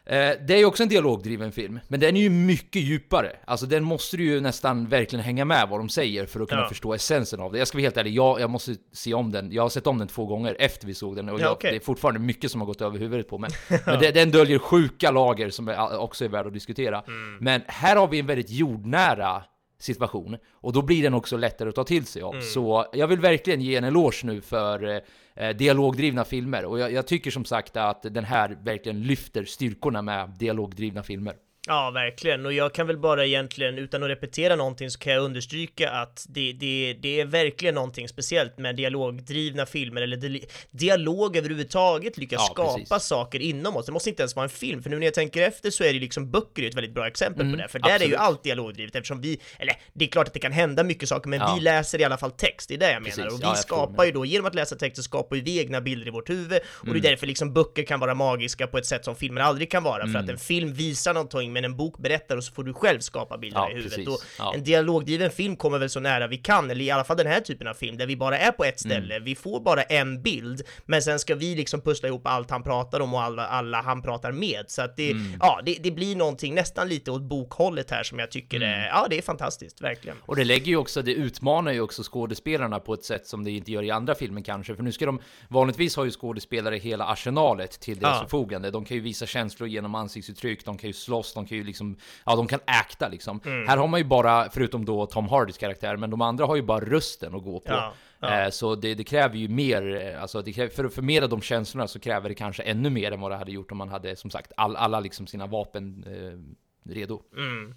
Eh, 0.05 0.31
det 0.47 0.53
är 0.53 0.57
ju 0.57 0.65
också 0.65 0.83
en 0.83 0.89
dialogdriven 0.89 1.51
film, 1.51 1.79
men 1.87 1.99
den 1.99 2.17
är 2.17 2.21
ju 2.21 2.29
mycket 2.29 2.81
djupare. 2.81 3.31
Alltså 3.45 3.65
den 3.65 3.83
måste 3.83 4.17
du 4.17 4.23
ju 4.23 4.41
nästan 4.41 4.87
verkligen 4.87 5.25
hänga 5.25 5.45
med 5.45 5.67
vad 5.69 5.79
de 5.79 5.89
säger 5.89 6.25
för 6.25 6.39
att 6.39 6.49
kunna 6.49 6.61
Ja. 6.61 6.69
förstå 6.69 6.93
essensen 6.93 7.39
av 7.39 7.51
det. 7.51 7.57
Jag 7.57 7.67
ska 7.67 7.77
vara 7.77 7.83
helt 7.83 7.97
ärlig, 7.97 8.13
jag, 8.13 8.39
jag 8.41 8.49
måste 8.49 8.75
se 8.93 9.13
om 9.13 9.31
den. 9.31 9.51
Jag 9.51 9.61
har 9.61 9.69
sett 9.69 9.87
om 9.87 9.97
den 9.97 10.07
två 10.07 10.25
gånger 10.25 10.55
efter 10.59 10.87
vi 10.87 10.93
såg 10.93 11.15
den 11.15 11.29
och 11.29 11.39
Ja, 11.39 11.43
jag, 11.43 11.51
okej. 11.51 11.71
det 11.71 11.77
är 11.77 11.79
fortfarande 11.79 12.19
mycket 12.19 12.51
som 12.51 12.61
har 12.61 12.65
gått 12.65 12.81
över 12.81 12.99
huvudet 12.99 13.29
på 13.29 13.37
mig. 13.37 13.49
Men 13.85 13.99
det, 13.99 14.11
den 14.11 14.31
döljer 14.31 14.59
sjuka 14.59 15.11
lager 15.11 15.49
som 15.49 15.67
är, 15.67 15.97
också 15.97 16.25
är 16.25 16.29
värda 16.29 16.47
att 16.47 16.53
diskutera. 16.53 17.03
Mm. 17.07 17.37
Men 17.39 17.61
här 17.67 17.95
har 17.95 18.07
vi 18.07 18.19
en 18.19 18.25
väldigt 18.25 18.49
jordnära 18.49 19.43
situation 19.79 20.37
och 20.51 20.73
då 20.73 20.81
blir 20.81 21.03
den 21.03 21.13
också 21.13 21.37
lättare 21.37 21.69
att 21.69 21.75
ta 21.75 21.83
till 21.83 22.05
sig 22.05 22.21
av. 22.21 22.33
Mm. 22.33 22.45
Så 22.45 22.85
jag 22.93 23.07
vill 23.07 23.19
verkligen 23.19 23.61
ge 23.61 23.75
en 23.75 23.83
eloge 23.83 24.21
nu 24.23 24.41
för 24.41 25.01
eh, 25.35 25.49
dialogdrivna 25.49 26.25
filmer 26.25 26.65
och 26.65 26.79
jag, 26.79 26.91
jag 26.91 27.07
tycker 27.07 27.31
som 27.31 27.45
sagt 27.45 27.77
att 27.77 28.01
den 28.01 28.23
här 28.23 28.57
verkligen 28.63 29.03
lyfter 29.03 29.43
styrkorna 29.43 30.01
med 30.01 30.29
dialogdrivna 30.29 31.03
filmer. 31.03 31.35
Ja, 31.67 31.91
verkligen. 31.91 32.45
Och 32.45 32.53
jag 32.53 32.73
kan 32.73 32.87
väl 32.87 32.97
bara 32.97 33.25
egentligen, 33.25 33.77
utan 33.77 34.03
att 34.03 34.09
repetera 34.09 34.55
någonting, 34.55 34.89
så 34.91 34.99
kan 34.99 35.13
jag 35.13 35.23
understryka 35.23 35.91
att 35.91 36.25
det, 36.29 36.53
det, 36.53 36.93
det 37.01 37.19
är 37.21 37.25
verkligen 37.25 37.75
någonting 37.75 38.07
speciellt 38.09 38.57
med 38.57 38.75
dialogdrivna 38.75 39.65
filmer, 39.65 40.01
eller 40.01 40.17
di 40.17 40.45
dialog 40.71 41.37
överhuvudtaget, 41.37 42.17
lyckas 42.17 42.39
Ja, 42.47 42.53
skapa 42.53 42.73
precis. 42.95 43.07
saker 43.07 43.39
inom 43.39 43.75
oss. 43.77 43.85
Det 43.85 43.91
måste 43.91 44.09
inte 44.09 44.21
ens 44.23 44.35
vara 44.35 44.43
en 44.43 44.49
film, 44.49 44.83
för 44.83 44.89
nu 44.89 44.99
när 44.99 45.07
jag 45.07 45.13
tänker 45.13 45.41
efter 45.41 45.69
så 45.71 45.83
är 45.83 45.93
det 45.93 45.99
liksom 45.99 46.31
böcker 46.31 46.63
ett 46.63 46.75
väldigt 46.75 46.93
bra 46.93 47.07
exempel 47.07 47.41
Mm, 47.41 47.51
på 47.57 47.61
det, 47.63 47.67
för 47.67 47.79
där 47.79 47.89
är 47.89 47.93
ju 47.93 47.95
absolut. 48.03 48.19
allt 48.19 48.43
dialogdrivet 48.43 48.95
eftersom 48.95 49.21
vi, 49.21 49.39
eller 49.59 49.73
det 49.93 50.05
är 50.05 50.09
klart 50.09 50.27
att 50.27 50.33
det 50.33 50.39
kan 50.39 50.51
hända 50.51 50.83
mycket 50.83 51.09
saker, 51.09 51.29
men 51.29 51.39
Ja. 51.39 51.55
vi 51.55 51.61
läser 51.63 52.01
i 52.01 52.03
alla 52.03 52.17
fall 52.17 52.31
text, 52.31 52.69
det 52.69 52.73
är 52.75 52.77
det 52.77 52.91
jag 52.91 53.03
Precis. 53.03 53.17
menar. 53.17 53.31
Och 53.33 53.39
vi 53.39 53.43
Ja, 53.43 53.55
skapar 53.55 54.05
ju 54.05 54.11
då, 54.11 54.25
genom 54.25 54.45
att 54.47 54.55
läsa 54.55 54.75
texter 54.75 55.01
skapar 55.01 55.35
ju 55.35 55.41
vi 55.41 55.59
egna 55.59 55.81
bilder 55.81 56.07
i 56.07 56.09
vårt 56.09 56.29
huvud, 56.29 56.59
och 56.65 56.87
Mm. 56.87 57.01
det 57.01 57.07
är 57.07 57.11
därför 57.11 57.27
liksom 57.27 57.53
böcker 57.53 57.83
kan 57.83 57.99
vara 57.99 58.15
magiska 58.15 58.67
på 58.67 58.77
ett 58.77 58.85
sätt 58.85 59.05
som 59.05 59.15
filmer 59.15 59.41
aldrig 59.41 59.71
kan 59.71 59.83
vara, 59.83 60.01
för 60.01 60.09
Mm. 60.09 60.23
att 60.23 60.29
en 60.29 60.37
film 60.37 60.73
visar 60.73 61.13
någonting, 61.13 61.48
men 61.53 61.65
en 61.65 61.77
bok 61.77 61.97
berättar 61.97 62.37
och 62.37 62.43
så 62.43 62.53
får 62.53 62.63
du 62.63 62.73
själv 62.73 62.99
skapa 62.99 63.37
bilderna 63.37 63.65
Ja, 63.65 63.71
i 63.71 63.75
huvudet. 63.75 63.95
precis. 63.95 64.07
Och 64.07 64.19
Ja. 64.39 64.53
En 64.55 64.63
dialogdriven 64.63 65.31
film 65.31 65.55
kommer 65.55 65.79
väl 65.79 65.89
så 65.89 65.99
nära 65.99 66.27
vi 66.27 66.37
kan, 66.37 66.71
eller 66.71 66.81
i 66.85 66.91
alla 66.91 67.03
fall 67.03 67.17
den 67.17 67.27
här 67.27 67.39
typen 67.39 67.67
av 67.67 67.73
film, 67.73 67.97
där 67.97 68.05
vi 68.07 68.15
bara 68.17 68.37
är 68.39 68.51
på 68.51 68.63
ett 68.65 68.79
ställe, 68.79 69.15
Mm. 69.15 69.23
vi 69.23 69.35
får 69.35 69.59
bara 69.59 69.81
en 69.83 70.21
bild, 70.21 70.61
men 70.85 71.01
sen 71.01 71.19
ska 71.19 71.35
vi 71.35 71.55
liksom 71.55 71.81
pussla 71.81 72.07
ihop 72.09 72.27
allt 72.27 72.49
han 72.51 72.63
pratar 72.63 72.99
om 72.99 73.13
och 73.13 73.21
alla, 73.21 73.47
alla 73.47 73.81
han 73.81 74.01
pratar 74.01 74.31
med. 74.31 74.63
Så 74.67 74.81
att 74.81 74.97
det, 74.97 75.11
Mm. 75.11 75.33
ja, 75.39 75.61
det, 75.65 75.77
det 75.83 75.91
blir 75.91 76.15
någonting 76.15 76.55
nästan 76.55 76.89
lite 76.89 77.11
åt 77.11 77.21
bokhållet 77.21 77.91
här 77.91 78.03
som 78.03 78.19
jag 78.19 78.31
tycker 78.31 78.57
Mm. 78.57 78.69
är, 78.69 78.87
ja 78.87 79.07
det 79.09 79.17
är 79.17 79.21
fantastiskt, 79.21 79.81
verkligen. 79.81 80.17
Och 80.25 80.35
det 80.35 80.43
lägger 80.43 80.65
ju 80.67 80.77
också, 80.77 81.01
det 81.01 81.13
utmanar 81.13 81.71
ju 81.71 81.81
också 81.81 82.03
skådespelarna 82.03 82.79
på 82.79 82.93
ett 82.93 83.03
sätt 83.05 83.27
som 83.27 83.43
det 83.43 83.51
inte 83.51 83.71
gör 83.71 83.83
i 83.83 83.91
andra 83.91 84.15
filmer 84.15 84.41
kanske. 84.41 84.75
För 84.75 84.83
nu 84.83 84.91
ska 84.91 85.05
de, 85.05 85.19
vanligtvis 85.47 85.95
har 85.95 86.05
ju 86.05 86.11
skådespelare 86.11 86.77
hela 86.77 87.05
arsenalet 87.05 87.71
till 87.79 87.99
deras 87.99 88.15
Ja. 88.15 88.21
förfogande. 88.23 88.71
De 88.71 88.85
kan 88.85 88.97
ju 88.97 89.03
visa 89.03 89.25
känslor 89.25 89.69
genom 89.69 89.95
ansiktsuttryck, 89.95 90.65
de 90.65 90.77
kan 90.77 90.87
ju 90.89 90.93
slåss, 90.93 91.33
de 91.39 91.45
kan 91.47 91.57
ju 91.57 91.63
liksom, 91.63 91.97
ja 92.25 92.35
de 92.35 92.47
kan 92.47 92.59
acta 92.65 93.07
liksom. 93.07 93.41
Mm. 93.45 93.67
Här 93.67 93.77
har 93.77 93.87
man 93.87 93.99
ju 93.99 94.03
bara, 94.03 94.49
förutom 94.49 94.85
då 94.85 95.05
Tom 95.05 95.29
Hardys 95.29 95.57
karaktär, 95.57 95.97
men 95.97 96.09
de 96.09 96.21
andra 96.21 96.45
har 96.45 96.55
ju 96.55 96.61
bara 96.61 96.85
rösten 96.85 97.35
att 97.35 97.43
gå 97.43 97.59
på. 97.59 97.71
Ja, 97.71 97.93
ja. 98.19 98.43
Eh, 98.43 98.49
Så 98.49 98.75
det, 98.75 98.95
det 98.95 99.03
kräver 99.03 99.35
ju 99.35 99.47
mer, 99.47 100.13
eh, 100.13 100.21
alltså 100.21 100.43
kräver, 100.43 100.69
för 100.69 100.85
att 100.85 100.93
förmedla 100.93 101.27
de 101.27 101.41
känslorna 101.41 101.87
så 101.87 101.99
kräver 101.99 102.29
det 102.29 102.35
kanske 102.35 102.63
ännu 102.63 102.89
mer 102.89 103.11
än 103.11 103.21
vad 103.21 103.31
det 103.31 103.37
hade 103.37 103.51
gjort 103.51 103.71
om 103.71 103.77
man 103.77 103.89
hade 103.89 104.15
som 104.15 104.29
sagt 104.29 104.51
all, 104.57 104.75
alla 104.75 104.99
liksom 104.99 105.27
sina 105.27 105.47
vapen 105.47 106.05
eh, 106.07 106.91
redo. 106.91 107.21
Mm. 107.37 107.75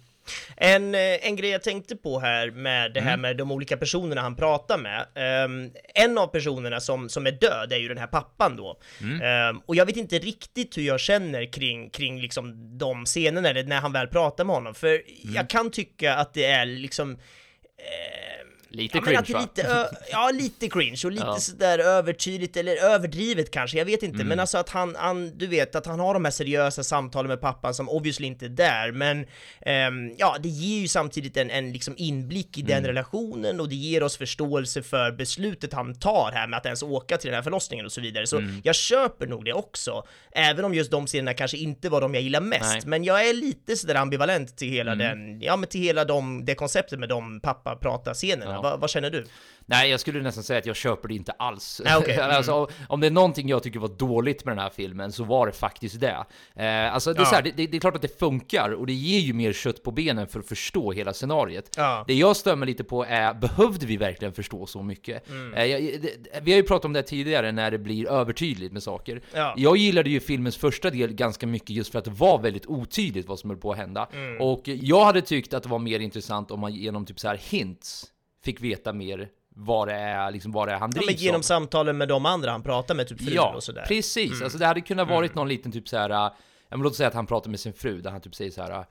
En, 0.57 0.95
eh, 0.95 1.27
en 1.27 1.35
grej 1.35 1.49
jag 1.49 1.63
tänkte 1.63 1.95
på 1.95 2.19
här 2.19 2.51
med 2.51 2.93
det 2.93 3.01
här 3.01 3.07
Mm. 3.13 3.21
med 3.21 3.37
de 3.37 3.51
olika 3.51 3.77
personerna 3.77 4.21
han 4.21 4.35
pratar 4.35 4.77
med. 4.77 5.05
Ehm, 5.15 5.71
en 5.95 6.17
av 6.17 6.27
personerna 6.27 6.79
som, 6.79 7.09
som 7.09 7.27
är 7.27 7.31
död 7.31 7.73
är 7.73 7.77
ju 7.77 7.87
den 7.87 7.97
här 7.97 8.07
pappan 8.07 8.55
då. 8.55 8.79
Mm. 9.01 9.21
Ehm, 9.21 9.61
och 9.65 9.75
jag 9.75 9.85
vet 9.85 9.97
inte 9.97 10.19
riktigt 10.19 10.77
hur 10.77 10.83
jag 10.83 10.99
känner 10.99 11.51
kring, 11.53 11.89
kring 11.89 12.21
liksom 12.21 12.77
de 12.77 13.05
scenerna, 13.05 13.49
eller 13.49 13.63
när 13.63 13.81
han 13.81 13.91
väl 13.93 14.07
pratar 14.07 14.43
med 14.45 14.55
honom. 14.55 14.75
För 14.75 14.87
Mm. 14.93 15.33
jag 15.35 15.49
kan 15.49 15.71
tycka 15.71 16.15
att 16.15 16.33
det 16.33 16.45
är 16.45 16.65
liksom 16.65 17.17
Lite 18.75 18.97
ja, 18.97 19.03
cringe 19.03 19.19
att 19.19 19.27
det 19.27 19.39
lite, 19.39 19.89
ja, 20.11 20.31
lite 20.33 20.69
cringe 20.69 21.01
och 21.05 21.11
lite 21.11 21.25
Ja. 21.25 21.39
sådär 21.39 21.79
övertydligt 21.79 22.57
eller 22.57 22.75
överdrivet 22.83 23.51
kanske, 23.51 23.77
jag 23.77 23.85
vet 23.85 24.03
inte. 24.03 24.15
Mm. 24.15 24.27
Men 24.27 24.39
alltså 24.39 24.57
att 24.57 24.69
han, 24.69 24.95
han, 24.99 25.37
du 25.37 25.47
vet, 25.47 25.75
att 25.75 25.85
han 25.85 25.99
har 25.99 26.13
de 26.13 26.25
här 26.25 26.31
seriösa 26.31 26.83
samtalen 26.83 27.29
med 27.29 27.41
pappan 27.41 27.73
som 27.73 27.89
obviously 27.89 28.27
inte 28.27 28.45
är 28.45 28.49
där, 28.49 28.91
men 28.91 29.25
ehm, 29.61 30.15
ja, 30.17 30.35
det 30.39 30.49
ger 30.49 30.79
ju 30.81 30.87
samtidigt 30.87 31.37
en, 31.37 31.49
en 31.49 31.71
liksom 31.71 31.93
inblick 31.97 32.57
i 32.57 32.61
den 32.61 32.77
Mm. 32.77 32.87
relationen 32.87 33.59
och 33.59 33.69
det 33.69 33.75
ger 33.75 34.03
oss 34.03 34.17
förståelse 34.17 34.81
för 34.83 35.11
beslutet 35.11 35.73
han 35.73 35.95
tar 35.99 36.31
här 36.33 36.47
med 36.47 36.57
att 36.57 36.65
ens 36.65 36.83
åka 36.83 37.17
till 37.17 37.27
den 37.27 37.35
här 37.35 37.43
förlossningen 37.43 37.85
och 37.85 37.91
så 37.91 38.01
vidare. 38.01 38.27
Så 38.27 38.37
Mm. 38.37 38.61
jag 38.63 38.75
köper 38.75 39.27
nog 39.27 39.45
det 39.45 39.53
också, 39.53 40.03
även 40.31 40.65
om 40.65 40.73
just 40.73 40.91
de 40.91 41.07
scenerna 41.07 41.33
kanske 41.33 41.57
inte 41.57 41.89
var 41.89 42.01
de 42.01 42.13
jag 42.13 42.23
gillar 42.23 42.41
mest. 42.41 42.73
Nej. 42.73 42.81
Men 42.85 43.03
jag 43.03 43.29
är 43.29 43.33
lite 43.33 43.75
sådär 43.75 43.95
ambivalent 43.95 44.57
till 44.57 44.69
hela 44.69 44.91
Mm. 44.91 45.07
den, 45.19 45.41
ja 45.41 45.55
men 45.55 45.69
till 45.69 45.81
hela 45.81 46.05
de, 46.05 46.45
det 46.45 46.55
konceptet 46.55 46.99
med 46.99 47.09
de 47.09 47.39
pappa-prata-scenerna. 47.39 48.51
Ja. 48.51 48.62
Va, 48.63 48.77
vad 48.77 48.89
känner 48.89 49.09
du? 49.09 49.25
Nej, 49.65 49.89
jag 49.89 49.99
skulle 49.99 50.21
nästan 50.21 50.43
säga 50.43 50.59
att 50.59 50.65
jag 50.65 50.75
köper 50.75 51.07
det 51.07 51.15
inte 51.15 51.31
alls. 51.31 51.81
Nej, 51.85 51.95
okej. 51.97 52.13
Mm. 52.23 52.35
alltså, 52.35 52.67
om 52.87 52.99
det 52.99 53.07
är 53.07 53.11
någonting 53.11 53.49
jag 53.49 53.63
tycker 53.63 53.79
var 53.79 53.87
dåligt 53.87 54.45
med 54.45 54.51
den 54.57 54.63
här 54.63 54.69
filmen 54.75 55.11
så 55.11 55.23
var 55.23 55.47
det 55.47 55.51
faktiskt 55.53 55.99
det. 55.99 56.25
Eh, 56.55 56.93
alltså, 56.93 57.13
det, 57.13 57.19
är 57.19 57.21
Ja. 57.23 57.25
så 57.29 57.35
här, 57.35 57.41
det, 57.41 57.51
det, 57.51 57.67
det 57.67 57.77
är 57.77 57.81
klart 57.81 57.95
att 57.95 58.01
det 58.01 58.19
funkar 58.19 58.69
och 58.71 58.87
det 58.87 58.93
ger 58.93 59.19
ju 59.19 59.33
mer 59.33 59.53
kött 59.53 59.83
på 59.83 59.91
benen 59.91 60.27
för 60.27 60.39
att 60.39 60.47
förstå 60.47 60.91
hela 60.91 61.13
scenariet. 61.13 61.73
Ja. 61.77 62.03
Det 62.07 62.13
jag 62.13 62.35
stör 62.35 62.55
mig 62.55 62.65
lite 62.67 62.83
på 62.83 63.05
är, 63.05 63.33
behövde 63.33 63.85
vi 63.85 63.97
verkligen 63.97 64.33
förstå 64.33 64.65
så 64.65 64.83
mycket? 64.83 65.29
Mm. 65.29 65.53
Eh, 65.53 65.65
jag, 65.65 65.81
det, 66.01 66.39
vi 66.41 66.51
har 66.51 66.57
ju 66.57 66.63
pratat 66.63 66.85
om 66.85 66.93
det 66.93 67.03
tidigare 67.03 67.51
när 67.51 67.71
det 67.71 67.77
blir 67.79 68.07
övertydligt 68.11 68.73
med 68.73 68.83
saker. 68.83 69.21
Ja. 69.33 69.53
Jag 69.57 69.77
gillade 69.77 70.09
ju 70.09 70.19
filmens 70.19 70.57
första 70.57 70.89
del 70.89 71.13
ganska 71.13 71.47
mycket 71.47 71.69
just 71.69 71.91
för 71.91 71.99
att 71.99 72.05
det 72.05 72.11
var 72.11 72.39
väldigt 72.39 72.65
otydligt 72.65 73.27
vad 73.27 73.39
som 73.39 73.49
höll 73.49 73.59
på 73.59 73.71
att 73.71 73.77
hända. 73.77 74.09
Mm. 74.13 74.41
Och 74.41 74.61
jag 74.65 75.05
hade 75.05 75.21
tyckt 75.21 75.53
att 75.53 75.63
det 75.63 75.69
var 75.69 75.79
mer 75.79 75.99
intressant 75.99 76.51
om 76.51 76.59
man 76.59 76.73
genom 76.73 77.05
typ 77.05 77.19
så 77.19 77.27
här 77.27 77.39
hints 77.49 78.05
fick 78.43 78.61
veta 78.61 78.93
mer 78.93 79.29
vad 79.55 79.87
det 79.87 79.93
är, 79.93 80.31
liksom 80.31 80.51
vad 80.51 80.67
det 80.67 80.71
är 80.73 80.77
han 80.77 80.91
Ja, 80.95 81.01
drivs 81.01 81.05
men 81.07 81.15
genom 81.25 81.39
av. 81.39 81.41
samtalen 81.43 81.97
med 81.97 82.07
de 82.07 82.25
andra 82.25 82.51
han 82.51 82.63
pratar 82.63 82.95
med, 82.95 83.07
typ 83.07 83.19
frun 83.21 83.33
Ja, 83.33 83.53
och 83.55 83.63
sådär. 83.63 83.85
precis. 83.87 84.31
Mm. 84.31 84.43
Alltså 84.43 84.57
det 84.59 84.65
hade 84.65 84.81
kunnat 84.81 85.07
varit 85.09 85.35
någon 85.35 85.47
liten 85.47 85.71
typ 85.71 85.87
så 85.89 85.97
här. 85.97 86.09
äh, 86.09 86.15
ja, 86.15 86.35
men 86.69 86.79
låt 86.81 86.91
oss 86.91 86.97
säga 86.97 87.07
att 87.07 87.13
han 87.15 87.25
pratar 87.25 87.49
med 87.49 87.59
sin 87.59 87.73
fru, 87.73 88.01
där 88.01 88.11
han 88.11 88.21
typ 88.21 88.35
säger 88.35 88.51
så 88.51 88.61
här. 88.61 88.71
äh, 88.71 88.85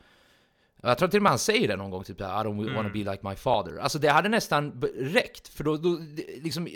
Jag 0.82 0.98
tror 0.98 1.08
till 1.08 1.18
och 1.18 1.22
med 1.22 1.30
han 1.32 1.38
säger 1.38 1.68
det 1.68 1.76
någon 1.76 1.90
gång, 1.90 2.04
typ 2.04 2.20
I 2.20 2.24
don't 2.24 2.74
wanna 2.74 2.80
Mm. 2.88 2.92
be 3.04 3.10
like 3.10 3.28
my 3.28 3.36
father. 3.36 3.78
Alltså 3.78 3.98
det 3.98 4.08
hade 4.08 4.28
nästan 4.28 4.82
räckt, 4.98 5.48
för 5.48 5.64
då, 5.64 5.76
då 5.76 5.98
liksom 6.42 6.68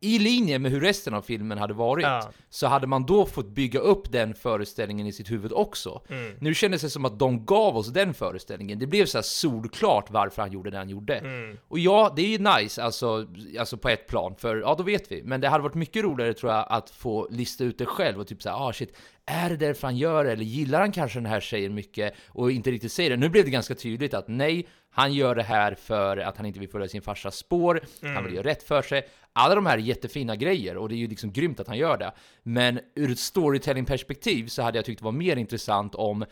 i 0.00 0.18
linje 0.18 0.58
med 0.58 0.70
hur 0.72 0.80
resten 0.80 1.14
av 1.14 1.22
filmen 1.22 1.58
hade 1.58 1.74
varit, 1.74 2.02
Ja. 2.02 2.30
så 2.50 2.66
hade 2.66 2.86
man 2.86 3.06
då 3.06 3.26
fått 3.26 3.48
bygga 3.48 3.80
upp 3.80 4.12
den 4.12 4.34
föreställningen 4.34 5.06
i 5.06 5.12
sitt 5.12 5.30
huvud 5.30 5.52
också. 5.52 6.02
Mm. 6.08 6.32
Nu 6.40 6.54
kändes 6.54 6.82
det 6.82 6.90
som 6.90 7.04
att 7.04 7.18
de 7.18 7.44
gav 7.44 7.76
oss 7.76 7.88
den 7.88 8.14
föreställningen. 8.14 8.78
Det 8.78 8.86
blev 8.86 9.06
så 9.06 9.18
här 9.18 9.22
solklart 9.22 10.10
varför 10.10 10.42
han 10.42 10.52
gjorde 10.52 10.70
det 10.70 10.76
han 10.78 10.88
gjorde. 10.88 11.14
Mm. 11.14 11.58
Och 11.68 11.78
ja, 11.78 12.12
det 12.16 12.22
är 12.22 12.28
ju 12.28 12.38
nice, 12.38 12.82
alltså, 12.82 13.26
alltså 13.58 13.76
på 13.76 13.88
ett 13.88 14.06
plan, 14.06 14.34
för 14.38 14.56
ja, 14.56 14.74
då 14.78 14.82
vet 14.82 15.12
vi. 15.12 15.22
Men 15.22 15.40
det 15.40 15.48
hade 15.48 15.62
varit 15.62 15.74
mycket 15.74 16.04
roligare 16.04 16.34
tror 16.34 16.52
jag 16.52 16.66
att 16.68 16.90
få 16.90 17.28
lista 17.30 17.64
ut 17.64 17.78
det 17.78 17.86
själv 17.86 18.20
och 18.20 18.26
typ 18.26 18.42
såhär, 18.42 18.68
ah 18.68 18.72
shit, 18.72 18.96
är 19.26 19.50
det 19.50 19.56
därför 19.56 19.86
han 19.86 19.96
gör 19.96 20.24
det? 20.24 20.32
Eller 20.32 20.44
gillar 20.44 20.80
han 20.80 20.92
kanske 20.92 21.18
den 21.18 21.26
här 21.26 21.40
tjejen 21.40 21.74
mycket 21.74 22.14
och 22.28 22.50
inte 22.52 22.70
riktigt 22.70 22.92
säger 22.92 23.10
det? 23.10 23.16
Nu 23.16 23.28
blev 23.28 23.44
det 23.44 23.50
ganska 23.50 23.74
tydligt 23.74 24.14
att 24.14 24.28
nej, 24.28 24.66
han 24.98 25.12
gör 25.12 25.34
det 25.34 25.42
här 25.42 25.74
för 25.74 26.16
att 26.16 26.36
han 26.36 26.46
inte 26.46 26.60
vill 26.60 26.68
följa 26.68 26.88
sin 26.88 27.02
farsas 27.02 27.36
spår, 27.36 27.80
han 28.02 28.10
Mm. 28.10 28.24
vill 28.24 28.34
göra 28.34 28.46
rätt 28.46 28.62
för 28.62 28.82
sig. 28.82 29.08
Alla 29.32 29.54
de 29.54 29.66
här 29.66 29.74
är 29.78 29.82
jättefina 29.82 30.36
grejer 30.36 30.76
och 30.76 30.88
det 30.88 30.94
är 30.94 30.96
ju 30.96 31.06
liksom 31.08 31.32
grymt 31.32 31.60
att 31.60 31.68
han 31.68 31.78
gör 31.78 31.96
det. 31.96 32.12
Men 32.42 32.80
ur 32.94 33.10
ett 33.10 33.18
storytelling-perspektiv 33.18 34.46
så 34.46 34.62
hade 34.62 34.78
jag 34.78 34.84
tyckt 34.84 34.98
det 35.00 35.04
var 35.04 35.12
mer 35.12 35.36
intressant 35.36 35.94
om 35.94 36.24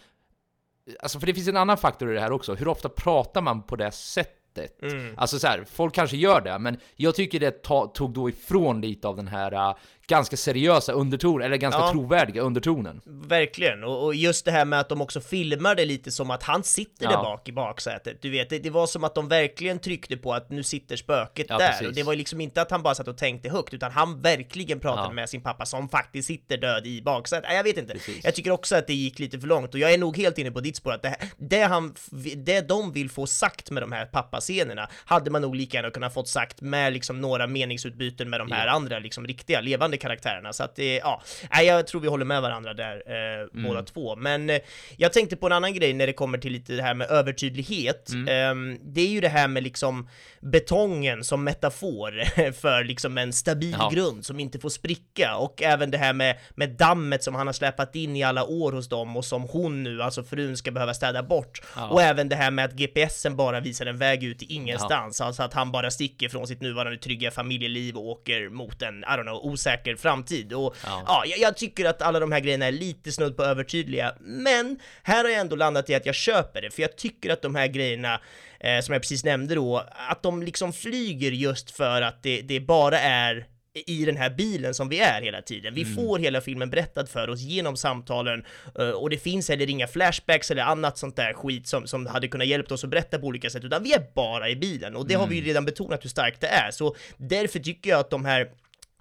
Alltså 1.01 1.21
för 1.21 1.27
det 1.27 1.35
finns 1.35 1.49
en 1.49 1.57
annan 1.57 1.77
faktor 1.77 2.11
i 2.11 2.15
det 2.15 2.21
här 2.21 2.33
också, 2.33 2.55
hur 2.55 2.69
ofta 2.69 2.89
pratar 2.89 3.43
man 3.43 3.63
på 3.63 3.77
det 3.77 3.91
sättet? 3.91 4.83
Mm. 4.83 5.15
Alltså 5.17 5.39
så 5.39 5.47
här, 5.47 5.65
folk 5.71 5.95
kanske 5.95 6.17
gör 6.17 6.41
det, 6.41 6.59
men 6.59 6.77
jag 6.97 7.15
tycker 7.15 7.41
det 7.41 7.63
tog 7.95 8.13
då 8.13 8.29
ifrån 8.29 8.81
lite 8.81 9.09
av 9.09 9.17
den 9.17 9.29
här 9.29 9.75
ganska 10.09 10.37
seriösa 10.37 10.93
undertonen, 10.93 11.47
eller 11.47 11.57
ganska 11.57 11.81
Ja. 11.81 11.91
trovärdiga 11.93 12.43
undertonen. 12.43 13.01
Verkligen, 13.05 13.85
och, 13.85 14.05
och 14.05 14.15
just 14.15 14.45
det 14.45 14.51
här 14.51 14.65
med 14.65 14.81
att 14.81 14.89
de 14.89 15.01
också 15.01 15.21
filmar 15.21 15.75
det 15.75 15.85
lite 15.85 16.11
som 16.11 16.31
att 16.31 16.43
han 16.43 16.65
sitter 16.65 17.07
där 17.07 17.13
Ja. 17.13 17.23
bak 17.23 17.49
i 17.49 17.53
baksätet. 17.53 18.23
Du 18.23 18.31
vet, 18.31 18.51
det, 18.51 18.59
det 18.59 18.71
var 18.71 18.87
som 18.87 19.05
att 19.05 19.15
de 19.15 19.29
verkligen 19.29 19.79
tryckte 19.79 20.17
på 20.17 20.35
att 20.35 20.51
nu 20.51 20.63
sitter 20.63 20.97
spöket 20.97 21.47
Ja, 21.49 21.59
där. 21.59 21.69
precis. 21.69 21.87
Och 21.89 21.95
det 21.95 22.03
var 22.03 22.13
ju 22.13 22.19
liksom 22.19 22.41
inte 22.41 22.63
att 22.63 22.71
han 22.71 22.83
bara 22.83 22.95
satt 22.95 23.09
och 23.09 23.17
tänkte 23.19 23.49
högt, 23.49 23.75
utan 23.75 23.93
han 23.93 24.21
verkligen 24.23 24.81
pratade 24.81 25.15
med 25.15 25.29
sin 25.29 25.41
pappa 25.43 25.67
som 25.67 25.89
faktiskt 25.89 26.27
sitter 26.29 26.57
död 26.57 26.87
i 26.87 27.03
baksätet. 27.03 27.51
Jag 27.53 27.65
vet 27.65 27.79
inte. 27.79 27.93
Precis. 27.93 28.25
Jag 28.25 28.35
tycker 28.35 28.51
också 28.51 28.77
att 28.77 28.87
det 28.87 28.95
gick 28.95 29.19
lite 29.19 29.41
för 29.41 29.47
långt, 29.49 29.75
och 29.75 29.81
jag 29.81 29.93
är 29.95 29.99
nog 29.99 30.17
helt 30.17 30.39
inne 30.39 30.51
på 30.51 30.61
ditt 30.61 30.77
spår 30.77 30.93
att 30.93 31.03
det, 31.03 31.09
här- 31.09 31.29
det, 31.39 31.63
han, 31.63 31.95
det 32.37 32.61
de 32.69 32.93
vill 32.93 33.11
få 33.11 33.27
sagt 33.27 33.71
med 33.71 33.83
de 33.83 33.93
här 33.93 34.07
pappascenerna 34.07 34.89
hade 35.05 35.31
man 35.31 35.43
nog 35.43 35.55
lika 35.57 35.77
gärna 35.77 35.91
kunnat 35.91 36.15
fått 36.15 36.29
sagt 36.29 36.61
med 36.61 36.93
liksom 36.93 37.21
några 37.21 37.47
meningsutbyten 37.47 38.31
med 38.31 38.41
de 38.41 38.53
här 38.53 38.67
andra 38.67 38.99
liksom 38.99 39.27
riktiga 39.27 39.61
levande 39.61 39.96
karaktärerna. 39.97 40.53
Så 40.53 40.63
att 40.65 40.77
det, 40.77 40.97
ja, 40.97 41.23
nej, 41.53 41.67
jag 41.67 41.87
tror 41.87 42.01
vi 42.01 42.09
håller 42.09 42.25
med 42.25 42.43
varandra 42.43 42.75
där 42.75 43.03
eh, 43.07 43.37
Mm. 43.37 43.63
båda 43.69 43.83
två. 43.83 44.17
Men 44.17 44.51
eh, 44.51 44.59
jag 44.97 45.13
tänkte 45.13 45.37
på 45.37 45.47
en 45.47 45.53
annan 45.53 45.75
grej 45.75 45.93
när 45.93 46.07
det 46.07 46.13
kommer 46.13 46.39
till 46.39 46.53
lite 46.53 46.73
det 46.73 46.83
här 46.83 46.95
med 46.95 47.11
övertydlighet. 47.11 48.09
Mm. 48.13 48.29
Ehm, 48.29 48.79
det 48.95 49.01
är 49.01 49.09
ju 49.09 49.21
det 49.21 49.29
här 49.29 49.49
med 49.49 49.63
liksom 49.63 50.09
betongen 50.51 51.25
som 51.25 51.45
metafor 51.45 52.25
för 52.53 52.85
liksom 52.85 53.19
en 53.19 53.33
stabil 53.33 53.77
Ja. 53.79 53.91
grund 53.95 54.27
som 54.27 54.41
inte 54.41 54.59
får 54.59 54.69
spricka 54.69 55.37
och 55.37 55.63
även 55.63 55.91
det 55.91 55.99
här 55.99 56.13
med, 56.13 56.37
med 56.55 56.71
dammet 56.71 57.23
som 57.23 57.35
han 57.35 57.47
har 57.47 57.53
släpat 57.55 57.97
in 57.97 58.17
i 58.17 58.23
alla 58.23 58.45
år 58.45 58.73
hos 58.73 58.89
dem 58.89 59.17
och 59.17 59.25
som 59.25 59.43
hon 59.43 59.83
nu, 59.83 60.03
alltså 60.03 60.23
frun, 60.25 60.57
ska 60.57 60.71
behöva 60.71 60.95
städa 60.95 61.23
bort. 61.23 61.61
Ja. 61.77 61.89
Och 61.89 62.03
även 62.03 62.29
det 62.29 62.37
här 62.37 62.51
med 62.51 62.65
att 62.65 62.73
GPSen 62.73 63.37
bara 63.37 63.61
visar 63.61 63.87
en 63.87 63.99
väg 63.99 64.25
ut 64.25 64.43
i 64.43 64.47
ingenstans, 64.55 65.21
alltså 65.21 65.43
att 65.43 65.55
han 65.55 65.73
bara 65.73 65.91
sticker 65.91 66.29
från 66.29 66.47
sitt 66.47 66.61
nuvarande 66.61 66.99
trygga 66.99 67.31
familjeliv 67.31 67.97
och 67.97 68.07
åker 68.09 68.49
mot 68.49 68.83
en, 68.83 68.99
I 68.99 69.07
don't 69.07 69.23
know, 69.23 69.37
osäker 69.47 69.97
framtid. 69.97 70.53
Och 70.53 70.77
Ja. 70.85 71.03
ja, 71.07 71.23
jag, 71.27 71.39
jag 71.39 71.57
tycker 71.57 71.85
att 71.85 72.03
alla 72.03 72.21
de 72.21 72.33
här 72.33 72.41
grejerna 72.41 72.67
är 72.67 72.73
lite 72.73 73.13
snudd 73.13 73.37
på 73.37 73.45
övertydliga, 73.45 74.13
men 74.21 74.79
här 75.03 75.25
har 75.25 75.31
jag 75.31 75.41
ändå 75.41 75.57
landat 75.57 75.91
i 75.91 75.95
att 75.95 76.07
jag 76.07 76.15
köper 76.15 76.63
det, 76.63 76.71
för 76.71 76.83
jag 76.83 76.97
tycker 76.97 77.31
att 77.33 77.43
de 77.43 77.55
här 77.55 77.67
grejerna 77.67 78.21
eh, 78.67 78.81
som 78.81 78.93
jag 78.93 79.03
precis 79.03 79.25
nämnde 79.25 79.55
då, 79.55 79.85
att 80.11 80.23
de 80.23 80.43
liksom 80.43 80.73
flyger 80.73 81.31
just 81.33 81.71
för 81.71 82.03
att 82.03 82.23
det, 82.23 82.41
det 82.41 82.61
bara 82.61 82.99
är 83.01 83.47
i 83.87 84.05
den 84.05 84.17
här 84.17 84.31
bilen 84.31 84.75
som 84.75 84.89
vi 84.89 84.99
är 85.01 85.23
hela 85.23 85.43
tiden. 85.43 85.75
Vi 85.75 85.85
får 85.85 86.19
hela 86.19 86.41
filmen 86.41 86.71
berättad 86.71 87.07
för 87.07 87.29
oss 87.31 87.41
genom 87.41 87.77
samtalen 87.77 88.45
eh, 88.79 88.91
och 88.91 89.11
det 89.11 89.19
finns 89.19 89.49
heller 89.49 89.71
inga 89.71 89.87
flashbacks 89.87 90.51
eller 90.51 90.63
annat 90.63 90.99
sånt 90.99 91.17
där 91.17 91.33
skit 91.33 91.67
som, 91.69 91.87
som 91.87 92.07
hade 92.07 92.29
kunnat 92.29 92.47
hjälpt 92.47 92.73
oss 92.73 92.85
att 92.85 92.91
berätta 92.91 93.19
på 93.19 93.27
olika 93.27 93.51
sätt, 93.51 93.65
utan 93.65 93.83
vi 93.83 93.93
är 93.93 94.03
bara 94.15 94.49
i 94.49 94.57
bilen 94.57 94.97
och 94.97 95.07
det 95.09 95.15
har 95.15 95.27
vi 95.27 95.37
ju 95.37 95.43
redan 95.45 95.65
betonat 95.65 96.05
hur 96.05 96.09
starkt 96.11 96.41
det 96.41 96.47
är. 96.47 96.71
Så 96.71 96.97
därför 97.17 97.59
tycker 97.59 97.91
jag 97.91 98.01
att 98.01 98.11
de 98.11 98.25
här 98.25 98.49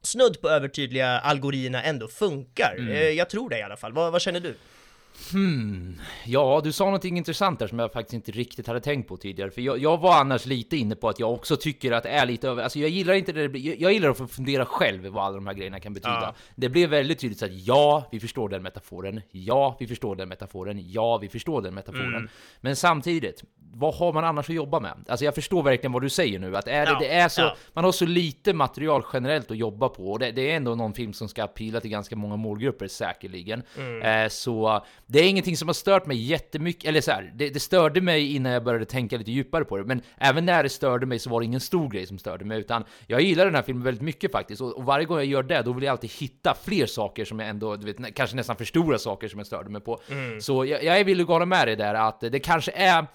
snudd 0.02 0.42
på 0.42 0.50
övertydliga 0.50 1.20
algorierna 1.20 1.84
ändå 1.84 2.08
funkar. 2.08 2.76
Eh, 2.92 3.10
Jag 3.10 3.30
tror 3.30 3.50
det 3.50 3.60
i 3.60 3.62
alla 3.62 3.78
fall. 3.78 3.94
Vad, 3.94 4.12
vad 4.12 4.22
känner 4.22 4.40
du? 4.40 4.56
Hmm. 5.34 6.00
Ja, 6.26 6.62
du 6.64 6.72
sa 6.72 6.86
någonting 6.86 7.18
intressant 7.18 7.60
där 7.60 7.68
som 7.68 7.80
jag 7.80 7.94
faktiskt 7.94 8.14
inte 8.14 8.32
riktigt 8.32 8.68
hade 8.68 8.80
tänkt 8.80 9.08
på 9.08 9.18
tidigare. 9.18 9.52
För 9.52 9.62
jag, 9.62 9.78
jag 9.78 9.98
var 9.98 10.16
annars 10.16 10.46
lite 10.46 10.78
inne 10.78 10.96
på 10.96 11.10
att 11.10 11.20
jag 11.20 11.34
också 11.34 11.58
tycker 11.58 11.92
att 11.92 12.04
det 12.04 12.10
är 12.10 12.26
lite 12.26 12.50
över... 12.50 12.64
Alltså 12.64 12.80
jag 12.80 12.90
gillar 12.90 13.14
inte 13.14 13.32
det, 13.32 13.42
det 13.42 13.50
blir- 13.50 13.82
jag, 13.82 13.94
gillar 13.94 14.10
att 14.10 14.18
få 14.18 14.28
fundera 14.28 14.66
själv 14.66 15.08
vad 15.08 15.24
alla 15.26 15.36
de 15.36 15.48
här 15.48 15.54
grejerna 15.54 15.80
kan 15.80 15.94
betyda. 15.94 16.20
Ja. 16.22 16.34
Det 16.56 16.70
blev 16.70 16.90
väldigt 16.90 17.20
tydligt 17.20 17.40
så 17.40 17.46
att 17.46 17.54
ja, 17.54 18.08
vi 18.12 18.20
förstår 18.20 18.50
den 18.50 18.64
metaforen. 18.64 19.22
Ja, 19.32 19.78
vi 19.80 19.88
förstår 19.88 20.16
den 20.16 20.30
metaforen. 20.30 20.92
Ja, 20.92 21.18
vi 21.18 21.30
förstår 21.30 21.62
den 21.62 21.74
metaforen. 21.74 22.16
Mm. 22.16 22.30
Men 22.62 22.76
samtidigt, 22.76 23.44
vad 23.78 23.96
har 23.96 24.14
man 24.14 24.26
annars 24.26 24.50
att 24.50 24.56
jobba 24.56 24.80
med? 24.80 24.94
Alltså 25.08 25.26
jag 25.26 25.36
förstår 25.36 25.64
verkligen 25.64 25.92
vad 25.92 26.02
du 26.02 26.10
säger 26.10 26.40
nu, 26.40 26.58
att 26.58 26.68
är 26.68 26.86
det, 26.86 26.92
Ja, 26.92 27.00
det 27.00 27.10
är 27.10 27.30
så, 27.30 27.42
ja. 27.42 27.56
man 27.74 27.84
har 27.84 27.92
så 27.92 28.06
lite 28.06 28.54
material 28.54 29.04
generellt 29.14 29.52
att 29.52 29.58
jobba 29.58 29.90
på 29.90 30.12
och 30.12 30.20
det, 30.20 30.32
det 30.32 30.52
är 30.52 30.56
ändå 30.56 30.76
någon 30.76 30.94
film 30.94 31.14
som 31.14 31.28
ska 31.28 31.48
pila 31.48 31.80
till 31.80 31.90
ganska 31.90 32.16
många 32.16 32.36
målgrupper 32.36 32.88
säkerligen. 32.88 33.64
Mm. 33.78 34.02
Eh, 34.02 34.30
så 34.30 34.86
det 35.06 35.20
är 35.20 35.30
ingenting 35.30 35.58
som 35.58 35.68
har 35.68 35.74
stört 35.74 36.06
mig 36.06 36.18
jättemycket, 36.18 36.90
eller 36.90 37.02
så 37.02 37.12
här, 37.12 37.32
det, 37.36 37.50
det 37.50 37.60
störde 37.60 38.02
mig 38.02 38.36
innan 38.36 38.52
jag 38.52 38.64
började 38.64 38.86
tänka 38.86 39.18
lite 39.18 39.32
djupare 39.32 39.66
på 39.66 39.78
det, 39.78 39.84
men 39.84 40.02
även 40.18 40.46
när 40.46 40.64
det 40.64 40.70
störde 40.70 41.06
mig 41.06 41.20
så 41.20 41.30
var 41.30 41.40
det 41.40 41.46
ingen 41.46 41.60
stor 41.60 41.90
grej 41.90 42.06
som 42.06 42.20
störde 42.20 42.46
mig, 42.46 42.60
utan 42.60 42.84
jag 43.08 43.22
gillar 43.22 43.46
den 43.46 43.56
här 43.56 43.62
filmen 43.62 43.84
väldigt 43.84 44.04
mycket 44.04 44.32
faktiskt, 44.32 44.62
och, 44.62 44.78
och 44.78 44.86
varje 44.86 45.06
gång 45.06 45.18
jag 45.18 45.26
gör 45.26 45.44
det, 45.44 45.62
då 45.62 45.74
vill 45.74 45.84
jag 45.84 45.92
alltid 45.92 46.12
hitta 46.12 46.56
fler 46.64 46.86
saker 46.86 47.26
som 47.26 47.40
jag 47.40 47.50
ändå, 47.50 47.76
du 47.76 47.86
vet, 47.86 48.16
kanske 48.16 48.36
nästan 48.36 48.56
för 48.56 48.66
stora 48.66 48.98
saker 48.98 49.28
som 49.28 49.40
jag 49.40 49.48
störde 49.48 49.70
mig 49.70 49.82
på. 49.82 50.00
Mm. 50.10 50.42
Så 50.42 50.66
jag, 50.66 50.84
jag 50.84 51.00
är 51.00 51.04
villig 51.04 51.24
att 51.24 51.30
hålla 51.30 51.46
med 51.46 51.68
dig 51.68 51.76
där, 51.76 51.94
att 51.94 52.20
det 52.20 52.40
kanske 52.40 52.72
är 52.72 53.06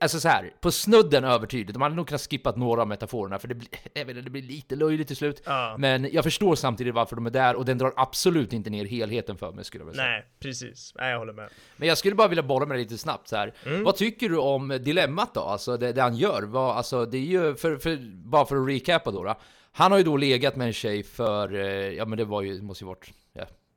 Alltså 0.00 0.20
så 0.20 0.28
här, 0.28 0.52
på 0.60 0.72
snudden 0.72 1.24
övertydligt. 1.24 1.72
De 1.72 1.82
hade 1.82 1.94
nog 1.94 2.08
kunnat 2.08 2.30
skippat 2.30 2.56
några 2.56 2.82
av 2.82 2.88
metaforerna, 2.88 3.38
för 3.38 3.48
det 3.48 3.54
blir, 3.54 3.68
jag 3.94 4.04
vet, 4.04 4.24
det 4.24 4.30
blir 4.30 4.42
lite 4.42 4.76
löjligt 4.76 5.06
till 5.06 5.16
slut. 5.16 5.42
Ja. 5.44 5.76
Men 5.78 6.08
jag 6.12 6.24
förstår 6.24 6.54
samtidigt 6.54 6.94
varför 6.94 7.16
de 7.16 7.26
är 7.26 7.30
där, 7.30 7.56
och 7.56 7.64
den 7.64 7.78
drar 7.78 7.92
absolut 7.96 8.52
inte 8.52 8.70
ner 8.70 8.84
helheten 8.84 9.36
för 9.36 9.52
mig 9.52 9.64
skulle 9.64 9.82
jag 9.82 9.86
vilja 9.86 10.02
säga. 10.02 10.10
Nej, 10.10 10.24
precis. 10.40 10.92
Nej, 10.96 11.10
jag 11.10 11.18
håller 11.18 11.32
med. 11.32 11.48
Men 11.76 11.88
jag 11.88 11.98
skulle 11.98 12.14
bara 12.14 12.28
vilja 12.28 12.42
bolla 12.42 12.66
med 12.66 12.76
dig 12.76 12.84
lite 12.84 12.98
snabbt 12.98 13.28
så 13.28 13.36
här. 13.36 13.54
Mm. 13.66 13.84
Vad 13.84 13.96
tycker 13.96 14.28
du 14.28 14.38
om 14.38 14.68
dilemmat 14.68 15.34
då? 15.34 15.40
Alltså 15.40 15.76
det, 15.76 15.92
det 15.92 16.02
han 16.02 16.16
gör? 16.16 16.42
Vad, 16.42 16.76
alltså 16.76 17.04
det 17.04 17.18
är 17.18 17.22
ju, 17.22 17.54
för, 17.54 17.76
för, 17.76 17.98
bara 18.28 18.46
för 18.46 18.56
att 18.56 18.68
recapa 18.68 19.10
då, 19.10 19.24
då. 19.24 19.34
Han 19.72 19.92
har 19.92 19.98
ju 19.98 20.04
då 20.04 20.16
legat 20.16 20.56
med 20.56 20.66
en 20.66 20.72
tjej 20.72 21.02
för, 21.02 21.54
eh, 21.54 21.60
ja 21.70 22.04
men 22.04 22.18
det 22.18 22.24
var 22.24 22.42
ju, 22.42 22.62
måste 22.62 22.84
ju 22.84 22.88
varit, 22.88 23.10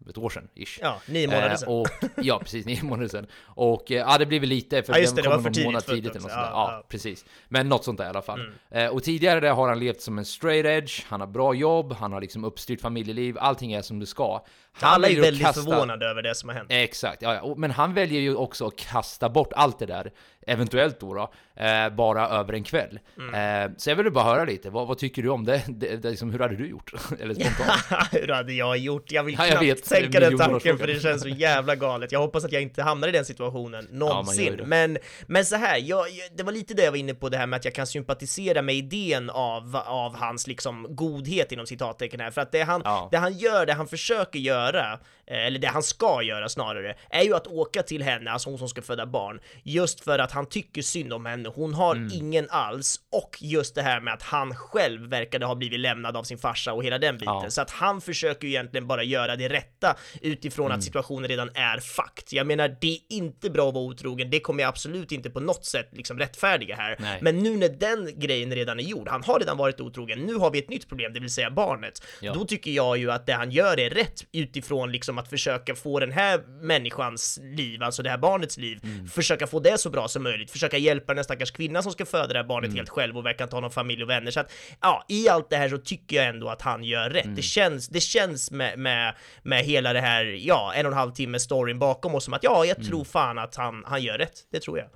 ett 0.10 0.18
år 0.18 0.30
sedan, 0.30 0.48
ish. 0.56 0.80
Ja, 0.82 1.02
nio 1.06 1.28
månader 1.28 1.56
sedan. 1.56 1.70
Eh, 1.70 1.76
och, 1.76 1.88
ja, 2.24 2.40
precis, 2.40 2.66
nio 2.66 2.84
månader 2.84 3.08
sedan. 3.08 3.28
Och 3.46 3.92
eh, 3.92 3.98
ja, 3.98 4.18
det 4.18 4.26
blir 4.26 4.40
väl 4.40 4.50
lite, 4.50 4.84
för 4.84 4.94
Ja, 4.94 5.00
just 5.00 5.16
det, 5.16 5.22
kommer 5.22 5.38
någon 5.38 5.64
månad 5.64 5.86
tidigt 5.86 6.12
eller 6.12 6.14
något 6.14 6.32
sånt 6.32 6.44
där. 6.44 6.52
Ja, 6.52 6.72
Ja, 6.72 6.72
ja. 6.72 6.86
precis. 6.90 7.26
Men 7.50 7.70
något 7.70 7.84
sånt 7.84 7.98
där 7.98 8.06
i 8.06 8.10
alla 8.10 8.22
fall. 8.22 8.40
Mm. 8.40 8.54
Eh, 8.86 8.94
och 8.94 9.04
tidigare 9.04 9.40
där 9.40 9.52
har 9.52 9.70
han 9.70 9.80
levt 9.80 10.02
som 10.02 10.18
en 10.18 10.26
straight 10.26 10.66
edge, 10.66 11.06
han 11.08 11.20
har 11.20 11.28
bra 11.28 11.54
jobb, 11.54 11.94
han 11.94 12.14
har 12.14 12.22
liksom 12.22 12.44
uppstyrt 12.44 12.82
familjeliv, 12.82 13.38
allting 13.40 13.74
är 13.74 13.82
som 13.82 14.00
det 14.00 14.06
ska. 14.06 14.42
Han 14.74 14.94
Alla 14.94 15.08
är 15.10 15.18
att 15.20 15.26
väldigt 15.26 15.42
kasta- 15.46 15.62
förvånade 15.64 16.06
över 16.08 16.22
det 16.22 16.36
som 16.36 16.50
har 16.50 16.56
hänt. 16.56 16.68
Exakt, 16.72 17.22
ja, 17.22 17.34
ja. 17.36 17.54
Men 17.58 17.72
han 17.72 17.94
väljer 17.94 18.22
ju 18.22 18.36
också 18.36 18.68
att 18.68 18.76
kasta 18.76 19.30
bort 19.30 19.54
allt 19.56 19.80
det 19.80 19.86
där, 19.86 20.12
eventuellt 20.48 21.00
då, 21.00 21.14
då 21.14 21.32
eh, 21.64 21.90
bara 21.90 22.28
över 22.30 22.54
en 22.54 22.64
kväll. 22.64 23.00
Mm. 23.18 23.66
Eh, 23.72 23.76
så 23.78 23.90
jag 23.90 23.96
vill 23.96 24.12
bara 24.12 24.24
höra 24.24 24.44
lite, 24.46 24.70
vad, 24.70 24.88
vad 24.88 24.98
tycker 24.98 25.24
du 25.24 25.30
om 25.30 25.46
det? 25.46 25.62
det, 25.68 25.96
det 25.98 26.10
liksom, 26.10 26.32
hur 26.32 26.40
hade 26.40 26.56
du 26.56 26.68
gjort? 26.70 26.92
Eller 27.20 27.34
spontant? 27.34 27.82
Hur 28.12 28.28
hade 28.28 28.54
jag 28.54 28.78
gjort? 28.78 29.12
Jag 29.12 29.24
vill 29.24 29.36
Ja, 29.38 29.44
jag 29.44 29.52
knappt 29.52 29.66
vet. 29.66 29.90
tänka 29.90 30.20
den 30.20 30.38
tanken 30.38 30.78
för 30.78 30.88
det 30.88 31.00
känns 31.00 31.22
så 31.22 31.28
jävla 31.30 31.76
galet. 31.76 32.12
Jag 32.12 32.20
hoppas 32.20 32.46
att 32.46 32.52
jag 32.52 32.62
inte 32.62 32.84
hamnar 32.84 33.08
i 33.08 33.12
den 33.12 33.26
situationen 33.26 33.88
någonsin. 33.92 34.58
det. 34.58 34.66
men, 34.66 34.98
men 35.28 35.46
så 35.46 35.56
här, 35.56 35.78
jag- 35.78 36.06
det 36.38 36.44
var 36.44 36.52
lite 36.52 36.74
det 36.74 36.84
jag 36.84 36.92
var 36.92 36.98
inne 36.98 37.14
på 37.14 37.30
det 37.30 37.38
här 37.38 37.48
med 37.48 37.58
att 37.58 37.66
jag 37.66 37.74
kan 37.76 37.88
sympatisera 37.88 38.62
med 38.62 38.76
idén 38.76 39.30
av, 39.30 39.82
av 39.86 40.16
hans 40.16 40.48
liksom 40.48 40.88
godhet 40.90 41.52
inom 41.52 41.66
citattecken 41.66 42.20
här. 42.20 42.32
För 42.32 42.42
att 42.42 42.52
det 42.52 42.62
han, 42.62 42.82
Ja. 42.86 43.08
det 43.12 43.18
han 43.18 43.34
gör, 43.38 43.66
det 43.66 43.74
han 43.74 43.88
försöker 43.88 44.40
göra, 44.40 44.61
eh, 44.70 45.46
eller 45.46 45.60
det 45.60 45.68
han 45.68 45.84
ska 45.84 46.22
göra 46.24 46.50
snarare, 46.50 46.96
är 47.10 47.24
ju 47.24 47.36
att 47.36 47.48
åka 47.48 47.84
till 47.84 48.04
henne, 48.04 48.32
alltså 48.32 48.50
hon 48.50 48.58
som 48.60 48.70
ska 48.70 48.82
föda 48.82 49.06
barn, 49.06 49.40
just 49.64 50.04
för 50.04 50.20
att 50.20 50.32
han 50.32 50.46
tycker 50.50 50.82
synd 50.82 51.14
om 51.14 51.26
henne. 51.26 51.50
Hon 51.56 51.74
har 51.74 51.96
Mm. 51.96 52.10
ingen 52.14 52.48
alls, 52.50 53.00
och 53.12 53.38
just 53.42 53.76
det 53.76 53.82
här 53.82 54.00
med 54.02 54.14
att 54.14 54.24
han 54.24 54.56
själv 54.56 55.10
verkade 55.10 55.46
ha 55.46 55.56
blivit 55.56 55.80
lämnad 55.80 56.18
av 56.18 56.24
sin 56.24 56.38
farsa 56.38 56.74
och 56.74 56.84
hela 56.84 56.98
den 57.00 57.16
biten. 57.18 57.34
Ja. 57.44 57.50
Så 57.50 57.62
att 57.62 57.72
han 57.72 58.02
försöker 58.02 58.48
ju 58.48 58.54
egentligen 58.54 58.88
bara 58.88 59.04
göra 59.04 59.36
det 59.36 59.50
rätta 59.50 59.96
utifrån 60.22 60.66
Mm. 60.66 60.78
att 60.78 60.84
situationen 60.84 61.28
redan 61.28 61.50
är 61.54 61.80
fakt. 61.80 62.34
Jag 62.34 62.48
menar, 62.48 62.78
det 62.82 62.88
är 62.94 63.00
inte 63.10 63.50
bra 63.50 63.68
att 63.68 63.74
vara 63.74 63.84
otrogen, 63.86 64.30
det 64.30 64.40
kommer 64.40 64.64
jag 64.64 64.70
absolut 64.70 65.12
inte 65.12 65.30
på 65.30 65.40
något 65.40 65.66
sätt 65.66 65.90
liksom 65.92 66.20
rättfärdiga 66.20 66.76
här. 66.76 66.96
Nej. 67.00 67.20
Men 67.22 67.38
nu 67.38 67.58
när 67.58 67.70
den 67.70 68.20
grejen 68.20 68.56
redan 68.56 68.80
är 68.80 68.84
gjord, 68.84 69.08
han 69.10 69.24
har 69.24 69.40
redan 69.40 69.58
varit 69.58 69.80
otrogen, 69.82 70.20
nu 70.20 70.36
har 70.36 70.52
vi 70.52 70.60
ett 70.60 70.70
nytt 70.70 70.88
problem, 70.90 71.14
det 71.14 71.20
vill 71.20 71.30
säga 71.34 71.52
barnet. 71.52 72.04
Ja. 72.22 72.34
Då 72.34 72.46
tycker 72.46 72.72
jag 72.72 72.98
ju 72.98 73.12
att 73.12 73.26
det 73.26 73.34
han 73.34 73.52
gör 73.52 73.80
är 73.80 73.90
rätt 73.90 74.24
utifrån 74.52 74.92
liksom 74.92 75.18
att 75.18 75.28
försöka 75.30 75.76
få 75.76 76.00
den 76.00 76.12
här 76.12 76.42
människans 76.62 77.40
liv, 77.42 77.84
alltså 77.84 78.04
det 78.04 78.10
här 78.10 78.18
barnets 78.18 78.58
liv, 78.58 78.80
Mm. 78.84 79.08
försöka 79.08 79.48
få 79.48 79.60
det 79.60 79.78
så 79.78 79.90
bra 79.90 80.08
som 80.08 80.24
möjligt, 80.24 80.52
försöka 80.52 80.78
hjälpa 80.78 81.14
den 81.14 81.24
stackars 81.24 81.52
kvinna 81.52 81.82
som 81.82 81.92
ska 81.92 82.06
föda 82.06 82.28
det 82.28 82.40
här 82.40 82.44
barnet 82.48 82.68
Mm. 82.68 82.78
helt 82.78 82.90
själv 82.90 83.18
och 83.18 83.26
verkar 83.26 83.46
inte 83.46 83.56
ha 83.56 83.62
någon 83.62 83.72
familj 83.72 84.04
och 84.04 84.10
vänner. 84.10 84.32
Så 84.32 84.40
att, 84.40 84.52
ja, 84.82 85.06
i 85.10 85.30
allt 85.30 85.50
det 85.50 85.56
här 85.58 85.70
så 85.70 85.78
tycker 85.78 86.16
jag 86.16 86.26
ändå 86.28 86.50
att 86.50 86.62
han 86.62 86.84
gör 86.84 87.10
rätt. 87.10 87.24
Mm. 87.26 87.36
Det 87.36 87.42
känns, 87.42 87.88
det 87.88 88.00
känns 88.00 88.52
med, 88.52 88.80
med, 88.80 89.16
med 89.44 89.64
hela 89.66 89.94
det 89.94 90.02
här, 90.02 90.26
ja, 90.26 90.74
en 90.76 90.86
och 90.86 90.92
en 90.92 90.98
halv 90.98 91.12
timme 91.12 91.40
storyn 91.40 91.80
bakom 91.80 92.16
oss 92.16 92.24
som 92.24 92.34
att 92.34 92.44
ja, 92.44 92.66
jag 92.66 92.78
Mm. 92.78 92.90
tror 92.90 93.04
fan 93.04 93.38
att 93.38 93.56
han, 93.56 93.84
han 93.88 94.02
gör 94.04 94.18
rätt. 94.18 94.40
Det 94.52 94.60
tror 94.60 94.78
jag. 94.78 94.88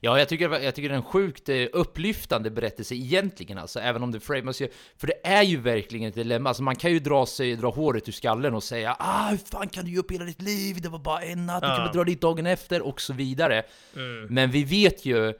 Ja, 0.00 0.18
jag 0.18 0.28
tycker, 0.28 0.60
jag 0.60 0.74
tycker 0.74 0.88
det 0.88 0.94
är 0.94 0.96
en 0.96 1.02
sjukt 1.02 1.48
eh, 1.48 1.56
upplyftande 1.72 2.50
berättelse 2.50 2.94
egentligen 2.94 3.58
alltså, 3.58 3.80
även 3.80 4.02
om 4.02 4.12
det 4.12 4.20
framas 4.20 4.60
ju, 4.62 4.68
för 5.00 5.06
det 5.06 5.26
är 5.26 5.42
ju 5.42 5.56
verkligen 5.60 6.08
ett 6.08 6.14
dilemma, 6.14 6.50
alltså 6.50 6.62
man 6.62 6.76
kan 6.76 6.92
ju 6.92 6.98
dra 6.98 7.26
sig, 7.26 7.56
dra 7.56 7.70
håret 7.70 8.08
ur 8.08 8.12
skallen 8.12 8.54
och 8.54 8.62
säga 8.62 8.79
ah, 8.86 9.28
hur 9.30 9.36
fan 9.36 9.68
kan 9.68 9.84
du 9.84 9.90
ge 9.90 9.98
upp 9.98 10.10
hela 10.12 10.24
ditt 10.24 10.42
liv, 10.42 10.80
det 10.80 10.88
var 10.88 10.98
bara 10.98 11.20
en 11.22 11.46
natt, 11.46 11.62
du 11.62 11.68
Ja. 11.68 11.74
kan 11.76 11.84
väl 11.84 11.94
dra 11.94 12.04
dit 12.04 12.20
dagen 12.20 12.46
efter 12.46 12.82
och 12.82 13.00
så 13.00 13.12
vidare. 13.12 13.62
Mm. 13.96 14.26
Men 14.30 14.50
vi 14.50 14.64
vet 14.64 15.04
ju, 15.06 15.34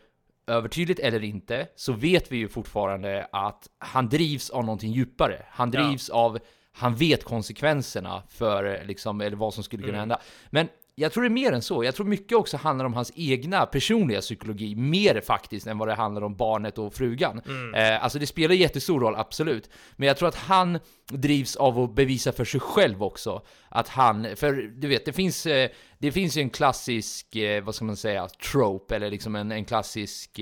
övertydligt 0.46 1.00
eller 1.00 1.24
inte, 1.24 1.66
så 1.76 1.92
vet 1.92 2.32
vi 2.32 2.36
ju 2.36 2.48
fortfarande 2.48 3.28
att 3.32 3.68
han 3.78 4.08
drivs 4.08 4.50
av 4.50 4.64
någonting 4.64 4.92
djupare. 4.92 5.42
Han 5.50 5.70
Ja. 5.74 5.82
drivs 5.82 6.08
av, 6.10 6.38
han 6.72 6.94
vet 6.96 7.24
konsekvenserna 7.24 8.22
för 8.28 8.82
liksom, 8.86 9.20
eller 9.20 9.36
vad 9.36 9.54
som 9.54 9.64
skulle 9.64 9.82
kunna 9.82 9.92
Mm. 9.98 10.00
hända. 10.00 10.20
Men 10.50 10.68
jag 11.00 11.12
tror 11.12 11.22
det 11.22 11.28
är 11.28 11.30
mer 11.30 11.52
än 11.52 11.62
så. 11.62 11.84
Jag 11.84 11.94
tror 11.94 12.06
mycket 12.06 12.38
också 12.38 12.56
handlar 12.56 12.84
om 12.84 12.94
hans 12.94 13.12
egna 13.14 13.66
personliga 13.66 14.20
psykologi, 14.20 14.74
mer 14.74 15.20
faktiskt 15.20 15.66
än 15.66 15.78
vad 15.78 15.88
det 15.88 15.94
handlar 15.94 16.22
om 16.22 16.36
barnet 16.36 16.78
och 16.78 16.94
frugan. 16.94 17.40
Mm. 17.46 17.74
Eh, 17.74 18.04
alltså 18.04 18.18
det 18.18 18.26
spelar 18.26 18.54
jättestor 18.54 19.00
roll, 19.00 19.14
absolut. 19.16 19.70
Men 19.96 20.08
jag 20.08 20.16
tror 20.16 20.28
att 20.28 20.34
han 20.34 20.78
drivs 21.10 21.56
av 21.56 21.78
att 21.78 21.94
bevisa 21.94 22.32
för 22.32 22.44
sig 22.44 22.60
själv 22.60 23.02
också. 23.02 23.42
Att 23.68 23.88
han, 23.88 24.36
för 24.36 24.52
du 24.52 24.88
vet, 24.88 25.04
det 25.04 25.12
finns, 25.12 25.46
eh, 25.46 25.70
det 25.98 26.12
finns 26.12 26.36
ju 26.36 26.40
en 26.40 26.50
klassisk, 26.50 27.36
eh, 27.36 27.64
vad 27.64 27.74
ska 27.74 27.84
man 27.84 27.96
säga, 27.96 28.28
trope, 28.52 28.96
eller 28.96 29.10
liksom 29.10 29.36
en, 29.36 29.52
en 29.52 29.64
klassisk 29.64 30.40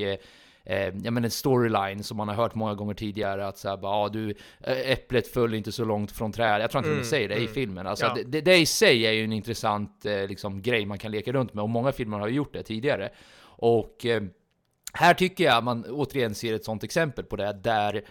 eh, 0.69 0.95
ja 1.03 1.11
men 1.11 1.25
en 1.25 1.31
storyline 1.31 2.03
som 2.03 2.17
man 2.17 2.29
har 2.29 2.35
hört 2.35 2.55
många 2.55 2.75
gånger 2.75 2.95
tidigare 2.95 3.47
att 3.47 3.59
såhär 3.59 3.77
bara, 3.77 3.93
ah, 3.93 4.09
du, 4.09 4.31
eh, 4.61 4.91
äpplet 4.91 5.29
föll 5.29 5.55
inte 5.55 5.73
så 5.73 5.85
långt 5.85 6.13
från 6.13 6.33
trädet. 6.33 6.61
Jag 6.61 6.71
tror 6.71 6.81
inte 6.81 6.91
Mm, 6.91 7.03
de 7.03 7.09
säger 7.09 7.29
det 7.29 7.35
i 7.35 7.39
mm. 7.39 7.53
filmen. 7.53 7.87
Alltså, 7.87 8.05
Ja. 8.05 8.15
det, 8.15 8.23
det, 8.23 8.41
det 8.41 8.57
i 8.57 8.67
sig 8.67 9.07
är 9.07 9.13
ju 9.13 9.25
en 9.25 9.33
intressant 9.33 10.07
eh, 10.07 10.27
liksom, 10.27 10.63
grej 10.63 10.87
man 10.87 10.99
kan 10.99 11.11
leka 11.11 11.33
runt 11.33 11.55
med 11.55 11.63
och 11.63 11.69
många 11.69 11.93
filmer 11.93 12.19
har 12.19 12.29
ju 12.29 12.35
gjort 12.35 12.53
det 12.53 12.63
tidigare. 12.63 13.11
Och 13.41 14.07
eh, 14.07 14.23
här 14.93 15.15
tycker 15.15 15.45
jag 15.45 15.65
man 15.65 15.85
återigen 15.85 16.35
ser 16.35 16.55
ett 16.55 16.65
sånt 16.65 16.85
exempel 16.85 17.25
på 17.25 17.37
det 17.37 17.53
där 17.63 18.03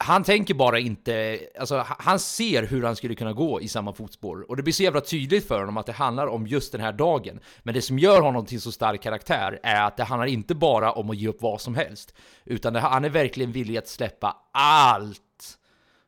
han 0.00 0.24
tänker 0.24 0.54
bara 0.54 0.78
inte, 0.78 1.40
alltså 1.58 1.84
han 1.86 2.18
ser 2.18 2.62
hur 2.62 2.82
han 2.82 2.96
skulle 2.96 3.14
kunna 3.14 3.32
gå 3.32 3.60
i 3.60 3.68
samma 3.68 3.92
fotspår 3.92 4.50
och 4.50 4.56
det 4.56 4.62
blir 4.62 4.72
så 4.72 4.82
jävla 4.82 5.00
tydligt 5.00 5.48
för 5.48 5.60
honom 5.60 5.76
att 5.76 5.86
det 5.86 5.92
handlar 5.92 6.26
om 6.26 6.46
just 6.46 6.72
den 6.72 6.80
här 6.80 6.92
dagen. 6.92 7.40
Men 7.62 7.74
det 7.74 7.82
som 7.82 7.98
gör 7.98 8.20
honom 8.20 8.46
till 8.46 8.60
så 8.60 8.72
stark 8.72 9.02
karaktär 9.02 9.60
är 9.62 9.82
att 9.82 9.96
det 9.96 10.04
handlar 10.04 10.26
inte 10.26 10.54
bara 10.54 10.92
om 10.92 11.10
att 11.10 11.16
ge 11.16 11.28
upp 11.28 11.42
vad 11.42 11.60
som 11.60 11.74
helst, 11.74 12.14
utan 12.44 12.72
det, 12.72 12.80
han 12.80 13.04
är 13.04 13.10
verkligen 13.10 13.52
villig 13.52 13.76
att 13.76 13.88
släppa 13.88 14.36
allt 14.52 15.58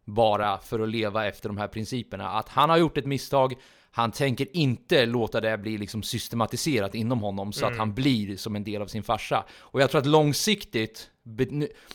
bara 0.04 0.58
för 0.58 0.80
att 0.80 0.88
leva 0.88 1.26
efter 1.26 1.48
de 1.48 1.58
här 1.58 1.68
principerna. 1.68 2.30
Att 2.30 2.48
han 2.48 2.70
har 2.70 2.76
gjort 2.76 2.98
ett 2.98 3.06
misstag, 3.06 3.54
han 3.90 4.10
tänker 4.12 4.56
inte 4.56 5.06
låta 5.06 5.40
det 5.40 5.58
bli 5.58 5.78
liksom 5.78 6.02
systematiserat 6.02 6.94
inom 6.94 7.20
honom 7.20 7.52
så 7.52 7.66
att 7.66 7.76
han 7.76 7.94
blir 7.94 8.36
som 8.36 8.56
en 8.56 8.64
del 8.64 8.82
av 8.82 8.86
sin 8.86 9.02
farsa. 9.02 9.44
Och 9.58 9.80
jag 9.80 9.90
tror 9.90 10.00
att 10.00 10.06
långsiktigt 10.06 11.10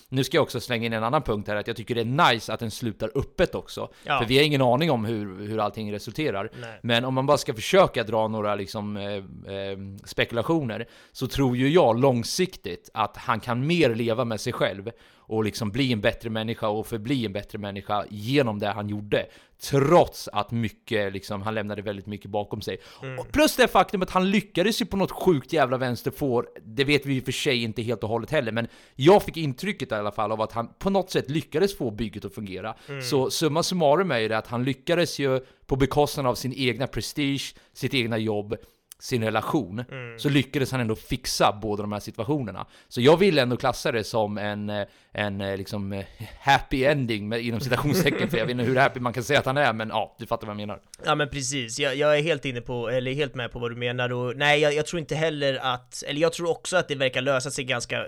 nu, 0.10 0.24
ska 0.24 0.38
jag 0.38 0.44
också 0.44 0.60
slänga 0.60 0.86
in 0.86 0.94
en 0.94 1.04
annan 1.04 1.22
punkt 1.22 1.48
här, 1.48 1.56
att 1.56 1.68
jag 1.68 1.76
tycker 1.76 1.96
det 1.96 2.02
är 2.02 2.32
nice 2.34 2.54
att 2.54 2.60
den 2.60 2.72
slutar 2.72 3.12
öppet 3.16 3.56
också. 3.56 3.90
Ja. 4.04 4.20
För 4.20 4.26
vi 4.26 4.38
har 4.38 4.44
ingen 4.44 4.62
aning 4.62 4.92
om 4.92 5.06
hur, 5.06 5.48
hur 5.48 5.60
allting 5.60 5.94
resulterar. 5.94 6.50
Nej. 6.62 6.80
Men 6.82 7.06
om 7.06 7.14
man 7.14 7.26
bara 7.26 7.38
ska 7.38 7.54
försöka 7.54 8.04
dra 8.04 8.28
några 8.28 8.56
liksom, 8.56 8.98
eh, 8.98 9.14
eh, 9.56 9.78
spekulationer, 10.06 10.88
så 11.12 11.28
tror 11.28 11.58
ju 11.58 11.70
jag 11.70 12.00
långsiktigt 12.00 12.90
att 12.94 13.18
han 13.18 13.40
kan 13.40 13.68
mer 13.68 13.96
leva 13.96 14.26
med 14.26 14.42
sig 14.42 14.54
själv 14.54 14.92
och 15.28 15.44
liksom 15.44 15.72
bli 15.72 15.92
en 15.94 16.02
bättre 16.02 16.30
människa 16.30 16.68
och 16.68 16.88
förbli 16.88 17.26
en 17.26 17.34
bättre 17.34 17.58
människa 17.58 18.06
genom 18.10 18.60
det 18.60 18.68
han 18.68 18.90
gjorde. 18.90 19.26
Trots 19.62 20.28
att 20.28 20.52
mycket, 20.52 21.14
liksom, 21.14 21.42
han 21.42 21.56
lämnade 21.56 21.82
väldigt 21.82 22.06
mycket 22.06 22.32
bakom 22.32 22.62
sig. 22.62 22.78
Och 23.20 23.32
plus 23.32 23.56
det 23.56 23.68
faktum 23.68 24.02
att 24.02 24.10
han 24.10 24.30
lyckades 24.32 24.82
ju 24.82 24.86
på 24.86 24.98
något 24.98 25.12
sjukt 25.12 25.54
jävla 25.54 25.78
vänster 25.78 26.12
får, 26.12 26.48
det 26.66 26.84
vet 26.84 27.06
vi 27.06 27.14
ju 27.14 27.22
för 27.22 27.32
sig 27.32 27.64
inte 27.64 27.82
helt 27.82 28.04
och 28.04 28.10
hållet 28.10 28.32
heller, 28.32 28.52
men 28.52 28.68
jag 28.96 29.24
fick 29.24 29.38
intrycket 29.38 29.92
i 29.92 29.96
alla 29.96 30.12
fall 30.12 30.32
av 30.32 30.42
att 30.42 30.52
han 30.52 30.68
på 30.80 30.90
något 30.90 31.12
sätt 31.12 31.30
lyckades 31.30 31.78
få 31.78 31.92
bygget 31.92 32.26
att 32.26 32.36
fungera. 32.36 32.76
Så 33.10 33.30
summa 33.32 33.64
summarum 33.64 34.12
är 34.12 34.20
ju 34.20 34.28
det 34.28 34.38
att 34.38 34.48
han 34.48 34.64
lyckades 34.64 35.20
ju 35.20 35.40
på 35.66 35.76
bekostnad 35.76 36.26
av 36.28 36.36
sin 36.36 36.54
egna 36.54 36.88
prestige, 36.88 37.56
sitt 37.74 37.94
egna 37.94 38.18
jobb, 38.18 38.56
sin 39.00 39.24
relation, 39.24 39.84
så 40.18 40.30
lyckades 40.30 40.72
han 40.72 40.82
ändå 40.82 40.96
fixa 40.96 41.60
båda 41.62 41.82
de 41.82 41.92
här 41.92 42.00
situationerna. 42.00 42.66
Så 42.88 43.02
jag 43.02 43.18
vill 43.18 43.40
ändå 43.40 43.58
klassa 43.58 43.92
det 43.92 44.04
som 44.04 44.38
en, 44.38 44.86
en 45.12 45.42
eh, 45.42 45.58
liksom 45.58 45.94
eh, 45.94 46.06
happy 46.40 46.84
ending 46.84 47.30
med, 47.30 47.42
inom 47.42 47.60
citationstecken, 47.60 48.30
för 48.30 48.38
jag 48.38 48.46
vet 48.46 48.52
inte 48.52 48.64
hur 48.64 48.76
happy 48.76 49.00
man 49.00 49.14
kan 49.14 49.24
säga 49.24 49.40
att 49.40 49.46
han 49.46 49.58
är, 49.58 49.74
men 49.74 49.90
ja, 49.90 50.16
du 50.20 50.26
fattar 50.26 50.48
vad 50.48 50.52
jag 50.52 50.58
menar. 50.58 50.80
Ja 51.06 51.16
men 51.16 51.30
precis, 51.30 51.80
jag, 51.80 51.96
jag 51.96 52.18
är 52.18 52.24
helt 52.24 52.46
inne 52.46 52.62
på, 52.62 52.90
eller 52.90 53.14
helt 53.14 53.36
med 53.36 53.52
på 53.52 53.60
vad 53.60 53.72
du 53.72 53.76
menar 53.76 54.14
och 54.14 54.38
nej 54.38 54.60
jag, 54.60 54.74
jag 54.74 54.86
tror 54.86 55.00
inte 55.00 55.16
heller 55.16 55.60
att, 55.62 56.04
eller 56.08 56.22
jag 56.22 56.34
tror 56.34 56.50
också 56.50 56.78
att 56.78 56.88
det 56.88 56.96
verkar 56.96 57.22
lösa 57.22 57.52
sig 57.52 57.66
ganska, 57.66 58.06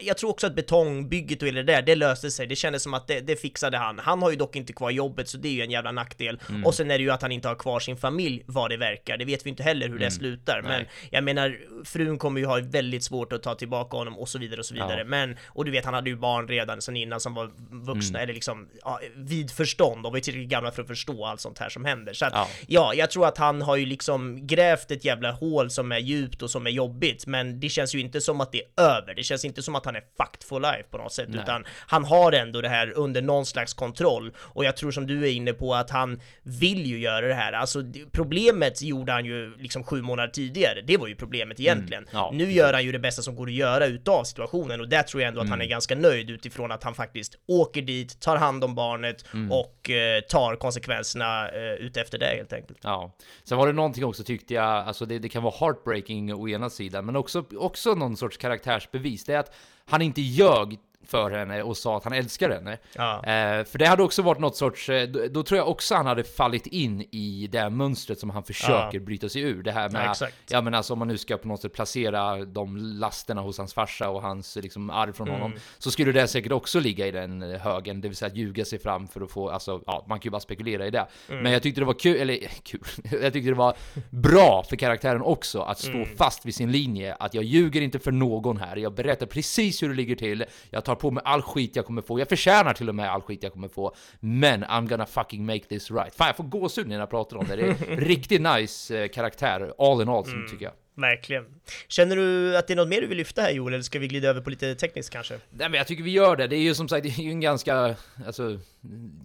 jag 0.00 0.16
tror 0.16 0.30
också 0.30 0.46
att 0.46 0.54
betongbygget 0.54 1.42
och 1.42 1.48
hela 1.48 1.62
det 1.62 1.72
där, 1.72 1.82
det 1.82 1.94
löste 1.94 2.30
sig, 2.30 2.46
det 2.46 2.56
kändes 2.56 2.82
som 2.82 2.94
att 2.94 3.06
det, 3.06 3.20
det 3.20 3.36
fixade 3.36 3.78
han. 3.78 3.98
Han 3.98 4.22
har 4.22 4.30
ju 4.30 4.36
dock 4.36 4.56
inte 4.56 4.72
kvar 4.72 4.90
jobbet 4.90 5.28
så 5.28 5.38
det 5.38 5.48
är 5.48 5.52
ju 5.52 5.62
en 5.62 5.70
jävla 5.70 5.92
nackdel. 5.92 6.40
Mm. 6.48 6.66
Och 6.66 6.74
sen 6.74 6.90
är 6.90 6.98
det 6.98 7.04
ju 7.04 7.10
att 7.10 7.22
han 7.22 7.32
inte 7.32 7.48
har 7.48 7.54
kvar 7.54 7.80
sin 7.80 7.96
familj 7.96 8.42
vad 8.46 8.70
det 8.70 8.76
verkar, 8.76 9.16
det 9.16 9.24
vet 9.24 9.46
vi 9.46 9.50
inte 9.50 9.62
heller 9.62 9.88
hur 9.88 9.98
det 9.98 10.10
slutar. 10.10 10.29
Men 10.46 10.58
Mm. 10.60 10.70
Nej. 10.70 10.88
jag 11.10 11.24
menar, 11.24 11.58
frun 11.84 12.18
kommer 12.18 12.40
ju 12.40 12.46
ha 12.46 12.60
väldigt 12.62 13.04
svårt 13.04 13.32
att 13.32 13.42
ta 13.42 13.54
tillbaka 13.54 13.96
honom 13.96 14.18
och 14.18 14.28
så 14.28 14.38
vidare 14.38 14.58
och 14.60 14.66
så 14.66 14.74
vidare. 14.74 14.98
Ja. 14.98 15.04
Men, 15.04 15.36
och 15.48 15.64
du 15.64 15.70
vet 15.70 15.84
han 15.84 15.94
hade 15.94 16.10
ju 16.10 16.16
barn 16.16 16.48
redan 16.48 16.82
sen 16.82 16.96
innan 16.96 17.20
som 17.20 17.34
var 17.34 17.50
vuxna, 17.70 18.18
Mm. 18.18 18.22
eller 18.24 18.34
liksom 18.34 18.68
ja, 18.84 19.00
vid 19.16 19.50
förstånd 19.50 20.06
och 20.06 20.12
var 20.12 20.16
ju 20.18 20.22
tillräckligt 20.22 20.48
gamla 20.50 20.70
för 20.70 20.82
att 20.82 20.88
förstå 20.88 21.24
allt 21.26 21.40
sånt 21.40 21.58
här 21.58 21.68
som 21.68 21.84
händer. 21.84 22.12
Så 22.12 22.24
att, 22.26 22.32
Ja. 22.34 22.48
Ja, 22.66 22.94
jag 22.94 23.10
tror 23.10 23.26
att 23.26 23.38
han 23.38 23.62
har 23.62 23.76
ju 23.76 23.86
liksom 23.86 24.46
grävt 24.46 24.90
ett 24.90 25.04
jävla 25.04 25.30
hål 25.32 25.70
som 25.70 25.92
är 25.92 25.98
djupt 25.98 26.42
och 26.42 26.50
som 26.50 26.66
är 26.66 26.70
jobbigt, 26.70 27.26
men 27.26 27.60
det 27.60 27.68
känns 27.68 27.94
ju 27.94 28.00
inte 28.00 28.20
som 28.20 28.40
att 28.40 28.52
det 28.52 28.62
är 28.76 28.82
över. 28.82 29.14
Det 29.14 29.22
känns 29.22 29.44
inte 29.44 29.62
som 29.62 29.74
att 29.74 29.84
han 29.84 29.96
är 29.96 30.00
fucked 30.16 30.42
for 30.48 30.60
life 30.60 30.82
på 30.90 30.98
något 30.98 31.12
sätt, 31.12 31.28
Nej. 31.28 31.40
utan 31.42 31.64
han 31.86 32.04
har 32.04 32.32
ändå 32.32 32.60
det 32.60 32.68
här 32.68 32.92
under 32.96 33.22
någon 33.22 33.46
slags 33.46 33.74
kontroll. 33.74 34.32
Och 34.38 34.64
jag 34.64 34.76
tror 34.76 34.90
som 34.90 35.06
du 35.06 35.24
är 35.28 35.30
inne 35.32 35.52
på 35.52 35.74
att 35.74 35.90
han 35.90 36.20
vill 36.42 36.86
ju 36.86 36.98
göra 36.98 37.28
det 37.28 37.34
här. 37.34 37.52
Alltså 37.52 37.82
problemet 38.12 38.82
gjorde 38.82 39.12
han 39.12 39.24
ju 39.24 39.56
liksom 39.56 39.84
sju 39.84 40.02
månader 40.02 40.19
tidigare. 40.28 40.80
Det 40.80 40.96
var 40.96 41.06
ju 41.08 41.14
problemet 41.14 41.60
egentligen. 41.60 42.02
Mm. 42.02 42.10
Ja, 42.12 42.30
nu 42.34 42.52
gör 42.52 42.72
han 42.72 42.84
ju 42.84 42.92
det 42.92 42.98
bästa 42.98 43.22
som 43.22 43.36
går 43.36 43.46
att 43.46 43.52
göra 43.52 43.86
utav 43.86 44.24
situationen 44.24 44.80
och 44.80 44.88
där 44.88 45.02
tror 45.02 45.22
jag 45.22 45.28
ändå 45.28 45.40
att 45.40 45.44
Mm. 45.46 45.50
han 45.58 45.60
är 45.60 45.66
ganska 45.70 45.94
nöjd 45.96 46.30
utifrån 46.30 46.72
att 46.72 46.84
han 46.84 46.94
faktiskt 46.94 47.38
åker 47.48 47.82
dit, 47.82 48.20
tar 48.20 48.36
hand 48.36 48.64
om 48.64 48.74
barnet 48.74 49.24
Mm. 49.34 49.52
och 49.52 49.90
eh, 49.90 50.20
tar 50.20 50.56
konsekvenserna 50.56 51.48
eh, 51.48 51.72
utefter 51.74 52.18
det 52.18 52.26
helt 52.26 52.52
enkelt. 52.52 52.78
Ja, 52.82 53.16
sen 53.44 53.58
var 53.58 53.66
det 53.66 53.72
någonting 53.72 54.04
också 54.04 54.24
tyckte 54.24 54.54
jag, 54.54 54.64
alltså 54.64 55.06
det, 55.06 55.18
det 55.18 55.28
kan 55.28 55.42
vara 55.42 55.54
heartbreaking 55.60 56.34
å 56.34 56.48
ena 56.48 56.70
sidan, 56.70 57.06
men 57.06 57.16
också, 57.16 57.44
också 57.56 57.94
någon 57.94 58.16
sorts 58.16 58.36
karaktärsbevis. 58.36 59.24
Det 59.24 59.34
är 59.34 59.38
att 59.38 59.54
han 59.84 60.02
inte 60.02 60.20
ljög 60.20 60.78
för 61.06 61.30
henne 61.30 61.62
och 61.62 61.76
sa 61.76 61.96
att 61.96 62.04
han 62.04 62.12
älskar 62.12 62.50
henne. 62.50 62.78
Ja. 62.94 63.14
Eh, 63.16 63.64
för 63.64 63.78
det 63.78 63.86
hade 63.86 64.02
också 64.02 64.22
varit 64.22 64.40
något 64.40 64.56
sorts, 64.56 64.88
eh, 64.88 65.08
då, 65.08 65.20
då 65.30 65.42
tror 65.42 65.58
jag 65.58 65.68
också 65.68 65.94
han 65.94 66.06
hade 66.06 66.24
fallit 66.24 66.66
in 66.66 67.00
i 67.10 67.48
det 67.52 67.70
mönstret 67.70 68.18
som 68.18 68.30
han 68.30 68.42
försöker 68.44 68.98
Ja. 68.98 69.00
bryta 69.04 69.28
sig 69.28 69.42
ur. 69.42 69.62
Det 69.62 69.72
här 69.72 69.88
med, 69.90 70.14
Ja, 70.20 70.26
ja 70.50 70.60
men 70.60 70.74
alltså 70.74 70.92
om 70.92 70.98
man 70.98 71.08
nu 71.08 71.18
ska 71.18 71.36
på 71.36 71.48
något 71.48 71.60
sätt 71.62 71.72
placera 71.72 72.44
de 72.44 72.76
lasterna 72.76 73.40
hos 73.40 73.58
hans 73.58 73.74
farsa 73.74 74.08
och 74.10 74.22
hans 74.22 74.56
liksom 74.56 74.90
arv 74.90 75.12
från 75.12 75.28
Mm. 75.28 75.40
honom, 75.40 75.58
så 75.78 75.90
skulle 75.90 76.12
det 76.12 76.28
säkert 76.28 76.52
också 76.52 76.80
ligga 76.80 77.06
i 77.06 77.10
den 77.10 77.42
högen, 77.42 78.00
det 78.00 78.08
vill 78.08 78.16
säga 78.16 78.26
att 78.30 78.36
ljuga 78.36 78.64
sig 78.64 78.78
fram 78.78 79.08
för 79.08 79.20
att 79.20 79.30
få, 79.30 79.50
alltså 79.50 79.82
ja, 79.86 80.04
man 80.08 80.18
kan 80.20 80.24
ju 80.28 80.30
bara 80.30 80.40
spekulera 80.40 80.86
i 80.86 80.90
det. 80.90 81.06
Mm. 81.28 81.42
Men 81.42 81.52
jag 81.52 81.62
tyckte 81.62 81.80
det 81.80 81.84
var 81.84 81.98
kul, 81.98 82.16
eller 82.20 82.36
kul, 82.62 82.80
jag 83.22 83.32
tyckte 83.32 83.50
det 83.50 83.54
var 83.54 83.74
bra 84.10 84.62
för 84.68 84.76
karaktären 84.76 85.22
också 85.22 85.60
att 85.60 85.78
stå 85.78 85.90
Mm. 85.90 86.16
fast 86.16 86.46
vid 86.46 86.54
sin 86.54 86.72
linje, 86.72 87.14
att 87.14 87.34
jag 87.34 87.44
ljuger 87.44 87.80
inte 87.80 87.98
för 87.98 88.12
någon 88.12 88.56
här, 88.56 88.76
jag 88.76 88.94
berättar 88.94 89.26
precis 89.26 89.82
hur 89.82 89.88
det 89.88 89.94
ligger 89.94 90.16
till, 90.16 90.44
jag 90.70 90.84
tar 90.90 91.00
på 91.00 91.10
mig 91.10 91.22
all 91.26 91.42
skit 91.42 91.76
jag 91.76 91.86
kommer 91.86 92.02
få, 92.02 92.18
jag 92.18 92.28
förtjänar 92.28 92.74
till 92.74 92.88
och 92.88 92.94
med 92.94 93.10
all 93.10 93.22
skit 93.22 93.42
jag 93.42 93.52
kommer 93.52 93.68
få, 93.68 93.94
men 94.20 94.64
I'm 94.64 94.88
gonna 94.88 95.06
fucking 95.06 95.46
make 95.46 95.64
this 95.64 95.90
right. 95.90 96.14
Fan, 96.14 96.26
jag 96.26 96.36
får 96.36 96.44
gåshud 96.44 96.88
när 96.88 96.98
jag 96.98 97.10
pratar 97.10 97.36
om 97.36 97.46
det, 97.48 97.56
det 97.56 97.62
är 97.62 97.96
riktigt 97.96 98.42
nice 98.42 99.02
eh, 99.02 99.08
karaktär, 99.08 99.74
all 99.78 100.02
in 100.02 100.08
all, 100.08 100.24
som 100.24 100.46
tycker 100.50 100.64
jag. 100.64 100.74
Verkligen. 100.94 101.44
Känner 101.88 102.16
du 102.16 102.56
att 102.56 102.66
det 102.66 102.74
är 102.74 102.76
något 102.76 102.88
mer 102.88 103.00
du 103.00 103.06
vill 103.06 103.18
lyfta 103.18 103.42
här 103.42 103.50
Joel, 103.50 103.74
eller 103.74 103.82
ska 103.82 103.98
vi 103.98 104.08
glida 104.08 104.28
över 104.28 104.40
på 104.40 104.50
lite 104.50 104.74
tekniskt 104.74 105.10
kanske? 105.10 105.34
Nej 105.34 105.68
men 105.68 105.78
jag 105.78 105.86
tycker 105.86 106.02
vi 106.04 106.10
gör 106.10 106.36
det, 106.36 106.46
det 106.46 106.56
är 106.56 106.60
ju 106.60 106.74
som 106.74 106.88
sagt, 106.88 107.02
det 107.02 107.08
är 107.08 107.22
ju 107.22 107.30
en 107.30 107.40
ganska, 107.40 107.96
alltså, 108.26 108.58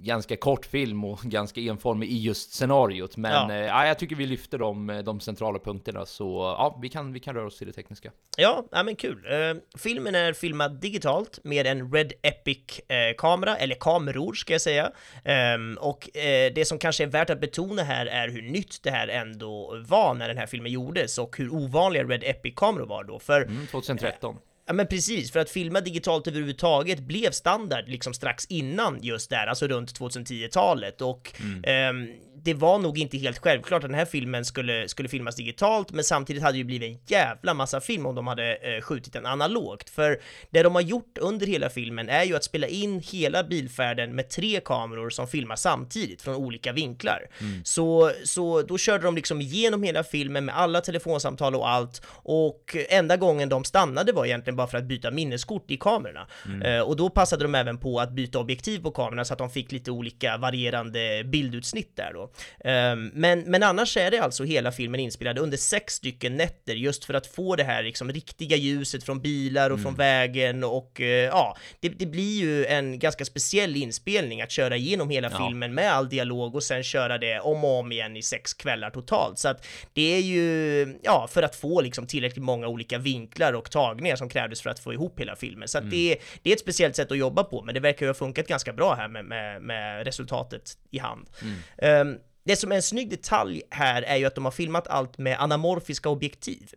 ganska 0.02 0.38
kort 0.38 0.66
film 0.66 1.06
och 1.06 1.20
ganska 1.20 1.62
enformig 1.62 2.10
i 2.10 2.18
just 2.18 2.54
scenariot, 2.54 3.18
men 3.18 3.50
Ja. 3.50 3.66
ja, 3.66 3.88
jag 3.88 4.00
tycker 4.00 4.16
vi 4.16 4.26
lyfter 4.26 4.58
de, 4.58 5.02
de 5.06 5.20
centrala 5.20 5.60
punkterna, 5.60 6.06
så 6.06 6.56
ja, 6.58 6.80
vi 6.82 6.90
kan, 6.90 7.14
vi 7.14 7.20
kan 7.20 7.36
röra 7.36 7.48
oss 7.48 7.58
till 7.58 7.68
det 7.68 7.74
tekniska. 7.74 8.12
Ja, 8.38 8.66
ja 8.72 8.84
men 8.84 8.96
kul. 8.96 9.26
Eh, 9.32 9.56
filmen 9.78 10.16
är 10.16 10.34
filmad 10.34 10.80
digitalt 10.82 11.40
med 11.44 11.68
en 11.68 11.94
Red 11.94 12.14
Epic-kamera, 12.22 13.58
eller 13.58 13.76
kameror 13.76 14.34
ska 14.34 14.54
jag 14.54 14.62
säga. 14.62 14.92
Ehm, 15.24 15.78
och 15.82 16.18
eh, 16.18 16.54
det 16.56 16.66
som 16.66 16.80
kanske 16.80 17.04
är 17.04 17.08
värt 17.08 17.30
att 17.30 17.42
betona 17.42 17.84
här 17.84 18.06
är 18.06 18.30
hur 18.30 18.42
nytt 18.42 18.84
det 18.84 18.92
här 18.92 19.08
ändå 19.08 19.84
var 19.88 20.14
när 20.14 20.28
den 20.28 20.38
här 20.38 20.46
filmen 20.46 20.72
gjordes 20.72 21.18
och 21.18 21.38
hur 21.38 21.54
ovanliga 21.66 22.04
Red 22.04 22.24
Epic-kameror 22.24 22.86
var 22.86 23.04
då. 23.04 23.20
För 23.20 23.42
Mm, 23.42 23.68
2013. 23.68 24.36
Ja 24.68 24.74
men 24.74 24.88
precis, 24.88 25.32
för 25.32 25.40
att 25.40 25.50
filma 25.50 25.82
digitalt 25.82 26.28
överhuvudtaget 26.28 27.00
blev 27.00 27.32
standard 27.32 27.84
liksom 27.88 28.14
strax 28.14 28.46
innan 28.46 29.00
just 29.02 29.30
där, 29.30 29.48
alltså 29.48 29.68
runt 29.68 30.00
2010-talet 30.00 31.02
och 31.02 31.34
ehm, 31.64 32.08
det 32.46 32.54
var 32.54 32.80
nog 32.80 32.98
inte 32.98 33.18
helt 33.18 33.38
självklart 33.38 33.84
att 33.84 33.90
den 33.90 34.00
här 34.00 34.06
filmen 34.06 34.46
skulle, 34.46 34.88
skulle 34.88 35.10
filmas 35.10 35.36
digitalt, 35.36 35.92
men 35.92 36.04
samtidigt 36.04 36.44
hade 36.44 36.54
det 36.54 36.58
ju 36.58 36.64
blivit 36.64 36.92
en 36.92 37.00
jävla 37.08 37.54
massa 37.54 37.82
film 37.82 38.06
om 38.06 38.16
de 38.16 38.28
hade 38.28 38.56
eh, 38.56 38.82
skjutit 38.82 39.14
den 39.14 39.26
analogt. 39.26 39.90
För 39.90 40.20
det 40.50 40.64
de 40.64 40.76
har 40.76 40.82
gjort 40.82 41.18
under 41.18 41.48
hela 41.48 41.70
filmen 41.70 42.10
är 42.10 42.24
ju 42.24 42.36
att 42.36 42.44
spela 42.44 42.68
in 42.68 43.00
hela 43.12 43.44
bilfärden 43.44 44.16
med 44.16 44.30
tre 44.30 44.60
kameror 44.66 45.10
som 45.10 45.28
filmar 45.28 45.56
samtidigt 45.56 46.22
från 46.22 46.36
olika 46.36 46.72
vinklar. 46.74 47.28
Så, 47.64 48.12
så 48.24 48.62
då 48.62 48.78
körde 48.78 49.04
de 49.04 49.16
liksom 49.16 49.42
igenom 49.42 49.84
hela 49.84 50.04
filmen 50.04 50.46
med 50.46 50.58
alla 50.58 50.82
telefonsamtal 50.82 51.56
och 51.56 51.70
allt 51.70 52.02
och 52.08 52.76
enda 52.90 53.18
gången 53.18 53.50
de 53.50 53.64
stannade 53.64 54.12
var 54.12 54.26
egentligen 54.26 54.56
bara 54.56 54.68
för 54.68 54.78
att 54.78 54.86
byta 54.86 55.12
minneskort 55.12 55.72
i 55.72 55.78
kamerorna. 55.78 56.28
Eh, 56.64 56.80
och 56.80 56.96
då 56.96 57.10
passade 57.10 57.44
de 57.44 57.56
även 57.56 57.78
på 57.78 58.00
att 58.00 58.12
byta 58.12 58.40
objektiv 58.40 58.80
på 58.80 58.92
kamerorna 58.92 59.26
så 59.26 59.34
att 59.34 59.40
de 59.40 59.50
fick 59.50 59.72
lite 59.72 59.92
olika 59.92 60.38
varierande 60.38 61.24
bildutsnitt 61.24 61.96
där 61.96 62.12
då. 62.14 62.32
Ehm, 62.64 63.12
men, 63.14 63.40
men 63.40 63.64
annars 63.64 63.98
är 63.98 64.12
det 64.12 64.20
alltså 64.20 64.44
hela 64.44 64.72
filmen 64.72 65.00
inspelad 65.00 65.40
under 65.40 65.58
sex 65.58 65.94
stycken 65.94 66.38
nätter 66.38 66.74
just 66.76 67.06
för 67.06 67.14
att 67.14 67.28
få 67.28 67.56
det 67.56 67.64
här 67.64 67.84
liksom 67.84 68.12
riktiga 68.12 68.58
ljuset 68.58 69.04
från 69.04 69.20
bilar 69.22 69.70
och 69.70 69.80
från 69.82 69.96
vägen 69.96 70.64
och 70.64 71.02
eh, 71.02 71.08
ja, 71.08 71.58
det, 71.80 71.90
det 71.90 72.06
blir 72.06 72.42
ju 72.42 72.66
en 72.66 73.00
ganska 73.00 73.26
speciell 73.26 73.76
inspelning 73.76 74.42
att 74.42 74.52
köra 74.52 74.76
igenom 74.76 75.10
hela 75.10 75.30
Ja. 75.32 75.48
filmen 75.48 75.74
med 75.74 75.92
all 75.94 76.10
dialog 76.10 76.56
och 76.56 76.64
sen 76.64 76.84
köra 76.84 77.18
det 77.18 77.40
om 77.40 77.64
och 77.64 77.80
om 77.80 77.92
igen 77.92 78.18
i 78.18 78.22
sex 78.22 78.54
kvällar 78.54 78.90
totalt. 78.90 79.40
Så 79.40 79.48
att 79.48 79.68
det 79.94 80.16
är 80.16 80.20
ju, 80.22 80.98
ja, 81.04 81.28
för 81.32 81.44
att 81.44 81.56
få 81.56 81.82
liksom 81.82 82.08
tillräckligt 82.08 82.44
många 82.44 82.68
olika 82.68 82.98
vinklar 82.98 83.54
och 83.54 83.72
tagningar 83.72 84.16
som 84.16 84.30
krävdes 84.30 84.62
för 84.62 84.70
att 84.70 84.80
få 84.80 84.94
ihop 84.94 85.20
hela 85.20 85.36
filmen. 85.36 85.68
Så 85.68 85.78
att 85.78 85.92
det, 85.92 86.18
det 86.44 86.50
är 86.50 86.54
ett 86.54 86.60
speciellt 86.60 86.96
sätt 86.96 87.12
att 87.12 87.18
jobba 87.18 87.44
på, 87.44 87.62
men 87.62 87.74
det 87.74 87.80
verkar 87.80 88.06
ju 88.06 88.10
ha 88.10 88.14
funkat 88.14 88.48
ganska 88.48 88.74
bra 88.74 88.94
här 88.96 89.08
med, 89.08 89.26
med, 89.26 89.62
med 89.62 90.06
resultatet 90.06 90.78
i 90.92 90.98
hand. 90.98 91.30
Ehm, 91.78 92.18
det 92.46 92.56
som 92.56 92.72
är 92.72 92.76
en 92.76 92.82
snygg 92.82 93.10
detalj 93.10 93.62
här 93.70 94.02
är 94.02 94.16
ju 94.16 94.26
att 94.26 94.36
de 94.36 94.46
har 94.46 94.52
filmat 94.52 94.88
allt 94.88 95.18
med 95.18 95.42
anamorfiska 95.42 96.10
objektiv. 96.10 96.74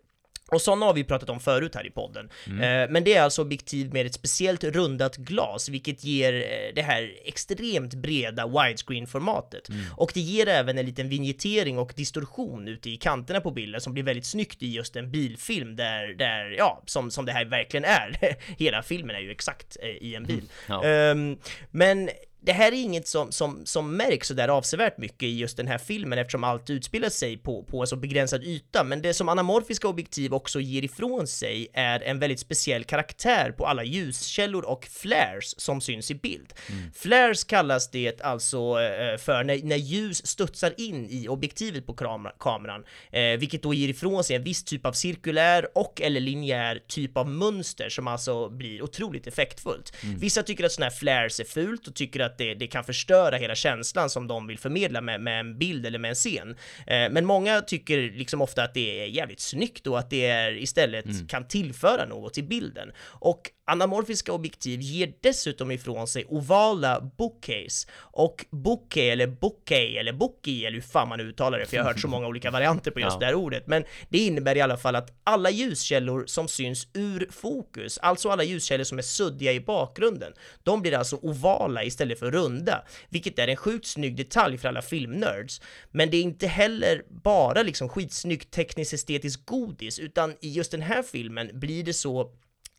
Och 0.51 0.63
sådana 0.63 0.87
har 0.87 0.95
vi 0.95 1.05
pratat 1.05 1.31
om 1.31 1.41
förut 1.41 1.75
här 1.75 1.87
i 1.87 1.91
podden. 1.91 2.31
Eh, 2.47 2.91
men 2.91 3.05
det 3.05 3.15
är 3.15 3.23
alltså 3.23 3.43
objektiv 3.43 3.93
med 3.93 4.07
ett 4.07 4.15
speciellt 4.15 4.65
rundat 4.65 5.17
glas, 5.17 5.69
vilket 5.69 6.05
ger 6.05 6.35
eh, 6.35 6.75
det 6.75 6.83
här 6.83 7.15
extremt 7.25 7.95
breda 7.95 8.47
widescreen-formatet. 8.47 9.69
Och 9.97 10.11
det 10.15 10.21
ger 10.21 10.49
även 10.49 10.79
en 10.79 10.87
liten 10.87 11.09
vignettering 11.09 11.79
och 11.79 11.93
distorsion 11.97 12.69
ute 12.69 12.91
i 12.91 12.97
kanterna 12.97 13.41
på 13.41 13.51
bilden 13.51 13.81
som 13.81 13.93
blir 13.93 14.03
väldigt 14.03 14.27
snyggt 14.27 14.63
i 14.63 14.75
just 14.75 14.97
en 14.97 15.11
bilfilm 15.11 15.77
där, 15.77 16.15
där 16.15 16.55
ja, 16.59 16.83
som, 16.87 17.11
som 17.11 17.27
det 17.27 17.33
här 17.33 17.45
verkligen 17.45 17.85
är. 17.85 18.37
Hela 18.59 18.83
filmen 18.83 19.17
är 19.17 19.21
ju 19.21 19.31
exakt 19.31 19.77
eh, 19.83 19.89
i 19.89 20.15
en 20.15 20.25
bil. 20.25 20.45
Ja. 20.69 20.85
Ehm, 20.85 21.39
men 21.71 22.11
det 22.41 22.53
här 22.53 22.73
är 22.73 22.77
inget 22.77 23.09
som, 23.09 23.33
som, 23.33 23.67
som 23.67 23.97
märks 23.97 24.29
sådär 24.29 24.49
avsevärt 24.49 24.99
mycket 24.99 25.23
i 25.23 25.39
just 25.39 25.57
den 25.57 25.67
här 25.67 25.79
filmen 25.79 26.19
eftersom 26.19 26.45
allt 26.45 26.71
utspelar 26.71 27.09
sig 27.09 27.37
på, 27.37 27.63
på 27.63 27.81
en 27.81 27.87
så 27.87 27.97
begränsad 27.97 28.45
yta. 28.45 28.85
Men 28.85 29.03
det 29.03 29.15
som 29.15 29.29
anamorfiska 29.29 29.89
objektiv 29.89 30.35
också 30.35 30.61
ger 30.61 30.85
ifrån 30.85 31.27
sig 31.27 31.69
är 31.73 32.01
en 32.01 32.19
väldigt 32.19 32.41
speciell 32.41 32.85
karaktär 32.85 33.51
på 33.51 33.67
alla 33.67 33.85
ljuskällor 33.85 34.65
och 34.65 34.85
flares 34.85 35.61
som 35.61 35.81
syns 35.81 36.11
i 36.11 36.15
bild. 36.15 36.53
Mm. 36.69 36.93
Flares 36.93 37.45
kallas 37.45 37.91
det 37.91 38.21
alltså 38.21 38.59
eh, 38.59 39.19
för 39.19 39.45
när, 39.45 39.63
när 39.63 39.77
ljus 39.77 40.27
studsar 40.27 40.75
in 40.77 41.09
i 41.11 41.29
objektivet 41.29 41.87
på 41.87 41.95
kamera, 41.95 42.33
kameran, 42.39 42.85
eh, 43.11 43.23
vilket 43.23 43.63
då 43.63 43.75
ger 43.75 43.89
ifrån 43.89 44.25
sig 44.25 44.37
en 44.37 44.43
viss 44.43 44.65
typ 44.65 44.87
av 44.87 44.93
cirkulär 44.93 45.79
och 45.79 46.01
eller 46.01 46.21
linjär 46.21 46.83
typ 46.87 47.17
av 47.17 47.29
mönster 47.29 47.89
som 47.89 48.09
alltså 48.09 48.49
blir 48.49 48.83
otroligt 48.83 49.27
effektfullt. 49.27 49.93
Mm. 50.03 50.19
Vissa 50.19 50.43
tycker 50.43 50.65
att 50.65 50.73
sådana 50.73 50.91
här 50.91 50.97
flares 50.97 51.41
är 51.41 51.45
fult 51.45 51.87
och 51.87 51.95
tycker 51.95 52.21
att 52.21 52.28
det, 52.39 52.55
det 52.55 52.67
kan 52.67 52.85
förstöra 52.85 53.37
hela 53.37 53.55
känslan 53.55 54.11
som 54.11 54.27
de 54.27 54.47
vill 54.47 54.59
förmedla 54.59 55.01
med, 55.01 55.21
med 55.21 55.41
en 55.41 55.59
bild 55.59 55.87
eller 55.87 55.99
med 55.99 56.09
en 56.09 56.15
scen. 56.15 56.57
Eh, 56.87 57.11
men 57.11 57.25
många 57.25 57.61
tycker 57.61 57.99
liksom 57.99 58.43
ofta 58.43 58.63
att 58.63 58.75
det 58.75 59.03
är 59.03 59.07
jävligt 59.07 59.41
snyggt 59.41 59.87
och 59.87 59.99
att 59.99 60.11
det 60.11 60.27
är 60.27 60.53
istället 60.53 61.05
mm. 61.05 61.27
kan 61.27 61.49
tillföra 61.49 62.07
något 62.07 62.35
till 62.35 62.45
bilden. 62.45 62.93
Och 63.01 63.51
Anamorfiska 63.69 64.33
objektiv 64.33 64.81
ger 64.81 65.13
dessutom 65.21 65.71
ifrån 65.71 66.09
sig 66.09 66.25
ovala 66.29 67.01
bookcase 67.01 67.89
och 67.99 68.47
bokeh 68.51 69.13
eller 69.13 69.27
bokeh 69.27 69.97
eller 70.01 70.13
bookie 70.13 70.67
eller 70.67 70.75
hur 70.75 70.83
fan 70.83 71.09
man 71.09 71.21
uttalar 71.21 71.59
det 71.59 71.67
för 71.67 71.77
jag 71.77 71.85
har 71.85 71.91
hört 71.91 72.01
så 72.01 72.09
många 72.19 72.27
olika 72.27 72.51
varianter 72.51 72.91
på 72.91 73.01
just 73.01 73.15
ja. 73.15 73.19
det 73.19 73.27
här 73.27 73.35
ordet 73.35 73.67
men 73.67 73.85
det 74.09 74.19
innebär 74.19 74.57
i 74.57 74.61
alla 74.61 74.77
fall 74.77 74.97
att 74.97 75.13
alla 75.25 75.51
ljuskällor 75.51 76.27
som 76.27 76.49
syns 76.49 76.89
ur 76.95 77.29
fokus, 77.31 77.99
alltså 77.99 78.29
alla 78.29 78.45
ljuskällor 78.45 78.85
som 78.85 78.99
är 78.99 79.03
suddiga 79.03 79.53
i 79.53 79.61
bakgrunden, 79.61 80.33
de 80.63 80.83
blir 80.83 80.95
alltså 80.95 81.17
ovala 81.17 81.85
istället 81.85 82.19
för 82.19 82.31
runda, 82.31 82.85
vilket 83.09 83.39
är 83.39 83.49
en 83.49 83.57
sjukt 83.57 83.87
snygg 83.87 84.17
detalj 84.17 84.59
för 84.59 84.69
alla 84.69 84.83
filmnerds. 84.83 85.61
Men 85.91 86.11
det 86.11 86.17
är 86.17 86.23
inte 86.23 86.47
heller 86.47 87.05
bara 87.09 87.63
liksom 87.63 87.89
skitsnyggt 87.89 88.51
tekniskt 88.51 88.93
estetiskt 88.93 89.47
godis, 89.47 89.99
utan 89.99 90.35
i 90.41 90.53
just 90.53 90.71
den 90.71 90.83
här 90.83 91.03
filmen 91.03 91.51
blir 91.53 91.85
det 91.85 91.95
så 91.95 92.33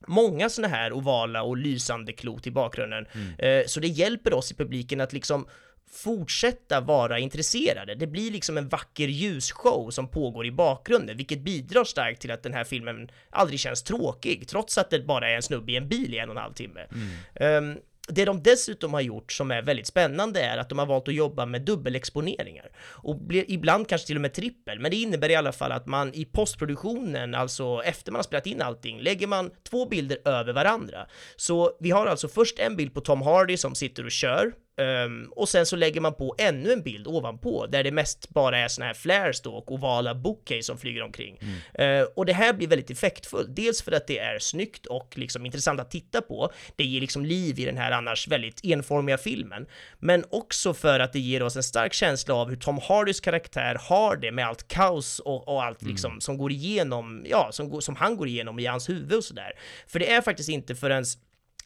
många 0.07 0.49
sådana 0.49 0.75
här 0.75 0.93
ovala 0.93 1.43
och 1.43 1.57
lysande 1.57 2.13
klot 2.13 2.47
i 2.47 2.51
bakgrunden. 2.51 3.05
Mm. 3.13 3.33
Eh, 3.37 3.65
så 3.67 3.79
det 3.79 3.87
hjälper 3.87 4.33
oss 4.33 4.51
i 4.51 4.55
publiken 4.55 5.01
att 5.01 5.13
liksom 5.13 5.47
fortsätta 5.91 6.81
vara 6.81 7.19
intresserade. 7.19 7.95
Det 7.95 8.07
blir 8.07 8.31
liksom 8.31 8.57
en 8.57 8.69
vacker 8.69 9.07
ljusshow 9.07 9.89
som 9.89 10.07
pågår 10.07 10.45
i 10.45 10.51
bakgrunden, 10.51 11.17
vilket 11.17 11.39
bidrar 11.39 11.83
starkt 11.83 12.21
till 12.21 12.31
att 12.31 12.43
den 12.43 12.53
här 12.53 12.63
filmen 12.63 13.09
aldrig 13.29 13.59
känns 13.59 13.83
tråkig, 13.83 14.47
trots 14.47 14.77
att 14.77 14.89
det 14.89 14.99
bara 14.99 15.29
är 15.29 15.35
en 15.35 15.41
snubbe 15.41 15.71
i 15.71 15.75
en 15.75 15.89
bil 15.89 16.13
i 16.13 16.17
en 16.17 16.29
och 16.29 16.35
en 16.35 16.41
halv 16.41 16.53
timme. 16.53 16.87
Mm. 16.91 17.63
Um, 17.63 17.79
det 18.09 18.25
de 18.25 18.43
dessutom 18.43 18.93
har 18.93 19.01
gjort 19.01 19.31
som 19.31 19.51
är 19.51 19.61
väldigt 19.61 19.87
spännande 19.87 20.41
är 20.41 20.57
att 20.57 20.69
de 20.69 20.79
har 20.79 20.85
valt 20.85 21.07
att 21.07 21.13
jobba 21.13 21.45
med 21.45 21.61
dubbelexponeringar 21.61 22.71
och 22.79 23.19
ibland 23.31 23.87
kanske 23.87 24.07
till 24.07 24.15
och 24.15 24.21
med 24.21 24.33
trippel, 24.33 24.79
men 24.79 24.91
det 24.91 24.97
innebär 24.97 25.29
i 25.29 25.35
alla 25.35 25.51
fall 25.51 25.71
att 25.71 25.87
man 25.87 26.13
i 26.13 26.25
postproduktionen, 26.25 27.35
alltså 27.35 27.81
efter 27.85 28.11
man 28.11 28.19
har 28.19 28.23
spelat 28.23 28.47
in 28.47 28.61
allting, 28.61 28.99
lägger 28.99 29.27
man 29.27 29.51
två 29.69 29.85
bilder 29.85 30.17
över 30.25 30.53
varandra. 30.53 31.07
Så 31.35 31.71
vi 31.79 31.91
har 31.91 32.07
alltså 32.07 32.27
först 32.27 32.59
en 32.59 32.75
bild 32.75 32.93
på 32.93 33.01
Tom 33.01 33.21
Hardy 33.21 33.57
som 33.57 33.75
sitter 33.75 34.05
och 34.05 34.11
kör 34.11 34.53
Um, 34.79 35.33
och 35.35 35.49
sen 35.49 35.65
så 35.65 35.75
lägger 35.75 36.01
man 36.01 36.13
på 36.13 36.35
ännu 36.37 36.73
en 36.73 36.81
bild 36.81 37.07
ovanpå 37.07 37.65
där 37.65 37.83
det 37.83 37.91
mest 37.91 38.29
bara 38.29 38.57
är 38.57 38.67
såna 38.67 38.85
här 38.85 38.93
flares 38.93 39.41
då 39.41 39.53
och 39.53 39.71
ovala 39.71 40.15
bouquet 40.15 40.65
som 40.65 40.77
flyger 40.77 41.01
omkring. 41.01 41.39
Mm. 41.41 42.01
Uh, 42.01 42.07
och 42.15 42.25
det 42.25 42.33
här 42.33 42.53
blir 42.53 42.67
väldigt 42.67 42.89
effektfullt, 42.89 43.55
dels 43.55 43.81
för 43.81 43.91
att 43.91 44.07
det 44.07 44.19
är 44.19 44.39
snyggt 44.39 44.85
och 44.85 45.17
liksom 45.17 45.45
intressant 45.45 45.79
att 45.79 45.91
titta 45.91 46.21
på. 46.21 46.51
Det 46.75 46.83
ger 46.83 47.01
liksom 47.01 47.25
liv 47.25 47.59
i 47.59 47.65
den 47.65 47.77
här 47.77 47.91
annars 47.91 48.27
väldigt 48.27 48.65
enformiga 48.65 49.17
filmen, 49.17 49.65
men 49.99 50.23
också 50.29 50.73
för 50.73 50.99
att 50.99 51.13
det 51.13 51.19
ger 51.19 51.43
oss 51.43 51.55
en 51.55 51.63
stark 51.63 51.93
känsla 51.93 52.33
av 52.35 52.49
hur 52.49 52.55
Tom 52.55 52.79
Hardys 52.83 53.19
karaktär 53.19 53.77
har 53.81 54.15
det 54.15 54.31
med 54.31 54.47
allt 54.47 54.67
kaos 54.67 55.19
och, 55.19 55.47
och 55.47 55.63
allt 55.63 55.81
mm. 55.81 55.91
liksom 55.91 56.21
som 56.21 56.37
går 56.37 56.51
igenom, 56.51 57.25
ja, 57.29 57.49
som, 57.51 57.81
som 57.81 57.95
han 57.95 58.17
går 58.17 58.27
igenom 58.27 58.59
i 58.59 58.65
hans 58.65 58.89
huvud 58.89 59.17
och 59.17 59.23
sådär. 59.23 59.51
För 59.87 59.99
det 59.99 60.11
är 60.11 60.21
faktiskt 60.21 60.49
inte 60.49 60.75
förrän 60.75 61.05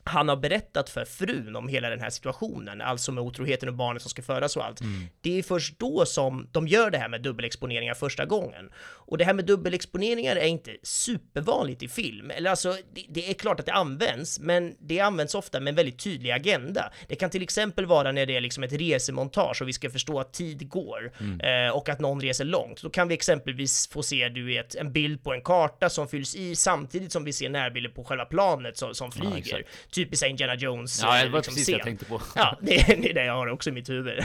han 0.03 0.29
har 0.29 0.35
berättat 0.35 0.89
för 0.89 1.05
frun 1.05 1.55
om 1.55 1.67
hela 1.67 1.89
den 1.89 1.99
här 1.99 2.09
situationen, 2.09 2.81
alltså 2.81 3.11
med 3.11 3.23
otroheten 3.23 3.69
och 3.69 3.75
barnet 3.75 4.01
som 4.01 4.09
ska 4.09 4.21
födas 4.21 4.57
och 4.57 4.65
allt. 4.65 4.81
Mm. 4.81 5.07
Det 5.21 5.39
är 5.39 5.43
först 5.43 5.79
då 5.79 6.05
som 6.05 6.47
de 6.51 6.67
gör 6.67 6.91
det 6.91 6.97
här 6.97 7.09
med 7.09 7.21
dubbelexponeringar 7.21 7.93
första 7.93 8.25
gången. 8.25 8.69
Och 9.05 9.17
det 9.17 9.25
här 9.25 9.33
med 9.33 9.45
dubbelexponeringar 9.45 10.35
är 10.35 10.45
inte 10.45 10.77
supervanligt 10.83 11.83
i 11.83 11.87
film, 11.87 12.31
eller 12.31 12.49
alltså 12.49 12.77
det, 12.93 13.05
det, 13.09 13.29
är 13.29 13.33
klart 13.33 13.59
att 13.59 13.65
det 13.65 13.73
används, 13.73 14.39
men 14.39 14.75
det 14.79 14.99
används 14.99 15.35
ofta 15.35 15.59
med 15.59 15.71
en 15.71 15.75
väldigt 15.75 15.99
tydlig 15.99 16.31
agenda. 16.31 16.91
Det 17.07 17.15
kan 17.15 17.29
till 17.29 17.43
exempel 17.43 17.85
vara 17.85 18.11
när 18.11 18.25
det 18.25 18.35
är 18.35 18.41
liksom 18.41 18.63
ett 18.63 18.73
resemontage 18.73 19.61
och 19.61 19.67
vi 19.67 19.73
ska 19.73 19.89
förstå 19.89 20.19
att 20.19 20.33
tid 20.33 20.69
går 20.69 21.11
mm. 21.19 21.67
eh, 21.67 21.75
och 21.75 21.89
att 21.89 21.99
någon 21.99 22.21
reser 22.21 22.45
långt. 22.45 22.81
Då 22.81 22.89
kan 22.89 23.07
vi 23.07 23.13
exempelvis 23.13 23.87
få 23.87 24.03
se, 24.03 24.29
du 24.29 24.45
vet, 24.45 24.75
en 24.75 24.93
bild 24.93 25.23
på 25.23 25.33
en 25.33 25.41
karta 25.41 25.89
som 25.89 26.07
fylls 26.07 26.35
i 26.35 26.55
samtidigt 26.55 27.11
som 27.11 27.23
vi 27.23 27.33
ser 27.33 27.49
närbilder 27.49 27.89
på 27.89 28.03
själva 28.03 28.25
planet 28.25 28.77
som, 28.77 28.95
som 28.95 29.11
flyger. 29.11 29.57
Ja, 29.57 29.65
typiska 29.93 30.27
Indiana 30.27 30.55
Jones 30.55 31.01
Ja, 31.01 31.23
det 31.23 31.29
var 31.29 31.39
liksom, 31.39 31.53
precis 31.53 31.65
scen. 31.65 31.73
jag 31.77 31.83
tänkte 31.83 32.05
på. 32.05 32.21
Ja, 32.35 32.57
det 32.61 32.75
är, 32.75 32.97
det 32.97 33.09
är 33.09 33.13
det 33.13 33.25
jag 33.25 33.33
har 33.33 33.47
också 33.47 33.69
i 33.69 33.73
mitt 33.73 33.89
huvud. 33.89 34.19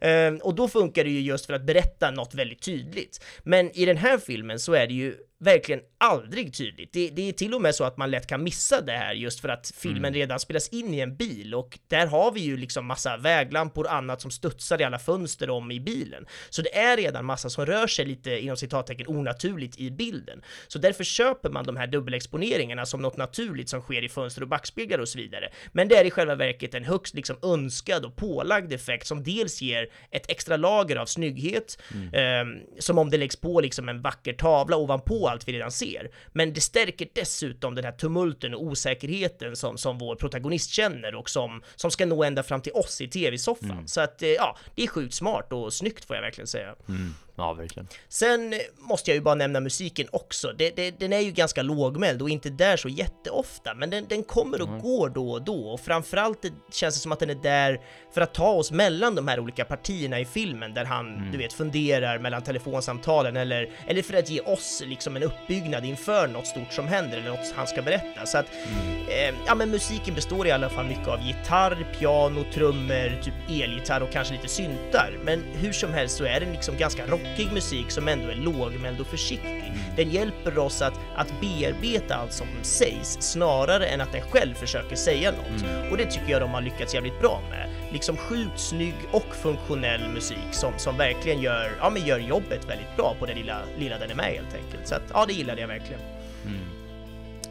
um, 0.00 0.36
och 0.42 0.54
då 0.54 0.68
funkar 0.68 1.04
det 1.04 1.10
ju 1.10 1.20
just 1.20 1.46
för 1.46 1.54
att 1.54 1.62
berätta 1.62 2.10
något 2.10 2.34
väldigt 2.34 2.62
tydligt. 2.62 3.24
Men 3.42 3.70
i 3.78 3.84
den 3.84 3.96
här 3.96 4.18
filmen 4.18 4.58
så 4.60 4.72
är 4.72 4.86
det 4.86 4.94
ju 4.94 5.14
verkligen 5.40 5.80
aldrig 5.98 6.54
tydligt. 6.54 6.92
Det, 6.92 7.10
det, 7.10 7.28
är 7.28 7.32
till 7.32 7.54
och 7.54 7.62
med 7.62 7.74
så 7.74 7.84
att 7.84 7.96
man 7.96 8.10
lätt 8.10 8.26
kan 8.26 8.42
missa 8.42 8.80
det 8.80 8.92
här 8.92 9.12
just 9.14 9.40
för 9.40 9.48
att 9.48 9.72
filmen 9.76 10.04
mm. 10.04 10.14
redan 10.14 10.40
spelas 10.40 10.68
in 10.68 10.94
i 10.94 11.00
en 11.00 11.16
bil 11.16 11.54
och 11.54 11.78
där 11.88 12.06
har 12.06 12.32
vi 12.32 12.40
ju 12.40 12.56
liksom 12.56 12.86
massa 12.86 13.16
väglampor 13.16 13.84
och 13.84 13.94
annat 13.94 14.20
som 14.20 14.30
studsar 14.30 14.80
i 14.80 14.84
alla 14.84 14.98
fönster 14.98 15.50
om 15.50 15.70
i 15.70 15.80
bilen. 15.80 16.26
Så 16.50 16.62
det 16.62 16.78
är 16.78 16.96
redan 16.96 17.24
massa 17.24 17.50
som 17.50 17.66
rör 17.66 17.86
sig 17.86 18.04
lite 18.04 18.38
inom 18.38 18.56
citattecken 18.56 19.08
onaturligt 19.08 19.78
i 19.78 19.90
bilden. 19.90 20.42
Så 20.68 20.78
därför 20.78 21.04
köper 21.04 21.50
man 21.50 21.64
de 21.64 21.76
här 21.76 21.86
dubbelexponeringarna 21.86 22.86
som 22.86 23.02
något 23.02 23.16
naturligt 23.16 23.68
som 23.68 23.80
sker 23.80 24.04
i 24.04 24.08
fönster 24.08 24.42
och 24.42 24.48
backspeglar 24.48 24.98
och 24.98 25.08
så 25.08 25.18
vidare. 25.18 25.52
Men 25.72 25.88
det 25.88 25.96
är 25.96 26.04
i 26.04 26.10
själva 26.10 26.34
verket 26.34 26.74
en 26.74 26.84
högst 26.84 27.14
liksom 27.14 27.36
önskad 27.42 28.04
och 28.04 28.16
pålagd 28.16 28.72
effekt 28.72 29.06
som 29.06 29.22
dels 29.22 29.62
ger 29.62 29.88
ett 30.10 30.30
extra 30.30 30.56
lager 30.56 30.96
av 30.96 31.06
snygghet, 31.06 31.82
mm. 31.94 32.14
eh, 32.14 32.62
som 32.78 32.98
om 32.98 33.10
det 33.10 33.16
läggs 33.16 33.36
på 33.36 33.60
liksom 33.60 33.88
en 33.88 34.02
vacker 34.02 34.32
tavla 34.32 34.76
ovanpå 34.76 35.29
allt 35.30 35.48
vi 35.48 35.52
redan 35.52 35.70
ser. 35.70 36.10
Men 36.32 36.52
det 36.52 36.60
stärker 36.60 37.08
dessutom 37.14 37.74
den 37.74 37.84
här 37.84 37.92
tumulten 37.92 38.54
och 38.54 38.62
osäkerheten 38.62 39.56
som, 39.56 39.78
som 39.78 39.98
vår 39.98 40.16
protagonist 40.16 40.70
känner 40.70 41.14
och 41.14 41.30
som, 41.30 41.62
som 41.76 41.90
ska 41.90 42.06
nå 42.06 42.24
ända 42.24 42.42
fram 42.42 42.60
till 42.60 42.72
oss 42.72 43.00
i 43.00 43.08
tv-soffan. 43.08 43.70
Mm. 43.70 43.86
Så 43.88 44.00
att, 44.00 44.22
eh, 44.22 44.28
ja, 44.28 44.58
det 44.74 44.82
är 44.82 44.86
sjukt 44.86 45.14
smart 45.14 45.52
och 45.52 45.72
snyggt 45.72 46.04
får 46.04 46.16
jag 46.16 46.22
verkligen 46.22 46.48
säga. 46.48 46.74
Mm. 46.88 47.14
Ja, 47.40 47.52
verkligen. 47.52 47.88
Sen 48.08 48.54
måste 48.78 49.10
jag 49.10 49.14
ju 49.14 49.20
bara 49.20 49.34
nämna 49.34 49.60
musiken 49.60 50.06
också. 50.12 50.52
Det, 50.52 50.76
det, 50.76 50.90
den 50.90 51.12
är 51.12 51.20
ju 51.20 51.30
ganska 51.30 51.62
lågmäld 51.62 52.22
och 52.22 52.30
inte 52.30 52.50
där 52.50 52.76
så 52.76 52.88
jätteofta, 52.88 53.74
men 53.74 53.90
den, 53.90 54.06
den 54.08 54.22
kommer 54.22 54.62
och 54.62 54.68
mm. 54.68 54.80
går 54.80 55.08
då 55.08 55.30
och 55.30 55.42
då 55.42 55.68
och 55.72 55.80
framförallt 55.80 56.42
det 56.42 56.52
känns 56.72 56.94
det 56.94 57.00
som 57.00 57.12
att 57.12 57.20
den 57.20 57.30
är 57.30 57.34
där 57.34 57.80
för 58.14 58.20
att 58.20 58.34
ta 58.34 58.48
oss 58.48 58.72
mellan 58.72 59.14
de 59.14 59.28
här 59.28 59.40
olika 59.40 59.64
partierna 59.64 60.20
i 60.20 60.24
filmen 60.24 60.74
där 60.74 60.84
han, 60.84 61.14
mm. 61.14 61.32
du 61.32 61.38
vet, 61.38 61.52
funderar 61.52 62.18
mellan 62.18 62.42
telefonsamtalen 62.42 63.36
eller, 63.36 63.70
eller 63.86 64.02
för 64.02 64.14
att 64.14 64.30
ge 64.30 64.40
oss 64.40 64.82
liksom 64.86 65.16
en 65.16 65.22
uppbyggnad 65.22 65.84
inför 65.84 66.28
något 66.28 66.46
stort 66.46 66.72
som 66.72 66.88
händer 66.88 67.18
eller 67.18 67.30
något 67.30 67.52
han 67.56 67.66
ska 67.66 67.82
berätta. 67.82 68.26
Så 68.26 68.38
att, 68.38 68.46
mm. 68.50 69.34
eh, 69.34 69.40
ja 69.46 69.54
men 69.54 69.70
musiken 69.70 70.14
består 70.14 70.46
i 70.46 70.50
alla 70.50 70.68
fall 70.68 70.86
mycket 70.86 71.08
av 71.08 71.20
gitarr, 71.26 71.86
piano, 71.98 72.44
trummor, 72.52 73.22
typ 73.22 73.34
elgitarr 73.62 74.00
och 74.02 74.12
kanske 74.12 74.34
lite 74.34 74.48
syntar. 74.48 75.18
Men 75.24 75.42
hur 75.42 75.72
som 75.72 75.92
helst 75.92 76.16
så 76.16 76.24
är 76.24 76.40
den 76.40 76.52
liksom 76.52 76.76
ganska 76.76 77.06
rock 77.06 77.29
rockig 77.30 77.52
musik 77.52 77.90
som 77.90 78.08
ändå 78.08 78.28
är 78.28 78.34
lågmäld 78.34 79.00
och 79.00 79.06
försiktig. 79.06 79.72
Den 79.96 80.10
hjälper 80.10 80.58
oss 80.58 80.82
att, 80.82 81.00
att 81.16 81.32
bearbeta 81.40 82.14
allt 82.14 82.32
som 82.32 82.46
sägs 82.62 83.18
snarare 83.20 83.86
än 83.86 84.00
att 84.00 84.12
den 84.12 84.22
själv 84.22 84.54
försöker 84.54 84.96
säga 84.96 85.30
något. 85.30 85.62
Mm. 85.62 85.90
Och 85.90 85.96
det 85.96 86.06
tycker 86.06 86.30
jag 86.30 86.40
de 86.40 86.50
har 86.50 86.62
lyckats 86.62 86.94
jävligt 86.94 87.20
bra 87.20 87.42
med. 87.50 87.68
Liksom 87.92 88.16
sjukt 88.16 88.60
snygg 88.60 88.94
och 89.12 89.34
funktionell 89.42 90.08
musik 90.08 90.48
som, 90.52 90.72
som 90.76 90.96
verkligen 90.96 91.40
gör, 91.40 91.70
ja, 91.80 91.90
men 91.90 92.06
gör 92.06 92.18
jobbet 92.18 92.68
väldigt 92.68 92.96
bra 92.96 93.16
på 93.18 93.26
det 93.26 93.34
lilla, 93.34 93.58
lilla 93.78 93.98
den 93.98 94.10
är 94.10 94.14
med 94.14 94.32
helt 94.32 94.54
enkelt. 94.54 94.88
Så 94.88 94.94
att, 94.94 95.02
ja, 95.12 95.24
det 95.26 95.32
gillade 95.32 95.60
jag 95.60 95.68
verkligen. 95.68 96.00
Mm. 96.46 96.79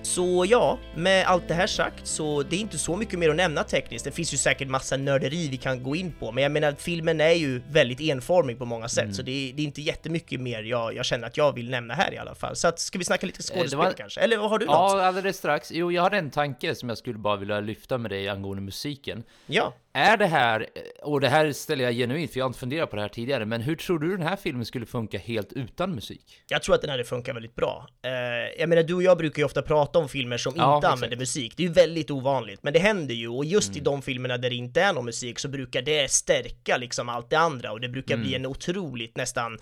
Så 0.10 0.46
ja, 0.46 0.78
med 0.96 1.26
allt 1.28 1.48
det 1.48 1.54
här 1.54 1.68
sagt 1.68 2.08
så 2.08 2.44
det 2.44 2.56
är 2.56 2.60
inte 2.60 2.78
så 2.78 2.96
mycket 2.96 3.20
mer 3.20 3.30
att 3.30 3.36
nämna 3.36 3.64
tekniskt. 3.64 4.06
Det 4.06 4.12
finns 4.12 4.34
ju 4.34 4.38
säkert 4.38 4.68
massa 4.68 4.98
nörderi 4.98 5.48
vi 5.48 5.58
kan 5.58 5.84
gå 5.84 5.96
in 5.96 6.12
på, 6.20 6.32
men 6.32 6.44
jag 6.44 6.52
menar 6.52 6.72
filmen 6.72 7.22
är 7.22 7.32
ju 7.32 7.62
väldigt 7.72 8.02
enformig 8.02 8.58
på 8.58 8.66
många 8.66 8.90
sätt, 8.90 9.04
mm. 9.04 9.14
så 9.14 9.22
det 9.22 9.32
är, 9.32 9.54
det 9.54 9.62
är, 9.62 9.66
inte 9.66 9.82
jättemycket 9.82 10.42
mer 10.42 10.64
jag, 10.64 10.96
jag 10.96 11.06
känner 11.06 11.28
att 11.28 11.38
jag 11.38 11.54
vill 11.54 11.70
nämna 11.70 11.94
här 11.94 12.14
i 12.14 12.18
alla 12.18 12.36
fall. 12.36 12.56
Så 12.56 12.68
att, 12.68 12.80
ska 12.80 12.98
vi 12.98 13.06
snacka 13.06 13.26
lite 13.26 13.44
skådespel 13.44 13.78
var... 13.78 13.92
kanske? 13.92 14.22
Eller 14.22 14.38
har 14.38 14.60
du 14.60 14.66
Ja, 14.66 14.94
något? 14.94 15.02
alldeles 15.02 15.38
strax. 15.38 15.72
Jo, 15.72 15.92
jag 15.92 16.02
har 16.02 16.12
en 16.12 16.30
tanke 16.30 16.76
som 16.76 16.90
jag 16.90 16.98
skulle 16.98 17.18
bara 17.18 17.36
vilja 17.36 17.60
lyfta 17.60 17.98
med 17.98 18.12
dig 18.12 18.30
angående 18.30 18.62
musiken. 18.62 19.24
Ja. 19.46 19.74
Är 19.94 20.18
det 20.18 20.26
här, 20.26 20.68
och 21.04 21.22
det 21.22 21.30
här 21.30 21.52
ställer 21.52 21.84
jag 21.84 21.94
genuint 21.94 22.32
för 22.32 22.40
jag 22.40 22.46
har 22.46 22.50
inte 22.50 22.60
funderat 22.60 22.90
på 22.90 22.96
det 22.96 23.02
här 23.02 23.10
tidigare, 23.10 23.46
men 23.46 23.62
hur 23.62 23.76
tror 23.76 24.00
du 24.00 24.10
den 24.18 24.28
här 24.28 24.36
filmen 24.36 24.66
skulle 24.66 24.86
funka 24.86 25.18
helt 25.18 25.54
utan 25.54 25.96
musik? 25.96 26.42
Jag 26.48 26.64
tror 26.64 26.76
att 26.76 26.82
den 26.82 26.90
hade 26.90 27.04
funkat 27.04 27.36
väldigt 27.36 27.56
bra. 27.56 27.88
Eh, 28.06 28.12
jag 28.60 28.70
menar, 28.70 28.84
du 28.84 28.94
och 28.94 29.04
jag 29.04 29.18
brukar 29.18 29.40
ju 29.42 29.46
ofta 29.46 29.62
prata 29.62 30.00
om 30.00 30.10
filmer 30.10 30.38
som 30.38 30.54
Ja, 30.58 30.76
inte 30.76 30.88
exakt. 30.88 30.94
använder 30.98 31.18
musik. 31.18 31.54
Det 31.58 31.64
är 31.64 31.68
ju 31.68 31.74
väldigt 31.74 32.12
ovanligt, 32.12 32.64
men 32.64 32.74
det 32.74 32.80
händer 32.80 33.16
ju 33.16 33.28
och 33.28 33.46
just 33.46 33.70
Mm. 33.70 33.82
i 33.82 33.84
de 33.84 34.02
filmerna 34.02 34.38
där 34.38 34.50
det 34.50 34.56
inte 34.56 34.82
är 34.82 34.94
någon 34.94 35.06
musik 35.06 35.40
så 35.40 35.48
brukar 35.48 35.82
det 35.82 36.12
stärka 36.12 36.78
liksom 36.78 37.10
allt 37.10 37.30
det 37.30 37.40
andra 37.40 37.72
och 37.72 37.82
det 37.82 37.90
brukar 37.90 38.18
bli 38.18 38.30
Mm. 38.36 38.42
en 38.42 38.46
otroligt 38.52 39.18
nästan, 39.18 39.54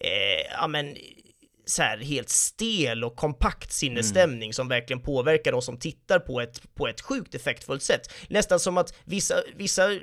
eh, 0.00 0.56
ja 0.60 0.66
men 0.68 0.96
så 1.66 1.82
här 1.82 1.98
helt 1.98 2.28
stel 2.28 3.04
och 3.04 3.16
kompakt 3.16 3.72
sinnesstämning 3.72 4.52
som 4.52 4.68
verkligen 4.68 5.00
påverkar 5.02 5.52
oss 5.52 5.64
som 5.64 5.78
tittar 5.78 6.18
på 6.18 6.40
ett, 6.40 6.74
på 6.74 6.88
ett 6.88 7.00
sjukt 7.00 7.34
effektfullt 7.34 7.82
sätt. 7.82 8.12
Nästan 8.28 8.60
som 8.60 8.78
att 8.78 8.94
vissa, 9.04 9.34
vissa 9.56 9.92
eh, 9.92 9.98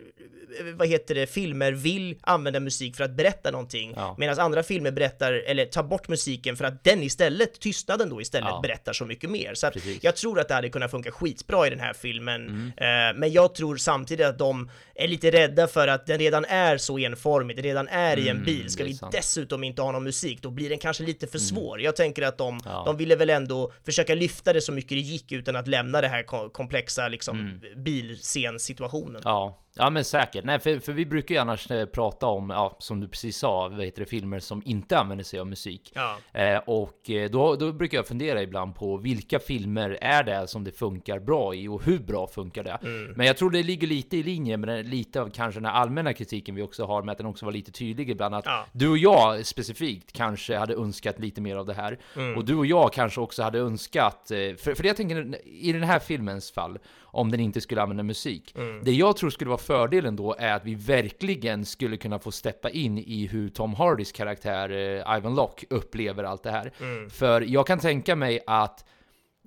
vad 0.76 0.88
heter 0.88 1.16
det, 1.16 1.28
filmer 1.28 1.72
vill 1.72 2.16
använda 2.22 2.60
musik 2.60 2.96
för 2.96 3.04
att 3.04 3.12
berätta 3.12 3.52
någonting 3.52 3.94
Ja. 3.96 4.16
medan 4.20 4.40
andra 4.40 4.64
filmer 4.64 4.92
berättar, 4.92 5.34
eller 5.34 5.66
tar 5.66 5.84
bort 5.84 6.08
musiken 6.08 6.56
för 6.58 6.66
att 6.66 6.84
den 6.84 7.04
istället, 7.04 7.60
tystnaden 7.60 8.10
då 8.10 8.22
istället 8.22 8.50
Ja. 8.50 8.60
berättar 8.64 8.94
så 8.94 9.06
mycket 9.06 9.30
mer. 9.30 9.54
Så 9.54 9.68
att 9.68 9.74
Precis. 9.74 9.90
Mm. 9.90 10.00
jag 10.04 10.16
tror 10.16 10.40
att 10.40 10.48
det 10.48 10.54
hade 10.54 10.70
kunnat 10.70 10.92
funka 10.92 11.12
skitbra 11.12 11.68
i 11.68 11.70
den 11.70 11.80
här 11.80 11.94
filmen, 11.94 12.72
eh, 12.78 12.86
men 13.16 13.32
jag 13.32 13.56
tror 13.56 13.78
samtidigt 13.78 14.26
att 14.26 14.38
de 14.40 14.70
är 14.96 15.08
lite 15.08 15.32
rädda 15.32 15.68
för 15.68 15.88
att 15.88 16.06
den 16.06 16.20
redan 16.20 16.46
är 16.46 16.78
så 16.78 16.98
enformig, 16.98 17.56
den 17.58 17.64
redan 17.64 17.88
är 17.88 18.18
i 18.18 18.22
en 18.30 18.34
Mm, 18.34 18.46
bil. 18.46 18.70
Ska 18.70 18.84
vi 18.84 18.94
sant. 18.94 19.12
dessutom 19.12 19.64
inte 19.64 19.82
ha 19.82 19.92
någon 19.92 20.04
musik, 20.04 20.42
då 20.42 20.50
blir 20.52 20.70
den 20.70 20.80
kanske 20.80 21.04
lite 21.04 21.28
för 21.28 21.40
svår. 21.54 21.82
Jag 21.82 21.96
tänker 21.96 22.22
att 22.22 22.38
de, 22.38 22.60
Ja. 22.66 22.84
de 22.86 22.98
ville 22.98 23.16
väl 23.16 23.30
ändå 23.30 23.72
försöka 23.86 24.16
lyfta 24.16 24.54
det 24.54 24.62
så 24.62 24.72
mycket 24.72 24.90
det 24.90 24.96
gick 25.02 25.32
utan 25.32 25.56
att 25.56 25.68
lämna 25.68 26.02
det 26.02 26.08
här 26.08 26.24
ko- 26.24 26.50
komplexa 26.50 27.08
liksom 27.08 27.40
Mm. 27.40 27.84
bilscensituationen. 27.84 29.22
Ja, 29.26 29.60
ja 29.76 29.90
men 29.90 30.04
säkert. 30.06 30.46
Nej, 30.46 30.60
för, 30.60 30.80
för 30.80 30.94
vi 30.94 31.06
brukar 31.06 31.36
ju 31.36 31.42
annars 31.42 31.72
eh, 31.72 31.86
prata 31.86 32.28
om, 32.28 32.50
ja, 32.50 32.76
som 32.80 33.00
du 33.00 33.08
precis 33.08 33.38
sa, 33.38 33.68
vad 33.70 33.86
heter 33.86 34.00
det, 34.00 34.06
filmer 34.10 34.40
som 34.40 34.62
inte 34.66 34.98
använder 35.00 35.24
sig 35.24 35.40
av 35.40 35.48
musik. 35.48 35.92
Ja. 35.96 36.18
Eh, 36.34 36.58
och 36.58 37.10
eh, 37.10 37.30
då, 37.30 37.56
då 37.56 37.72
brukar 37.72 37.98
jag 37.98 38.08
fundera 38.08 38.42
ibland 38.42 38.76
på 38.76 38.98
vilka 38.98 39.40
filmer 39.40 39.98
är 40.02 40.24
det 40.24 40.48
som 40.48 40.64
det 40.64 40.72
funkar 40.72 41.20
bra 41.20 41.56
i 41.56 41.68
och 41.68 41.84
hur 41.86 42.00
bra 42.00 42.28
funkar 42.28 42.64
det? 42.64 42.80
Mm. 42.84 43.12
Men 43.16 43.28
jag 43.28 43.38
tror 43.38 43.50
det 43.52 43.64
ligger 43.64 43.88
lite 43.88 44.18
i 44.18 44.24
linje 44.24 44.58
med 44.58 44.70
den, 44.70 44.90
lite 44.90 45.22
av 45.22 45.30
kanske 45.30 45.60
den 45.60 45.66
här 45.66 45.74
allmänna 45.74 46.14
kritiken 46.14 46.56
vi 46.56 46.62
också 46.62 46.86
har 46.86 47.02
med 47.04 47.12
att 47.12 47.18
den 47.18 47.28
också 47.28 47.46
var 47.46 47.54
lite 47.54 47.72
tydlig 47.72 48.10
ibland 48.10 48.36
att 48.36 48.46
Ja. 48.46 48.66
du 48.72 48.90
och 48.90 48.98
jag 48.98 49.46
specifikt 49.46 50.12
kanske 50.14 50.58
hade 50.58 50.74
önskat 50.74 51.20
lite 51.20 51.42
mer 51.42 51.56
av 51.56 51.66
det 51.66 51.74
här 51.74 52.00
Mm. 52.16 52.38
och 52.38 52.46
du 52.46 52.56
och 52.56 52.66
jag 52.66 52.94
kanske 52.94 53.22
också 53.22 53.44
hade 53.44 53.60
önskat 53.60 54.32
eh, 54.32 54.38
för, 54.38 54.74
för 54.76 54.84
det 54.84 54.88
jag 54.88 54.98
tänker 54.98 55.36
i 55.46 55.72
den 55.74 55.84
här 55.84 56.00
filmens 56.00 56.52
fall 56.52 56.80
om 57.14 57.32
den 57.32 57.40
inte 57.40 57.62
skulle 57.62 57.82
använda 57.82 58.04
musik. 58.04 58.56
Mm. 58.56 58.84
Det 58.84 58.92
jag 58.92 59.18
tror 59.18 59.30
skulle 59.30 59.50
vara 59.50 59.58
fördelen 59.58 60.16
då 60.16 60.36
är 60.40 60.54
att 60.54 60.66
vi 60.66 60.76
verkligen 60.76 61.66
skulle 61.66 61.98
kunna 61.98 62.20
få 62.20 62.32
steppa 62.32 62.70
in 62.70 62.98
i 62.98 63.28
hur 63.28 63.50
Tom 63.50 63.74
Hardys 63.74 64.12
karaktär 64.12 64.70
eh, 64.70 65.18
Ivan 65.18 65.36
Locke 65.36 65.66
upplever 65.70 66.24
allt 66.24 66.44
det 66.44 66.52
här. 66.52 66.72
Mm. 66.80 67.10
För 67.10 67.42
jag 67.42 67.68
kan 67.68 67.80
tänka 67.80 68.16
mig 68.16 68.40
att, 68.48 68.86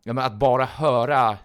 ja, 0.03 0.23
att 0.23 0.35
bara 0.35 0.65
höra 0.65 1.37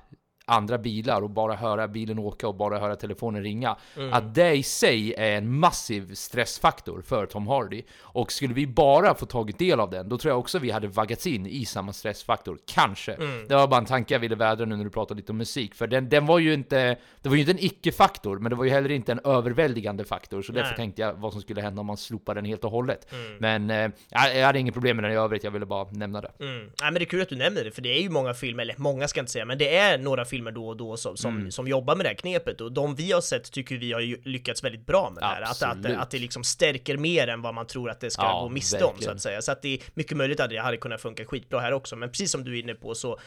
andra 0.52 0.78
bilar 0.78 1.22
och 1.22 1.30
bara 1.30 1.56
höra 1.56 1.88
bilen 1.88 2.20
åka 2.20 2.48
och 2.48 2.56
bara 2.56 2.80
höra 2.80 2.96
telefonen 2.96 3.44
ringa. 3.44 3.78
Mm. 3.98 4.14
Att 4.14 4.36
det 4.36 4.54
i 4.54 4.64
sig 4.64 5.14
är 5.14 5.38
en 5.38 5.60
massiv 5.60 6.14
stressfaktor 6.14 7.02
för 7.02 7.26
Tom 7.26 7.48
Hardy. 7.48 7.84
Och 8.00 8.32
skulle 8.32 8.54
vi 8.54 8.68
bara 8.68 9.16
få 9.16 9.26
tagit 9.26 9.60
del 9.60 9.80
av 9.80 9.90
den, 9.90 10.10
då 10.10 10.18
tror 10.18 10.32
jag 10.32 10.40
också 10.40 10.60
vi 10.60 10.72
hade 10.72 10.88
vaggats 10.88 11.28
in 11.28 11.46
i 11.46 11.66
samma 11.66 11.94
stressfaktor. 11.94 12.58
Kanske. 12.66 13.14
Mm. 13.14 13.48
Det 13.48 13.56
var 13.56 13.68
bara 13.68 13.78
en 13.78 13.86
tanke 13.86 14.14
jag 14.14 14.20
ville 14.20 14.36
vädra 14.36 14.66
nu 14.66 14.76
när 14.76 14.84
du 14.84 14.90
pratade 14.90 15.20
lite 15.20 15.32
om 15.32 15.38
musik. 15.38 15.76
För 15.76 15.88
den, 15.88 16.10
den 16.10 16.26
var 16.26 16.40
ju 16.40 16.54
inte, 16.54 16.98
det 17.22 17.30
var 17.30 17.36
ju 17.36 17.42
inte 17.42 17.52
en 17.52 17.66
icke-faktor, 17.66 18.40
men 18.40 18.50
det 18.50 18.56
var 18.56 18.66
ju 18.66 18.72
heller 18.72 18.92
inte 18.92 19.12
en 19.12 19.20
överväldigande 19.24 20.06
faktor. 20.06 20.42
Så 20.42 20.52
därför 20.52 20.70
Nej. 20.70 20.78
tänkte 20.78 21.02
jag 21.02 21.14
vad 21.14 21.32
som 21.32 21.42
skulle 21.42 21.62
hända 21.62 21.80
om 21.80 21.86
man 21.86 21.98
slopade 21.98 22.38
den 22.38 22.46
helt 22.46 22.64
och 22.64 22.72
hållet. 22.72 23.14
Mm. 23.14 23.38
Men 23.38 23.70
eh, 23.70 23.92
jag, 24.36 24.46
hade 24.46 24.60
inget 24.60 24.74
problem 24.74 24.98
med 24.98 25.04
den 25.04 25.12
i 25.12 25.16
övrigt, 25.16 25.44
jag 25.44 25.52
ville 25.52 25.66
bara 25.66 25.88
nämna 25.92 26.22
det. 26.22 26.32
Mm. 26.40 26.58
Nej, 26.58 26.72
men 26.82 26.94
det 26.94 27.04
är 27.04 27.06
kul 27.06 27.22
att 27.22 27.30
du 27.30 27.36
nämner 27.36 27.64
det, 27.64 27.72
för 27.72 27.82
det 27.82 27.90
är 27.90 28.02
ju 28.02 28.10
många 28.10 28.34
filmer, 28.34 28.64
eller 28.64 28.76
många 28.78 29.08
ska 29.08 29.18
jag 29.18 29.24
inte 29.24 29.32
säga, 29.32 29.46
men 29.46 29.58
det 29.58 29.78
är 29.78 29.98
några 29.98 30.26
filmer 30.26 30.41
då 30.52 30.68
och 30.68 30.78
då 30.78 30.98
som, 30.98 31.18
som, 31.18 31.36
Mm. 31.38 31.52
som 31.52 31.68
jobbar 31.68 31.96
med 31.96 32.06
det 32.06 32.10
här 32.10 32.16
knepet 32.16 32.62
och 32.62 32.72
de 32.72 32.96
vi 32.96 33.12
har 33.12 33.22
sett 33.22 33.52
tycker 33.52 33.78
vi 33.78 33.94
har 33.94 34.28
lyckats 34.28 34.64
väldigt 34.64 34.86
bra 34.86 35.10
med 35.10 35.24
det 35.24 35.28
här. 35.28 35.42
Att, 35.42 35.62
att, 35.64 35.86
att 35.86 36.12
det 36.12 36.20
liksom 36.20 36.44
stärker 36.44 36.98
mer 36.98 37.28
än 37.28 37.42
vad 37.42 37.54
man 37.54 37.68
tror 37.68 37.90
att 37.90 38.00
det 38.00 38.10
ska 38.12 38.22
Ja, 38.22 38.42
gå 38.44 38.50
miste 38.50 38.76
om 38.78 38.82
så 38.82 38.88
verkligen. 38.94 39.16
att 39.16 39.22
säga. 39.22 39.42
Så 39.42 39.52
att 39.52 39.62
det 39.62 39.70
är 39.74 39.80
mycket 39.94 40.18
möjligt 40.18 40.40
att 40.40 40.50
det 40.50 40.58
hade 40.58 40.78
kunnat 40.78 41.02
funka 41.02 41.26
skitbra 41.26 41.60
här 41.60 41.72
också, 41.74 41.96
men 41.96 42.10
precis 42.10 42.32
som 42.32 42.44
du 42.44 42.58
är 42.58 42.62
inne 42.62 42.74
på 42.74 42.96
så 42.96 43.20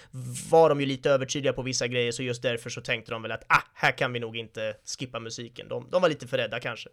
var 0.51 0.69
de 0.69 0.81
ju 0.81 0.87
lite 0.87 1.11
övertydliga 1.11 1.53
på 1.53 1.63
vissa 1.63 1.87
grejer, 1.87 2.13
så 2.13 2.23
just 2.23 2.43
därför 2.43 2.71
så 2.71 2.81
tänkte 2.81 3.13
de 3.13 3.23
väl 3.23 3.33
att 3.33 3.45
ah, 3.49 3.63
här 3.75 3.93
kan 3.99 4.13
vi 4.13 4.21
nog 4.21 4.37
inte 4.37 4.75
skippa 4.99 5.21
musiken. 5.21 5.69
De, 5.69 5.87
de 5.91 6.03
var 6.03 6.09
lite 6.09 6.27
för 6.27 6.37
rädda 6.37 6.61
kanske. 6.61 6.89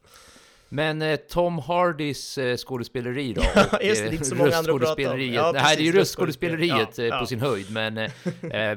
Men 0.74 1.02
eh, 1.02 1.16
Tom 1.16 1.60
Hardys 1.60 2.38
eh, 2.38 2.58
skådespeleri 2.58 3.34
då? 3.34 3.42
Ja, 3.56 3.62
just 3.82 4.02
det, 4.02 4.08
det 4.10 4.10
är 4.10 4.14
inte 4.14 4.26
så 4.26 4.36
många 4.36 4.56
andra 4.56 4.74
att 4.74 4.80
prata 4.80 4.92
om. 4.92 4.98
röstskådespeleriet. 4.98 5.36
Ja, 5.36 5.52
Nej, 5.52 5.76
det 5.78 5.84
är 5.84 5.86
ju 5.86 5.92
röstskådespeleriet 5.92 6.78
röstskådespel. 6.78 7.06
eh, 7.06 7.10
Ja, 7.16 7.20
på 7.20 7.26
sin 7.26 7.40
höjd. 7.40 7.72
Men 7.72 8.10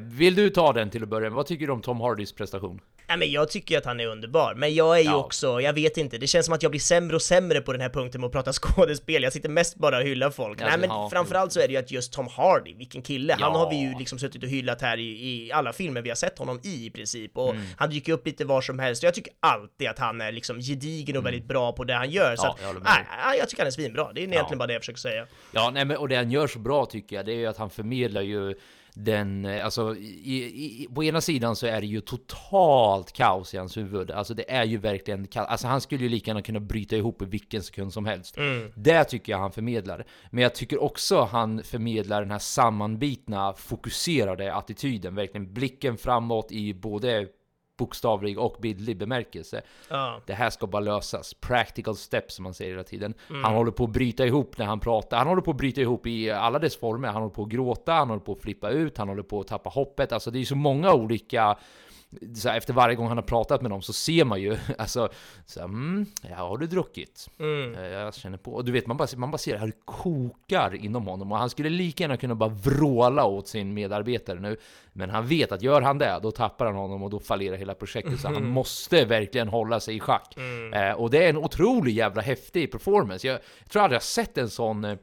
vill 0.16 0.34
du 0.34 0.50
ta 0.50 0.72
den 0.72 0.90
till 0.90 1.02
att 1.02 1.08
börja 1.08 1.30
med? 1.30 1.36
Vad 1.36 1.46
tycker 1.46 1.66
du 1.66 1.72
om 1.72 1.82
Tom 1.82 2.00
Hardys 2.00 2.32
prestation? 2.32 2.80
Nej 3.08 3.16
men 3.18 3.30
jag 3.30 3.50
tycker 3.50 3.74
ju 3.74 3.78
att 3.78 3.84
han 3.84 4.00
är 4.00 4.06
underbar, 4.06 4.54
men 4.54 4.74
jag 4.74 4.96
är 4.98 5.00
ju 5.02 5.08
Ja. 5.10 5.16
också, 5.16 5.60
jag 5.60 5.72
vet 5.72 5.96
inte, 5.96 6.18
det 6.18 6.26
känns 6.26 6.46
som 6.46 6.54
att 6.54 6.62
jag 6.62 6.70
blir 6.70 6.80
sämre 6.80 7.16
och 7.16 7.22
sämre 7.22 7.60
på 7.60 7.72
den 7.72 7.80
här 7.80 7.88
punkten 7.88 8.20
med 8.20 8.26
att 8.28 8.32
prata 8.32 8.52
skådespel, 8.76 9.22
jag 9.22 9.32
sitter 9.32 9.48
mest 9.48 9.76
bara 9.76 9.98
och 9.98 10.04
hyllar 10.04 10.30
folk. 10.30 10.60
Ja, 10.60 10.66
Nej 10.66 10.78
men 10.78 10.88
ja. 10.88 11.08
framförallt 11.12 11.52
så 11.52 11.60
är 11.60 11.66
det 11.68 11.72
ju 11.72 11.78
att 11.78 11.90
just 11.90 12.12
Tom 12.12 12.28
Hardy, 12.28 12.74
vilken 12.74 13.02
kille, 13.02 13.32
han 13.32 13.52
Ja. 13.52 13.58
har 13.58 13.70
vi 13.70 13.76
ju 13.76 13.98
liksom 13.98 14.18
suttit 14.18 14.42
och 14.42 14.48
hyllat 14.48 14.80
här 14.82 14.98
i, 14.98 15.02
i 15.46 15.52
alla 15.52 15.72
filmer 15.72 16.02
vi 16.02 16.08
har 16.08 16.16
sett 16.16 16.38
honom 16.38 16.60
i 16.64 16.86
i 16.86 16.90
princip, 16.90 17.36
och 17.38 17.50
Mm. 17.50 17.62
han 17.76 17.90
dyker 17.90 18.12
upp 18.12 18.26
lite 18.26 18.44
var 18.44 18.60
som 18.60 18.78
helst, 18.78 19.02
jag 19.02 19.14
tycker 19.14 19.32
alltid 19.40 19.88
att 19.88 19.98
han 19.98 20.20
är 20.20 20.32
liksom 20.32 20.60
gedigen 20.60 21.16
och 21.16 21.26
väldigt 21.26 21.44
bra 21.48 21.72
på 21.72 21.84
det 21.84 21.94
han 21.94 22.10
gör, 22.10 22.36
så 22.36 22.56
Mm. 22.62 22.82
Att, 22.82 22.98
jag 23.24 23.38
jag 23.38 23.48
tycker 23.48 23.62
han 23.62 23.66
är 23.66 23.70
svinbra, 23.70 24.12
det 24.12 24.20
är 24.20 24.22
egentligen 24.28 24.58
bara 24.58 24.66
det 24.66 24.72
jag 24.72 24.82
försöker 24.82 24.98
säga. 25.00 25.26
Ja, 25.52 25.70
nej, 25.74 25.84
men, 25.84 25.96
och 25.96 26.08
det 26.08 26.16
han 26.16 26.30
gör 26.30 26.46
så 26.46 26.58
bra 26.58 26.86
tycker 26.86 27.16
jag, 27.16 27.26
det 27.26 27.32
är 27.32 27.36
ju 27.36 27.46
att 27.46 27.56
han 27.58 27.70
förmedlar 27.70 28.22
ju 28.22 28.54
den, 28.94 29.44
eh, 29.44 29.64
alltså 29.64 29.96
i, 29.96 30.44
i, 30.44 30.88
på 30.94 31.04
ena 31.04 31.20
sidan 31.20 31.56
så 31.56 31.66
är 31.66 31.80
det 31.80 31.86
ju 31.86 32.00
totalt 32.00 33.12
kaos 33.12 33.54
i 33.54 33.56
hans 33.56 33.76
huvud. 33.76 34.10
Alltså 34.10 34.34
det 34.34 34.50
är 34.50 34.64
ju 34.64 34.76
verkligen 34.78 35.26
kaos. 35.26 35.48
Alltså 35.48 35.66
han 35.66 35.80
skulle 35.80 36.02
ju 36.02 36.08
lika 36.08 36.30
gärna 36.30 36.42
kunna 36.42 36.60
bryta 36.60 36.96
ihop 36.96 37.22
i 37.22 37.24
vilken 37.24 37.62
sekund 37.62 37.92
som 37.92 38.06
helst. 38.06 38.36
Mm. 38.36 38.72
Det 38.74 39.04
tycker 39.04 39.32
jag 39.32 39.38
han 39.38 39.52
förmedlar. 39.52 40.06
Men 40.30 40.42
jag 40.42 40.54
tycker 40.54 40.82
också 40.82 41.22
han 41.22 41.62
förmedlar 41.62 42.20
den 42.22 42.30
här 42.30 42.38
sammanbitna, 42.38 43.52
fokuserade 43.52 44.54
attityden. 44.54 45.14
Verkligen 45.14 45.54
blicken 45.54 45.96
framåt 45.96 46.52
i 46.52 46.74
både 46.74 47.28
bokstavlig 47.76 48.38
och 48.38 48.56
bildlig 48.60 48.98
bemärkelse. 48.98 49.62
Ja. 49.88 50.20
Det 50.26 50.34
här 50.34 50.50
ska 50.50 50.66
bara 50.66 50.82
lösas. 50.82 51.34
Practical 51.34 51.96
steps 51.96 52.34
som 52.34 52.42
man 52.42 52.54
säger 52.54 52.70
hela 52.70 52.84
tiden. 52.84 53.14
Mm. 53.30 53.44
Han 53.44 53.54
håller 53.54 53.70
på 53.70 53.84
att 53.84 53.90
bryta 53.90 54.26
ihop 54.26 54.58
när 54.58 54.66
han 54.66 54.80
pratar. 54.80 55.18
Han 55.18 55.26
håller 55.26 55.42
på 55.42 55.50
att 55.50 55.56
bryta 55.56 55.80
ihop 55.80 56.06
i 56.06 56.30
alla 56.30 56.58
dess 56.58 56.76
former. 56.76 57.08
Han 57.08 57.22
håller 57.22 57.34
på 57.34 57.42
att 57.42 57.48
gråta, 57.48 57.92
han 57.92 58.08
håller 58.08 58.22
på 58.22 58.32
att 58.32 58.40
flippa 58.40 58.70
ut, 58.70 58.98
han 58.98 59.08
håller 59.08 59.22
på 59.22 59.40
att 59.40 59.46
tappa 59.46 59.70
hoppet. 59.70 60.12
Alltså 60.12 60.30
det 60.30 60.38
är 60.38 60.44
så 60.44 60.56
många 60.56 60.92
olika 60.92 61.56
så 62.36 62.48
här, 62.48 62.56
efter 62.56 62.74
varje 62.74 62.96
gång 62.96 63.08
han 63.08 63.16
har 63.16 63.22
pratat 63.22 63.62
med 63.62 63.70
dem 63.70 63.82
så 63.82 63.92
ser 63.92 64.24
man 64.24 64.40
ju 64.40 64.56
alltså 64.78 65.08
så 65.46 65.60
här, 65.60 65.66
mm, 65.66 66.06
ja, 66.30 66.36
har 66.36 66.58
du 66.58 66.66
druckit? 66.66 67.30
Mm. 67.38 67.84
Jag 67.92 68.14
känner 68.14 68.38
på, 68.38 68.54
och 68.54 68.64
du 68.64 68.72
vet 68.72 68.86
man 68.86 68.96
bara, 68.96 69.08
man 69.16 69.30
bara 69.30 69.38
ser 69.38 69.58
det 69.58 69.72
kokar 69.84 70.74
inom 70.74 71.06
honom 71.06 71.32
och 71.32 71.38
han 71.38 71.50
skulle 71.50 71.68
lika 71.68 72.04
gärna 72.04 72.16
kunna 72.16 72.34
bara 72.34 72.50
vråla 72.50 73.24
åt 73.24 73.48
sin 73.48 73.74
medarbetare 73.74 74.40
nu. 74.40 74.56
Men 74.92 75.10
han 75.10 75.26
vet 75.26 75.52
att 75.52 75.62
gör 75.62 75.82
han 75.82 75.98
det, 75.98 76.20
då 76.22 76.30
tappar 76.30 76.66
han 76.66 76.74
honom 76.74 77.02
och 77.02 77.10
då 77.10 77.20
fallerar 77.20 77.56
hela 77.56 77.74
projektet. 77.74 78.20
Så 78.20 78.28
han 78.28 78.48
måste 78.48 79.04
verkligen 79.04 79.48
hålla 79.48 79.80
sig 79.80 79.96
i 79.96 80.00
schack. 80.00 80.36
Eh, 80.74 80.92
och 80.92 81.10
det 81.10 81.24
är 81.24 81.30
en 81.30 81.36
otrolig 81.36 81.94
jävla 81.94 82.22
häftig 82.22 82.72
performance. 82.72 83.26
Jag, 83.26 83.40
jag 83.58 83.70
tror 83.70 83.82
aldrig 83.82 83.96
jag 83.96 84.02
sett 84.02 84.38
en 84.38 84.50
sån, 84.50 84.84
eh, 84.84 84.96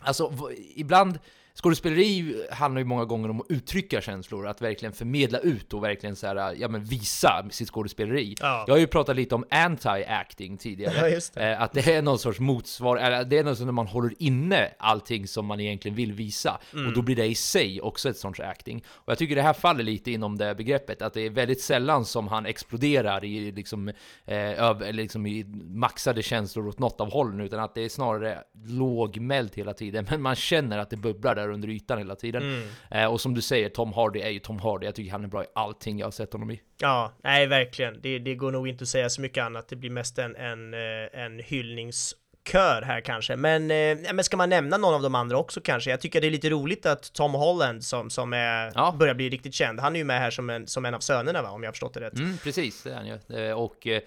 alltså 0.00 0.32
ibland 0.76 1.18
Skådespeleri 1.62 2.44
handlar 2.50 2.78
ju 2.80 2.84
många 2.84 3.04
gånger 3.04 3.30
om 3.30 3.40
att 3.40 3.46
uttrycka 3.48 4.00
känslor, 4.00 4.46
att 4.46 4.62
verkligen 4.62 4.92
förmedla 4.92 5.38
ut 5.38 5.74
och 5.74 5.84
verkligen 5.84 6.16
så 6.16 6.26
här, 6.26 6.54
ja 6.58 6.68
men 6.68 6.84
visa 6.84 7.46
sitt 7.50 7.68
skådespeleri. 7.68 8.34
Ja. 8.40 8.64
Jag 8.66 8.74
har 8.74 8.78
ju 8.78 8.86
pratat 8.86 9.16
lite 9.16 9.34
om 9.34 9.44
anti-acting 9.50 10.56
tidigare. 10.56 10.94
Ja, 11.04 11.08
just 11.08 11.34
det. 11.34 11.52
Eh, 11.52 11.62
Att 11.62 11.72
det 11.72 11.86
är 11.94 12.02
någon 12.02 12.18
sorts 12.18 12.40
motsvar, 12.40 12.96
eller 12.96 13.24
det 13.24 13.38
är 13.38 13.44
något 13.44 13.56
som 13.56 13.66
när 13.66 13.72
man 13.72 13.86
håller 13.86 14.14
inne 14.18 14.68
allting 14.78 15.28
som 15.28 15.46
man 15.46 15.60
egentligen 15.60 15.94
vill 15.96 16.12
visa. 16.12 16.60
Mm. 16.72 16.86
Och 16.86 16.92
då 16.92 17.02
blir 17.02 17.16
det 17.16 17.26
i 17.26 17.34
sig 17.34 17.80
också 17.80 18.08
ett 18.08 18.16
sorts 18.18 18.40
acting. 18.40 18.84
Och 18.88 19.10
jag 19.12 19.18
tycker 19.18 19.36
det 19.36 19.42
här 19.42 19.52
faller 19.52 19.84
lite 19.84 20.10
inom 20.10 20.38
det 20.38 20.54
begreppet, 20.54 21.02
att 21.02 21.14
det 21.14 21.20
är 21.20 21.30
väldigt 21.30 21.60
sällan 21.62 22.04
som 22.04 22.28
han 22.28 22.46
exploderar 22.46 23.24
i 23.24 23.52
liksom, 23.52 23.88
eh, 24.24 24.36
över, 24.36 24.86
eller 24.86 25.02
liksom 25.02 25.26
i 25.26 25.44
maxade 25.64 26.22
känslor 26.22 26.68
åt 26.68 26.78
något 26.78 27.00
av 27.00 27.12
hållen, 27.12 27.40
utan 27.40 27.60
att 27.60 27.74
det 27.74 27.84
är 27.84 27.88
snarare 27.88 28.38
lågmält 28.66 29.54
hela 29.54 29.72
tiden. 29.74 30.06
Men 30.10 30.22
man 30.22 30.34
känner 30.36 30.78
att 30.78 30.90
det 30.90 30.96
bubblar 30.96 31.34
där 31.34 31.43
under 31.48 31.68
ytan 31.68 31.98
hela 31.98 32.14
tiden. 32.16 32.42
Mm. 32.42 32.62
Eh, 32.90 33.06
och 33.12 33.20
som 33.20 33.34
du 33.34 33.42
säger, 33.42 33.68
Tom 33.68 33.92
Hardy 33.92 34.20
är 34.20 34.30
ju 34.30 34.38
Tom 34.38 34.58
Hardy. 34.58 34.86
Jag 34.86 34.94
tycker 34.94 35.12
han 35.12 35.24
är 35.24 35.28
bra 35.28 35.42
i 35.44 35.46
allting 35.54 35.98
jag 35.98 36.06
har 36.06 36.10
sett 36.10 36.32
honom 36.32 36.50
i. 36.50 36.60
Ja, 36.80 37.12
nej 37.24 37.46
verkligen. 37.46 38.00
Det, 38.02 38.18
det 38.18 38.34
går 38.34 38.52
nog 38.52 38.68
inte 38.68 38.82
att 38.82 38.88
säga 38.88 39.08
så 39.10 39.20
mycket 39.20 39.44
annat. 39.44 39.68
Det 39.68 39.76
blir 39.76 39.90
mest 39.90 40.18
en, 40.18 40.36
en, 40.36 40.74
eh, 40.74 40.80
en 41.24 41.38
hyllningskör 41.38 42.82
här 42.82 43.00
kanske. 43.00 43.36
Men, 43.36 43.70
eh, 43.70 44.12
men 44.14 44.24
ska 44.24 44.36
man 44.36 44.48
nämna 44.48 44.76
någon 44.76 44.94
av 44.94 45.02
de 45.02 45.14
andra 45.14 45.38
också 45.38 45.60
kanske? 45.60 45.90
Jag 45.90 46.00
tycker 46.00 46.20
det 46.20 46.26
är 46.26 46.30
lite 46.30 46.50
roligt 46.50 46.86
att 46.86 47.12
Tom 47.12 47.34
Holland 47.34 47.84
som, 47.84 48.10
som 48.10 48.32
är, 48.32 48.72
Ja. 48.74 48.94
börjar 48.98 49.14
bli 49.14 49.28
riktigt 49.30 49.54
känd, 49.54 49.80
han 49.80 49.94
är 49.94 49.98
ju 49.98 50.04
med 50.04 50.18
här 50.20 50.30
som 50.30 50.50
en, 50.50 50.66
som 50.66 50.84
en 50.84 50.94
av 50.94 51.00
sönerna 51.00 51.42
va, 51.42 51.50
om 51.50 51.62
jag 51.62 51.68
har 51.68 51.72
förstått 51.72 51.94
det 51.94 52.00
rätt. 52.00 52.18
Mm, 52.18 52.38
precis, 52.38 52.82
det 52.82 52.90
är 52.90 52.94
han 52.94 53.06
ju. 53.06 53.48
Eh, 53.48 53.58
Och 53.58 53.86
eh, 53.86 54.00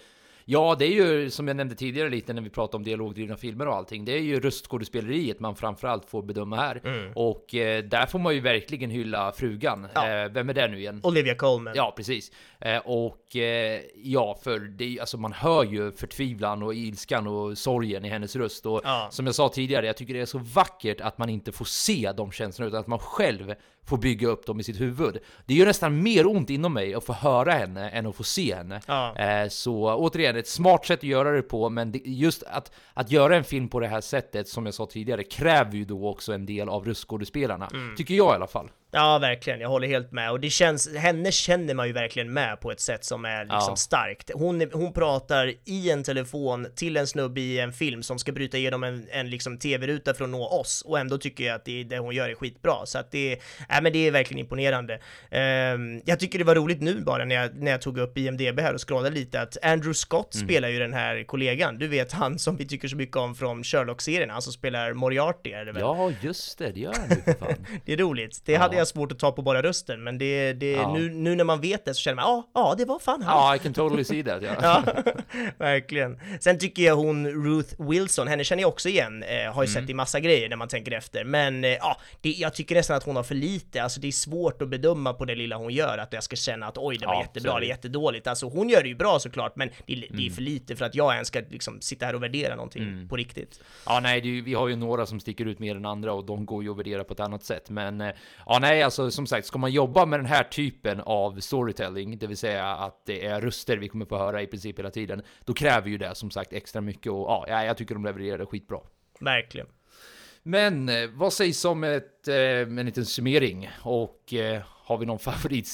Ja, 0.50 0.76
det 0.80 0.86
är 0.86 0.92
ju 0.92 1.30
som 1.30 1.48
jag 1.48 1.58
nämnde 1.58 1.76
tidigare 1.76 2.10
lite 2.10 2.34
när 2.34 2.42
vi 2.42 2.50
pratade 2.50 2.78
om 2.78 2.84
dialogdrivna 2.84 3.38
filmer 3.38 3.68
och 3.68 3.76
allting. 3.76 4.06
Det 4.06 4.12
är 4.12 4.20
ju 4.22 4.40
röstskådespeleriet 4.40 5.40
man 5.40 5.56
framförallt 5.56 6.06
får 6.10 6.22
bedöma 6.24 6.56
här. 6.56 6.82
Mm. 6.84 7.12
Och 7.16 7.56
eh, 7.56 7.84
där 7.84 8.06
får 8.06 8.20
man 8.20 8.34
ju 8.34 8.40
verkligen 8.40 8.90
hylla 8.90 9.32
frugan. 9.32 9.88
Ja. 9.94 10.10
Eh, 10.10 10.30
vem 10.32 10.50
är 10.50 10.54
det 10.54 10.68
nu 10.68 10.80
igen? 10.80 11.02
Olivia 11.04 11.36
Colman. 11.36 11.74
Ja, 11.76 11.94
precis. 11.98 12.32
Eh, 12.62 12.78
och 12.78 13.36
eh, 13.36 13.82
ja, 14.04 14.38
för 14.44 14.60
det, 14.60 15.00
alltså 15.00 15.18
man 15.18 15.34
hör 15.34 15.64
ju 15.64 15.92
förtvivlan 15.92 16.64
och 16.64 16.74
ilskan 16.76 17.28
och 17.28 17.58
sorgen 17.58 18.06
i 18.06 18.10
hennes 18.10 18.36
röst. 18.36 18.66
Och 18.66 18.82
Ja. 18.84 19.08
som 19.12 19.26
jag 19.26 19.36
sa 19.36 19.50
tidigare, 19.50 19.86
jag 19.86 19.98
tycker 19.98 20.14
det 20.14 20.20
är 20.22 20.26
så 20.26 20.38
vackert 20.38 21.02
att 21.02 21.18
man 21.18 21.30
inte 21.30 21.52
får 21.52 21.66
se 21.66 22.12
de 22.18 22.32
känslorna, 22.32 22.68
utan 22.70 22.80
att 22.80 22.88
man 22.88 23.00
själv 23.00 23.54
får 23.88 23.98
bygga 23.98 24.28
upp 24.28 24.46
dem 24.46 24.60
i 24.60 24.64
sitt 24.64 24.82
huvud. 24.82 25.18
Det 25.46 25.54
gör 25.54 25.66
nästan 25.66 26.04
mer 26.04 26.28
ont 26.28 26.50
inom 26.50 26.74
mig 26.74 26.94
att 26.94 27.04
få 27.04 27.14
höra 27.14 27.52
henne 27.52 27.90
än 27.90 28.06
att 28.06 28.16
få 28.16 28.24
se 28.24 28.56
henne. 28.56 28.82
Ja. 28.88 29.16
Eh, 29.16 29.50
så 29.50 29.96
återigen, 29.96 30.36
ett 30.36 30.48
smart 30.48 30.86
sätt 30.86 31.00
att 31.00 31.04
göra 31.04 31.32
det 31.32 31.42
på, 31.42 31.70
men 31.70 31.92
det, 31.92 32.02
just 32.06 32.44
att, 32.44 32.72
att 32.94 33.12
göra 33.12 33.36
en 33.36 33.44
film 33.44 33.70
på 33.70 33.80
det 33.80 33.88
här 33.88 34.02
sättet, 34.02 34.48
som 34.48 34.66
jag 34.66 34.74
sa 34.74 34.86
tidigare, 34.86 35.24
kräver 35.24 35.74
ju 35.74 35.86
då 35.86 36.10
också 36.10 36.34
en 36.34 36.46
del 36.46 36.70
av 36.70 36.86
röstskådespelarna. 36.86 37.68
Mm. 37.74 37.96
Tycker 37.96 38.14
jag 38.14 38.34
i 38.34 38.36
alla 38.36 38.48
fall. 38.48 38.70
Ja, 38.98 39.18
verkligen. 39.20 39.60
Jag 39.60 39.70
håller 39.70 39.88
helt 39.88 40.12
med. 40.12 40.32
Och 40.32 40.40
det 40.40 40.50
känns, 40.50 40.96
henne 40.96 41.32
känner 41.32 41.74
man 41.74 41.88
ju 41.88 41.94
verkligen 41.94 42.34
med 42.34 42.60
på 42.62 42.72
ett 42.72 42.80
sätt 42.80 43.06
som 43.06 43.26
är 43.26 43.40
liksom 43.44 43.66
Ja. 43.70 43.76
starkt. 43.76 44.32
Hon, 44.34 44.70
hon 44.74 44.94
pratar 44.94 45.54
i 45.66 45.92
en 45.92 46.04
telefon 46.04 46.68
till 46.76 46.98
en 46.98 47.08
snubbe 47.08 47.42
i 47.42 47.60
en 47.60 47.74
film 47.74 48.04
som 48.04 48.20
ska 48.20 48.32
bryta 48.32 48.58
igenom 48.58 48.84
en, 48.84 49.08
en 49.12 49.30
liksom 49.30 49.58
tv-ruta 49.58 50.14
för 50.14 50.24
att 50.24 50.30
nå 50.30 50.48
oss. 50.48 50.82
Och 50.88 51.00
ändå 51.00 51.18
tycker 51.18 51.44
jag 51.44 51.56
att 51.56 51.66
det, 51.66 51.84
det 51.84 51.98
hon 51.98 52.16
gör 52.16 52.30
är 52.30 52.36
skitbra. 52.36 52.86
Så 52.86 52.98
att 53.00 53.12
det, 53.12 53.34
äh, 53.70 53.82
men 53.82 53.94
det 53.94 54.08
är 54.08 54.12
verkligen 54.12 54.40
imponerande. 54.40 55.00
Ehm, 55.32 56.02
jag 56.06 56.20
tycker 56.20 56.40
det 56.40 56.46
var 56.46 56.56
roligt 56.56 56.82
nu 56.82 57.02
bara 57.02 57.26
när 57.26 57.36
jag, 57.36 57.56
när 57.56 57.72
jag 57.72 57.82
tog 57.82 57.98
upp 57.98 58.18
IMDB 58.18 58.60
här 58.60 58.74
och 58.74 58.88
scrollade 58.88 59.16
lite 59.16 59.42
att 59.42 59.58
Andrew 59.64 59.94
Scott 59.94 60.36
Mm. 60.36 60.48
spelar 60.48 60.70
ju 60.70 60.80
den 60.80 60.94
här 60.94 61.24
kollegan. 61.24 61.78
Du 61.78 61.88
vet 61.88 62.12
han 62.12 62.40
som 62.40 62.56
vi 62.58 62.66
tycker 62.68 62.88
så 62.88 62.96
mycket 62.96 63.16
om 63.18 63.36
från 63.36 63.64
Sherlock-serien, 63.64 64.30
han 64.30 64.42
som 64.42 64.54
spelar 64.54 64.94
Moriarty 64.94 65.52
är 65.52 65.66
det 65.66 65.72
väl? 65.72 65.82
Ja, 65.82 66.12
just 66.22 66.58
det, 66.58 66.72
det 66.72 66.80
gör 66.80 66.94
han 66.94 67.10
ju 67.10 67.22
för 67.22 67.34
fan. 67.34 67.66
Det 67.86 67.94
är 67.94 67.98
roligt. 67.98 68.42
Det 68.46 68.52
Ja. 68.52 68.60
hade 68.60 68.78
jag 68.78 68.87
svårt 68.88 69.12
att 69.12 69.20
ta 69.20 69.32
på 69.32 69.42
bara 69.42 69.62
rösten, 69.64 70.04
men 70.04 70.18
det, 70.18 70.54
det, 70.54 70.72
Ja. 70.72 70.94
nu, 70.94 71.10
nu 71.10 71.36
när 71.36 71.44
man 71.44 71.62
vet 71.62 71.86
det 71.86 71.94
så 71.94 72.00
känner 72.02 72.16
man, 72.16 72.26
ja, 72.26 72.50
ja, 72.54 72.76
det 72.78 72.86
var 72.86 73.00
fan 73.00 73.22
han. 73.22 73.38
Ja, 73.38 73.56
I 73.56 73.60
can 73.60 73.74
totally 73.74 74.04
see 74.04 74.24
that. 74.24 74.42
Ja. 74.44 74.56
Ja, 74.62 74.84
verkligen. 75.58 76.20
Sen 76.40 76.60
tycker 76.60 76.84
jag 76.84 76.96
hon 76.96 77.28
Ruth 77.28 77.90
Wilson, 77.90 78.28
henne 78.28 78.44
känner 78.44 78.62
jag 78.64 78.70
också 78.70 78.90
igen, 78.90 79.24
eh, 79.24 79.54
har 79.54 79.64
ju 79.64 79.68
Mm. 79.70 79.82
sett 79.82 79.90
i 79.90 79.94
massa 79.94 80.20
grejer 80.20 80.50
när 80.50 80.56
man 80.56 80.68
tänker 80.68 80.92
efter, 80.92 81.24
men 81.24 81.64
eh, 81.64 81.70
ja, 81.70 81.98
det, 82.22 82.30
jag 82.30 82.54
tycker 82.54 82.76
nästan 82.76 82.98
att 82.98 83.04
hon 83.04 83.16
har 83.16 83.24
för 83.24 83.36
lite, 83.36 83.84
alltså 83.84 84.00
det 84.00 84.08
är 84.08 84.12
svårt 84.12 84.62
att 84.62 84.70
bedöma 84.70 85.14
på 85.14 85.26
det 85.26 85.36
lilla 85.36 85.56
hon 85.58 85.74
gör, 85.74 85.98
att 85.98 86.14
jag 86.14 86.24
ska 86.24 86.36
känna 86.36 86.66
att 86.68 86.78
oj, 86.78 86.98
det 86.98 87.06
var 87.06 87.14
Ja, 87.14 87.22
jättebra 87.22 87.52
är 87.52 87.58
eller 87.58 87.68
jättedåligt. 87.68 88.28
Alltså 88.28 88.46
hon 88.50 88.70
gör 88.70 88.82
det 88.84 88.90
ju 88.90 88.96
bra 88.96 89.20
såklart, 89.20 89.56
men 89.56 89.70
det, 89.86 89.94
är- 89.94 89.98
det 90.02 90.08
Mm. 90.10 90.26
är 90.26 90.30
för 90.30 90.42
lite 90.42 90.76
för 90.76 90.86
att 90.86 90.96
jag 90.96 91.14
ens 91.14 91.28
ska 91.28 91.42
liksom 91.50 91.82
sitta 91.82 92.06
här 92.06 92.16
och 92.16 92.24
värdera 92.24 92.56
någonting 92.56 93.08
på 93.10 93.16
riktigt. 93.16 93.60
Ja, 93.86 94.00
nej, 94.00 94.22
det 94.22 94.42
vi 94.42 94.54
har 94.54 94.68
ju 94.68 94.76
några 94.76 95.06
som 95.06 95.20
sticker 95.20 95.46
ut 95.46 95.60
mer 95.60 95.76
än 95.76 95.86
andra 95.86 96.14
och 96.14 96.26
de 96.26 96.46
går 96.46 96.64
ju 96.64 96.72
att 96.72 96.78
värdera 96.78 97.04
på 97.04 97.14
ett 97.14 97.20
annat 97.20 97.44
sätt. 97.44 97.70
Men 97.70 98.02
eh, 98.02 98.12
ja, 98.46 98.60
nej, 98.62 98.67
alltså 98.68 99.12
som 99.12 99.28
sagt, 99.28 99.48
ska 99.48 99.58
man 99.58 99.72
jobba 99.72 100.06
med 100.06 100.20
den 100.20 100.26
här 100.26 100.44
typen 100.44 101.00
av 101.00 101.40
storytelling, 101.40 102.18
det 102.18 102.28
vill 102.28 102.38
säga 102.38 102.66
att 102.66 103.06
det 103.06 103.26
är 103.26 103.42
röster 103.42 103.78
vi 103.78 103.88
kommer 103.88 104.06
få 104.06 104.18
höra 104.18 104.42
i 104.42 104.48
princip 104.48 104.80
hela 104.80 104.92
tiden, 104.92 105.22
då 105.46 105.54
kräver 105.54 105.90
ju 105.90 105.98
det 105.98 106.16
som 106.16 106.32
sagt 106.32 106.54
extra 106.54 106.82
mycket 106.82 107.12
och 107.12 107.20
ja, 107.20 107.46
ja, 107.48 107.66
jag 107.66 107.78
tycker 107.78 107.96
de 107.96 108.06
levererar 108.06 108.38
det 108.38 108.46
skitbra. 108.46 108.80
Verkligen. 109.20 109.68
Men 110.44 110.90
eh, 110.90 111.10
vad 111.14 111.34
sägs 111.34 111.66
om 111.66 111.84
ett, 111.84 112.28
eh, 112.28 112.36
en 112.36 112.86
liten 112.86 113.06
summering? 113.06 113.70
Och 113.82 114.34
eh, 114.34 114.62
har 114.66 114.98
vi 114.98 115.06
någon 115.06 115.20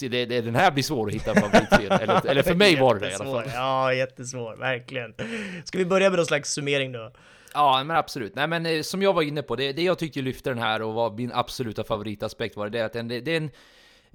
det, 0.10 0.26
den 0.26 0.56
här 0.56 0.72
blir 0.72 0.84
svår 0.84 1.08
att 1.08 1.14
hitta 1.14 1.32
en 1.32 1.42
favoritscen. 1.42 1.92
eller, 1.92 2.28
eller 2.28 2.44
för 2.44 2.56
mig 2.56 2.80
var 2.80 2.94
det 2.94 3.00
det 3.00 3.12
i 3.12 3.14
alla 3.14 3.26
fall. 3.26 3.44
Ja, 3.54 3.94
jättesvår, 3.94 4.56
verkligen. 4.56 5.14
Ska 5.64 5.78
vi 5.78 5.86
börja 5.86 6.10
med 6.10 6.18
någon 6.18 6.26
slags 6.26 6.54
summering 6.54 6.92
då? 6.92 7.12
Ja, 7.54 7.84
men 7.84 7.98
absolut. 7.98 8.36
Nej, 8.36 8.48
men 8.48 8.66
eh, 8.66 8.82
som 8.82 9.02
jag 9.02 9.14
var 9.14 9.22
inne 9.22 9.42
på, 9.42 9.56
det, 9.56 9.74
det 9.74 9.84
jag 9.84 10.00
tyckte 10.00 10.22
lyfte 10.22 10.50
den 10.50 10.60
här 10.60 10.82
och 10.82 10.94
var 10.94 11.12
min 11.12 11.32
absoluta 11.32 11.84
favoritaspekt 11.84 12.58
var 12.58 12.70
det 12.70 12.82
att 12.82 12.94
den, 12.94 13.08
det, 13.08 13.20
det 13.20 13.32
är 13.32 13.38
en 13.38 13.52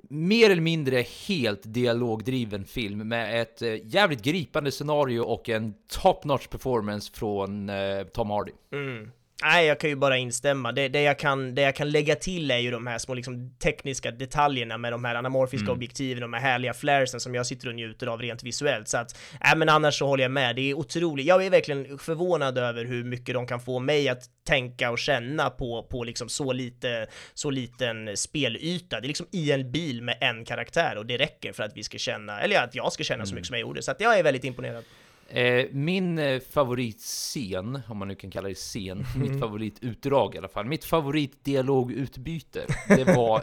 mer 0.02 0.50
eller 0.50 0.62
mindre 0.62 1.04
helt 1.26 1.60
dialogdriven 1.64 2.64
film 2.64 3.08
med 3.08 3.40
ett 3.40 3.62
eh, 3.62 3.86
jävligt 3.86 4.22
gripande 4.22 4.70
scenario 4.70 5.20
och 5.20 5.48
en 5.48 5.74
top 5.88 6.24
notch 6.24 6.46
performance 6.46 7.12
från 7.14 7.68
eh, 7.68 8.02
Tom 8.12 8.30
Hardy. 8.30 8.52
Mm. 8.72 9.10
Nej, 9.42 9.66
jag 9.66 9.80
kan 9.80 9.90
ju 9.90 9.96
bara 9.96 10.16
instämma. 10.16 10.72
Det, 10.72 10.88
det, 10.88 11.02
jag 11.02 11.18
kan, 11.18 11.54
det 11.54 11.62
jag 11.62 11.76
kan 11.76 11.90
lägga 11.90 12.14
till 12.14 12.50
är 12.50 12.58
ju 12.58 12.70
de 12.70 12.86
här 12.86 12.98
små 12.98 13.14
liksom, 13.14 13.50
tekniska 13.62 14.10
detaljerna 14.10 14.78
med 14.78 14.92
de 14.92 15.04
här 15.04 15.14
anamorfiska 15.14 15.64
Mm. 15.64 15.76
objektiven, 15.76 16.20
de 16.20 16.32
här 16.32 16.40
härliga 16.40 16.74
flaresen 16.74 17.20
som 17.20 17.34
jag 17.34 17.46
sitter 17.46 17.68
och 17.68 17.74
njuter 17.74 18.06
av 18.06 18.20
rent 18.22 18.42
visuellt. 18.42 18.88
Så 18.88 18.96
att, 18.98 19.18
nej 19.44 19.56
men 19.56 19.68
annars 19.68 19.98
så 19.98 20.06
håller 20.06 20.24
jag 20.24 20.30
med. 20.30 20.56
Det 20.56 20.70
är 20.70 20.74
otroligt. 20.74 21.26
Jag 21.26 21.46
är 21.46 21.50
verkligen 21.50 21.98
förvånad 21.98 22.58
över 22.58 22.84
hur 22.84 23.04
mycket 23.04 23.34
de 23.34 23.46
kan 23.46 23.60
få 23.60 23.78
mig 23.78 24.08
att 24.08 24.22
tänka 24.46 24.90
och 24.90 24.98
känna 24.98 25.50
på, 25.50 25.82
på 25.82 26.04
liksom 26.04 26.28
så 26.28 26.52
lite, 26.52 27.06
så 27.34 27.50
liten 27.50 28.16
spelyta. 28.16 29.00
Det 29.00 29.06
är 29.06 29.08
liksom 29.08 29.26
i 29.32 29.52
en 29.52 29.72
bil 29.72 30.02
med 30.02 30.18
en 30.20 30.44
karaktär 30.44 30.96
och 30.98 31.06
det 31.06 31.16
räcker 31.16 31.52
för 31.52 31.62
att 31.62 31.76
vi 31.76 31.82
ska 31.82 31.98
känna, 31.98 32.40
eller 32.40 32.62
att 32.62 32.74
jag 32.74 32.92
ska 32.92 33.04
känna 33.04 33.26
så 33.26 33.34
mycket 33.34 33.46
som 33.46 33.54
jag 33.54 33.60
gjorde. 33.60 33.82
Så 33.82 33.90
att 33.90 34.00
jag 34.00 34.18
är 34.18 34.22
väldigt 34.22 34.44
imponerad. 34.44 34.84
Eh, 35.30 35.66
min 35.72 36.18
eh, 36.18 36.40
favoritscen, 36.40 37.80
om 37.88 37.98
man 37.98 38.08
nu 38.08 38.14
kan 38.14 38.30
kalla 38.30 38.48
det 38.48 38.54
scen, 38.54 39.04
mitt 39.16 39.40
favoritutdrag 39.40 40.34
i 40.34 40.38
alla 40.38 40.48
fall, 40.48 40.64
mitt 40.66 40.84
favoritdialogutbyte, 40.84 42.66
det 42.88 43.04
var, 43.04 43.42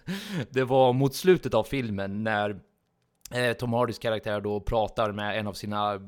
det 0.50 0.64
var 0.64 0.92
mot 0.92 1.14
slutet 1.14 1.54
av 1.54 1.64
filmen 1.64 2.24
när 2.24 2.60
eh, 3.30 3.52
Tom 3.52 3.72
Hardys 3.72 3.98
karaktär 3.98 4.40
då 4.40 4.60
pratar 4.60 5.12
med 5.12 5.38
en 5.38 5.46
av 5.46 5.52
sina 5.52 5.98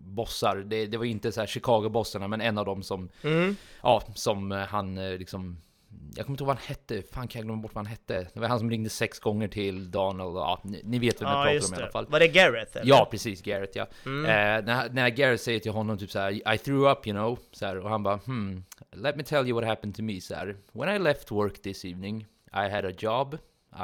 bossar. 0.00 0.56
Det, 0.56 0.86
det 0.86 0.98
var 0.98 1.04
inte 1.04 1.32
så 1.32 1.40
här 1.40 1.46
Chicago-bossarna, 1.46 2.28
men 2.28 2.40
en 2.40 2.58
av 2.58 2.64
dem 2.64 2.82
som, 2.82 3.08
Mm. 3.22 3.56
ja, 3.82 4.02
som 4.14 4.50
han 4.50 4.94
liksom 5.18 5.56
jag 6.16 6.26
kommer 6.26 6.34
inte 6.34 6.42
ihåg 6.42 6.46
vad 6.46 6.56
han 6.56 6.64
hette, 6.66 7.02
fan 7.12 7.28
kan 7.28 7.38
jag 7.40 7.46
glömma 7.46 7.62
bort 7.62 7.74
vad 7.74 7.84
han 7.86 7.90
hette? 7.90 8.28
Det 8.34 8.40
var 8.40 8.48
han 8.48 8.58
som 8.58 8.70
ringde 8.70 8.90
sex 8.90 9.18
gånger 9.18 9.48
till 9.48 9.90
Donald, 9.90 10.36
ja, 10.36 10.60
ni, 10.64 10.80
ni 10.84 10.98
vet 10.98 11.22
vem 11.22 11.28
jag 11.28 11.38
Ja, 11.54 11.60
pratar 11.60 11.68
om 11.68 11.74
i 11.74 11.82
alla 11.82 11.90
fall. 11.92 12.06
Var 12.06 12.20
det 12.20 12.28
Gareth? 12.28 12.76
Eller? 12.76 12.88
Ja, 12.88 13.08
precis, 13.10 13.42
Garrett 13.42 13.76
ja. 13.76 13.86
Mm. 14.06 14.24
Eh, 14.24 14.66
när, 14.66 14.90
när 14.90 15.08
Garrett 15.08 15.40
säger 15.40 15.60
till 15.60 15.72
honom 15.72 15.98
typ 15.98 16.10
så 16.10 16.18
här, 16.18 16.54
I 16.54 16.58
threw 16.58 16.90
up 16.92 17.06
you 17.06 17.16
know, 17.16 17.38
så 17.52 17.66
här, 17.66 17.76
och 17.78 17.90
han 17.90 18.02
bara 18.02 18.16
hmm, 18.16 18.64
let 18.92 19.16
me 19.16 19.22
tell 19.22 19.48
you 19.48 19.60
what 19.60 19.68
happened 19.68 19.96
to 19.96 20.02
me 20.02 20.20
så 20.20 20.34
här. 20.34 20.56
When 20.72 20.96
I 20.96 20.98
left 20.98 21.30
work 21.30 21.62
this 21.62 21.84
evening, 21.84 22.26
I 22.52 22.68
had 22.70 22.84
a 22.84 22.92
job, 22.98 23.38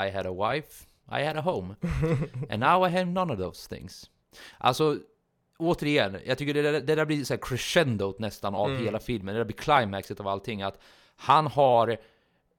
I 0.06 0.11
had 0.11 0.26
a 0.26 0.52
wife, 0.52 0.86
I 1.20 1.24
had 1.26 1.36
a 1.36 1.40
home. 1.40 1.74
And 2.50 2.61
now 2.61 2.88
I 2.88 2.90
have 2.90 3.04
none 3.04 3.32
of 3.32 3.38
those 3.38 3.76
things. 3.76 4.11
Alltså, 4.58 4.98
återigen, 5.58 6.16
jag 6.26 6.38
tycker 6.38 6.54
det 6.54 6.62
där, 6.62 6.80
det 6.80 6.94
där 6.94 7.04
blir 7.04 7.24
så 7.24 7.34
här 7.34 7.40
crescendot 7.42 8.18
nästan 8.18 8.54
av 8.54 8.70
Mm. 8.70 8.84
hela 8.84 8.98
filmen. 8.98 9.34
Det 9.34 9.40
där 9.40 9.44
blir 9.44 9.56
climaxet 9.56 10.20
av 10.20 10.28
allting. 10.28 10.62
Att 10.62 10.78
han 11.21 11.47
har, 11.47 11.97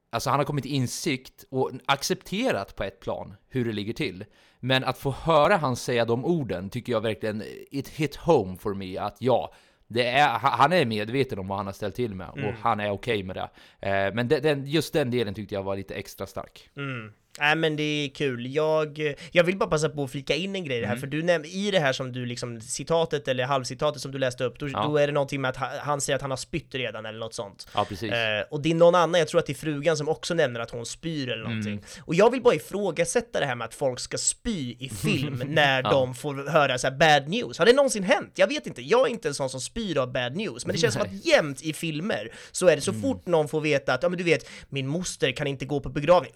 alltså 0.09 0.29
han 0.29 0.39
har 0.39 0.45
kommit 0.45 0.63
till 0.63 0.73
insikt 0.73 1.45
och 1.49 1.71
accepterat 1.85 2.75
på 2.75 2.83
ett 2.83 2.99
plan 2.99 3.33
hur 3.49 3.65
det 3.65 3.71
ligger 3.71 3.93
till. 3.93 4.25
Men 4.59 4.83
att 4.83 4.97
få 4.97 5.11
höra 5.11 5.57
han 5.57 5.75
säga 5.75 6.05
de 6.05 6.25
orden 6.25 6.69
tycker 6.69 6.91
jag 6.93 7.01
verkligen, 7.01 7.43
it 7.71 7.87
hit 7.89 8.15
home 8.15 8.57
for 8.57 8.73
me. 8.73 8.97
Att 8.97 9.15
ja, 9.19 9.53
det 9.87 10.07
är, 10.07 10.29
ha- 10.39 10.49
han 10.49 10.73
är 10.73 10.85
medveten 10.85 11.39
om 11.39 11.47
vad 11.47 11.57
han 11.57 11.65
har 11.65 11.73
ställt 11.73 11.95
till 11.95 12.15
med 12.15 12.29
och 12.29 12.37
Mm. 12.37 12.55
han 12.61 12.79
är 12.79 12.91
okej 12.91 13.23
med 13.23 13.35
det. 13.35 13.49
Eh, 13.89 14.13
men 14.13 14.27
de, 14.27 14.39
den, 14.39 14.65
just 14.65 14.93
den 14.93 15.11
delen 15.11 15.33
tyckte 15.33 15.55
jag 15.55 15.63
var 15.63 15.75
lite 15.75 15.95
extra 15.95 16.27
stark. 16.27 16.69
Mm. 16.75 17.13
Nej 17.39 17.55
men 17.55 17.75
det 17.75 17.83
är 17.83 18.09
kul. 18.09 18.55
Jag, 18.55 19.15
jag 19.31 19.43
vill 19.43 19.57
bara 19.57 19.69
passa 19.69 19.89
på 19.89 20.03
att 20.03 20.11
flika 20.11 20.35
in 20.35 20.55
en 20.55 20.63
grej 20.65 20.77
i 20.77 20.81
det 20.81 20.87
här, 20.87 20.93
Mm. 20.93 20.99
för 21.01 21.07
du 21.07 21.21
näm- 21.21 21.45
i 21.45 21.71
det 21.71 21.79
här 21.79 21.93
som 21.93 22.11
du 22.11 22.25
liksom, 22.25 22.61
citatet 22.61 23.27
eller 23.27 23.43
halvcitatet 23.45 24.01
som 24.01 24.11
du 24.11 24.17
läste 24.17 24.43
upp, 24.43 24.59
då, 24.59 24.69
Ja. 24.69 24.83
då 24.83 24.97
är 24.97 25.07
det 25.07 25.13
någonting 25.13 25.41
med 25.41 25.49
att 25.49 25.57
ha- 25.57 25.79
han 25.79 26.01
säger 26.01 26.15
att 26.15 26.21
han 26.21 26.31
har 26.31 26.37
spytt 26.37 26.75
redan 26.75 27.05
eller 27.05 27.19
något 27.19 27.33
sånt. 27.33 27.67
Ja, 27.75 27.85
precis. 27.89 28.11
Eh, 28.11 28.43
och 28.49 28.61
det 28.61 28.71
är 28.71 28.75
någon 28.75 28.95
annan, 28.95 29.19
jag 29.19 29.27
tror 29.27 29.39
att 29.39 29.45
det 29.45 29.53
är 29.53 29.55
frugan 29.55 29.97
som 29.97 30.09
också 30.09 30.33
nämner 30.33 30.59
att 30.59 30.71
hon 30.71 30.85
spyr 30.85 31.29
eller 31.29 31.43
någonting. 31.43 31.71
Mm. 31.73 31.83
Och 32.05 32.15
jag 32.15 32.31
vill 32.31 32.41
bara 32.41 32.55
ifrågasätta 32.55 33.39
det 33.39 33.45
här 33.45 33.55
med 33.55 33.65
att 33.65 33.73
folk 33.73 33.99
ska 33.99 34.17
spy 34.17 34.75
i 34.79 34.89
film 35.03 35.43
när 35.45 35.81
Ja. 35.83 35.89
de 35.91 36.15
får 36.15 36.49
höra 36.51 36.77
så 36.77 36.91
bad 36.91 37.27
news. 37.29 37.57
Har 37.57 37.65
det 37.65 37.73
någonsin 37.73 38.03
hänt? 38.03 38.31
Jag 38.35 38.47
vet 38.47 38.67
inte, 38.67 38.81
jag 38.81 39.07
är 39.07 39.11
inte 39.11 39.27
en 39.27 39.33
sån 39.33 39.49
som 39.49 39.61
spyr 39.61 39.97
av 39.97 40.11
bad 40.11 40.35
news, 40.35 40.65
men 40.65 40.75
det 40.75 40.79
känns 40.81 40.93
som 40.93 41.03
Nej. 41.07 41.17
att 41.19 41.25
jämt 41.25 41.61
i 41.61 41.73
filmer 41.73 42.31
så 42.51 42.67
är 42.67 42.75
det 42.75 42.81
så 42.81 42.93
fort 42.93 43.25
någon 43.27 43.47
får 43.47 43.61
veta 43.61 43.93
att, 43.93 44.03
ja 44.03 44.09
men 44.09 44.17
du 44.17 44.23
vet, 44.23 44.49
min 44.69 44.87
moster 44.87 45.31
kan 45.31 45.47
inte 45.47 45.65
gå 45.65 45.79
på 45.79 45.89
begravning, 45.89 46.31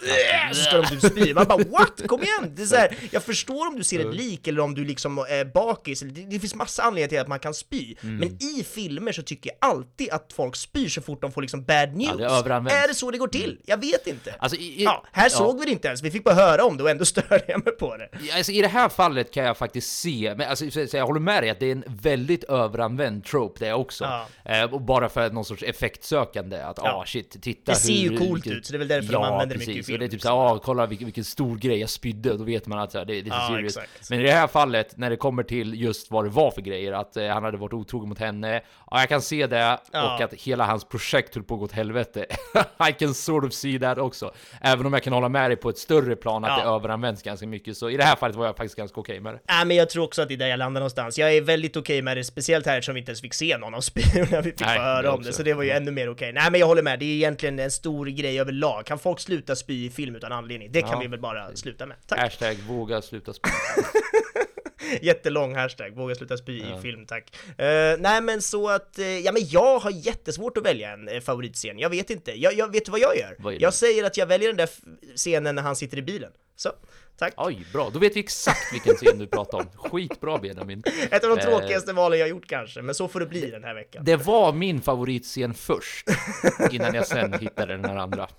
äh, 0.48 0.54
så 0.54 0.62
ska 0.64 0.78
de 0.78 0.85
typ 0.90 1.12
spy. 1.12 1.34
Man 1.34 1.46
bara 1.48 1.58
what? 1.58 2.08
Kom 2.08 2.22
igen! 2.24 2.54
Det 2.56 2.62
är 2.62 2.66
så 2.66 2.76
här, 2.76 2.98
jag 3.12 3.24
förstår 3.24 3.68
om 3.68 3.76
du 3.78 3.84
ser 3.84 4.10
ett 4.10 4.16
lik 4.16 4.48
eller 4.48 4.62
om 4.62 4.76
du 4.76 4.86
liksom 4.86 5.18
är 5.18 5.46
bakis, 5.54 6.02
eller 6.02 6.12
det, 6.12 6.22
det 6.30 6.40
finns 6.40 6.56
massa 6.56 6.84
anledningar 6.84 7.08
till 7.10 7.20
att 7.20 7.28
man 7.28 7.40
kan 7.40 7.54
spy, 7.54 7.96
Mm. 8.04 8.16
men 8.18 8.30
i 8.44 8.64
filmer 8.64 9.12
så 9.12 9.22
tycker 9.22 9.50
jag 9.60 9.70
alltid 9.70 10.10
att 10.10 10.34
folk 10.34 10.56
spyr 10.56 10.90
så 10.90 11.02
fort 11.02 11.22
de 11.22 11.32
får 11.32 11.42
liksom 11.42 11.64
bad 11.64 11.96
news. 11.96 12.18
det 12.70 12.76
är 12.76 12.88
det 12.88 12.94
så 12.96 13.12
det 13.12 13.18
går 13.18 13.28
till? 13.28 13.60
Jag 13.66 13.78
vet 13.82 14.08
inte. 14.08 14.36
Alltså, 14.40 14.58
i, 14.58 14.82
i, 14.82 14.84
Ja, 14.84 15.06
här 15.12 15.30
såg 15.30 15.60
vi 15.60 15.66
det 15.66 15.72
inte 15.72 15.88
ens, 15.88 16.02
vi 16.04 16.12
fick 16.12 16.24
bara 16.24 16.36
höra 16.36 16.64
om 16.66 16.78
det 16.78 16.84
och 16.84 16.90
ändå 16.90 17.06
störde 17.16 17.44
jag 17.48 17.66
mig 17.66 17.74
på 17.76 17.98
det. 17.98 18.10
Ja, 18.22 18.36
Alltså, 18.38 18.52
I 18.52 18.62
det 18.62 18.68
här 18.68 18.90
fallet 18.90 19.32
kan 19.34 19.44
jag 19.46 19.58
faktiskt 19.58 20.00
se, 20.00 20.34
men 20.38 20.50
alltså, 20.50 20.72
så, 20.72 20.88
så 20.88 20.98
jag 20.98 21.06
håller 21.06 21.20
med 21.20 21.44
dig 21.44 21.50
att 21.50 21.60
det 21.60 21.66
är 21.68 21.72
en 21.72 21.84
väldigt 21.88 22.44
överanvänd 22.44 23.26
trope 23.26 23.66
det 23.66 23.74
också. 23.74 24.04
Ja. 24.04 24.28
Eh, 24.56 24.74
och 24.74 24.82
bara 24.82 25.10
för 25.10 25.30
någon 25.30 25.46
sorts 25.46 25.64
effektsökande, 25.64 26.58
att 26.62 26.80
Ja. 26.84 26.92
ah 26.92 27.06
shit, 27.06 27.42
titta 27.42 27.72
Det 27.72 27.78
ser 27.78 27.94
ju 27.94 28.10
hur, 28.10 28.18
coolt 28.18 28.48
ut, 28.48 28.66
så 28.66 28.72
det 28.72 28.78
är 28.78 28.80
väl 28.80 28.88
därför 28.88 29.14
de 29.14 29.24
använder 29.24 29.46
det 29.56 29.60
precis. 29.60 29.68
mycket 29.76 29.90
i 29.90 29.94
Och 29.94 30.00
det 30.00 30.06
är 30.06 30.10
film, 30.10 30.12
typ 30.12 30.22
såhär, 30.22 30.36
ah, 30.36 30.60
kolla 30.76 30.86
vilken, 30.88 31.06
vilken 31.06 31.24
stor 31.24 31.58
grej 31.58 31.80
jag 31.80 31.90
spydde, 31.90 32.38
då 32.38 32.44
vet 32.44 32.68
man 32.68 32.80
att 32.80 32.92
så 32.92 32.98
här, 32.98 33.06
det, 33.06 33.22
det 33.22 33.30
är 33.30 33.34
Ja, 33.34 33.48
serious. 33.48 33.78
exakt. 33.78 34.10
Men 34.10 34.20
i 34.20 34.24
det 34.24 34.32
här 34.32 34.48
fallet, 34.48 34.98
när 34.98 35.10
det 35.10 35.16
kommer 35.16 35.44
till 35.44 35.82
just 35.82 36.12
vad 36.12 36.26
det 36.26 36.30
var 36.30 36.52
för 36.52 36.62
grejer, 36.62 36.92
att 36.94 37.18
eh, 37.18 37.28
han 37.28 37.44
hade 37.44 37.58
varit 37.58 37.74
otrogen 37.74 38.10
mot 38.10 38.20
henne, 38.20 38.62
ja, 38.92 39.00
jag 39.00 39.10
kan 39.10 39.22
se 39.22 39.48
det, 39.48 39.80
Ja. 39.92 40.16
och 40.16 40.22
att 40.22 40.34
hela 40.34 40.66
hans 40.66 40.84
projekt 40.86 41.36
höll 41.36 41.44
på 41.44 41.54
att 41.54 41.60
gå 41.60 41.66
åt 41.66 41.72
helvete. 41.72 42.26
I 42.90 42.94
can 43.00 43.14
sort 43.14 43.44
of 43.44 43.54
see 43.54 43.80
that 43.80 43.98
också. 43.98 44.32
Även 44.62 44.86
om 44.86 44.94
jag 44.94 45.04
kan 45.04 45.14
hålla 45.14 45.30
med 45.30 45.50
dig 45.50 45.58
på 45.58 45.70
ett 45.70 45.78
större 45.78 46.16
plan 46.16 46.44
att 46.46 46.50
Ja. 46.58 46.64
det 46.64 46.70
överanvänds 46.76 47.24
ganska 47.24 47.48
mycket, 47.48 47.78
så 47.78 47.90
i 47.90 47.98
det 47.98 48.04
här 48.04 48.16
fallet 48.16 48.36
var 48.36 48.46
jag 48.46 48.58
faktiskt 48.58 48.76
ganska 48.76 49.00
okej 49.00 49.20
med 49.20 49.34
det. 49.34 49.40
Nej, 49.48 49.66
men 49.66 49.78
jag 49.78 49.90
tror 49.90 50.04
också 50.04 50.22
att 50.22 50.28
det 50.28 50.34
är 50.34 50.38
där 50.38 50.48
jag 50.48 50.58
landar 50.58 50.82
någonstans. 50.82 51.18
Jag 51.18 51.34
är 51.36 51.42
väldigt 51.42 51.78
okej 51.78 52.02
med 52.02 52.18
det, 52.18 52.24
speciellt 52.24 52.66
här 52.66 52.78
eftersom 52.78 52.94
vi 52.96 53.00
inte 53.00 53.10
ens 53.12 53.22
fick 53.22 53.34
se 53.34 53.58
någon 53.58 53.76
av 53.76 53.82
spelorna, 53.82 54.42
vi 54.42 54.52
fick 54.52 54.60
Nej, 54.60 54.78
bara 54.78 54.86
höra 54.96 55.12
om 55.14 55.24
det, 55.24 55.34
så 55.34 55.44
det 55.44 55.54
var 55.54 55.64
ju 55.64 55.70
ännu 55.72 55.92
mer 55.92 56.10
okej. 56.10 56.34
Nej, 56.34 56.52
men 56.52 56.60
jag 56.60 56.68
håller 56.68 56.84
med, 56.84 57.00
det 57.00 57.06
är 57.06 57.16
egentligen 57.16 57.60
en 57.60 57.72
stor 57.72 58.06
grej 58.06 58.40
överlag. 58.40 58.86
Kan 58.86 59.00
folk 59.00 59.20
sluta 59.20 59.56
spy 59.56 59.86
i 59.86 59.90
film 59.90 60.16
utan 60.16 60.32
anledning? 60.32 60.65
Det 60.70 60.82
kan 60.82 60.92
Ja. 60.92 61.00
vi 61.00 61.08
väl 61.08 61.20
bara 61.20 61.56
sluta 61.56 61.86
med. 61.86 61.98
Tack! 62.08 62.20
Hashtag 62.20 62.56
våga 62.56 63.02
sluta 63.02 63.34
spela. 63.34 63.54
Jättelång 65.02 65.56
hashtag, 65.56 65.96
våga 65.96 66.16
sluta 66.16 66.38
spy 66.38 66.60
Ja. 66.70 66.80
i 66.80 66.82
film, 66.82 67.06
tack. 67.06 67.36
Eh, 67.60 67.96
nej 68.00 68.22
men 68.22 68.42
så 68.42 68.70
att, 68.70 69.00
eh, 69.00 69.20
ja 69.20 69.32
men 69.32 69.42
jag 69.46 69.80
har 69.80 69.92
jättesvårt 69.92 70.58
att 70.58 70.66
välja 70.66 70.92
en 70.92 71.10
uh, 71.10 71.20
favoritscen, 71.20 71.80
jag 71.80 71.90
vet 71.90 72.10
inte. 72.10 72.32
Jag, 72.42 72.54
jag 72.54 72.72
vet 72.72 72.90
vad 72.90 73.00
jag 73.00 73.18
gör? 73.18 73.36
Vad 73.40 73.54
jag 73.62 73.74
säger 73.74 74.04
att 74.04 74.18
jag 74.18 74.26
väljer 74.26 74.48
den 74.48 74.58
där 74.58 74.70
scenen 75.16 75.56
när 75.56 75.62
han 75.62 75.76
sitter 75.76 75.98
i 75.98 76.02
bilen. 76.02 76.32
Så, 76.56 76.70
tack. 77.18 77.34
Oj, 77.38 77.66
bra. 77.74 77.90
Då 77.94 78.00
vet 78.00 78.16
vi 78.16 78.20
exakt 78.20 78.74
vilken 78.74 78.96
scen 78.96 79.20
du 79.20 79.28
pratar 79.28 79.58
om. 79.58 79.66
Skitbra 79.76 80.38
Benjamin. 80.38 80.84
Ett 81.12 81.24
av 81.24 81.30
de 81.30 81.40
Eh, 81.40 81.46
tråkigaste 81.46 81.94
valen 81.94 82.20
jag 82.20 82.30
gjort 82.30 82.48
kanske, 82.48 82.82
men 82.82 82.96
så 82.96 83.08
får 83.08 83.20
det 83.20 83.26
bli 83.26 83.52
den 83.52 83.64
här 83.64 83.74
veckan. 83.76 84.04
Det 84.06 84.16
var 84.16 84.54
min 84.54 84.82
favoritscen 84.82 85.54
först, 85.54 86.08
innan 86.72 86.94
jag 86.94 87.08
sen 87.08 87.34
hittade 87.34 87.74
den 87.78 87.86
här 87.86 87.96
andra. 87.96 88.28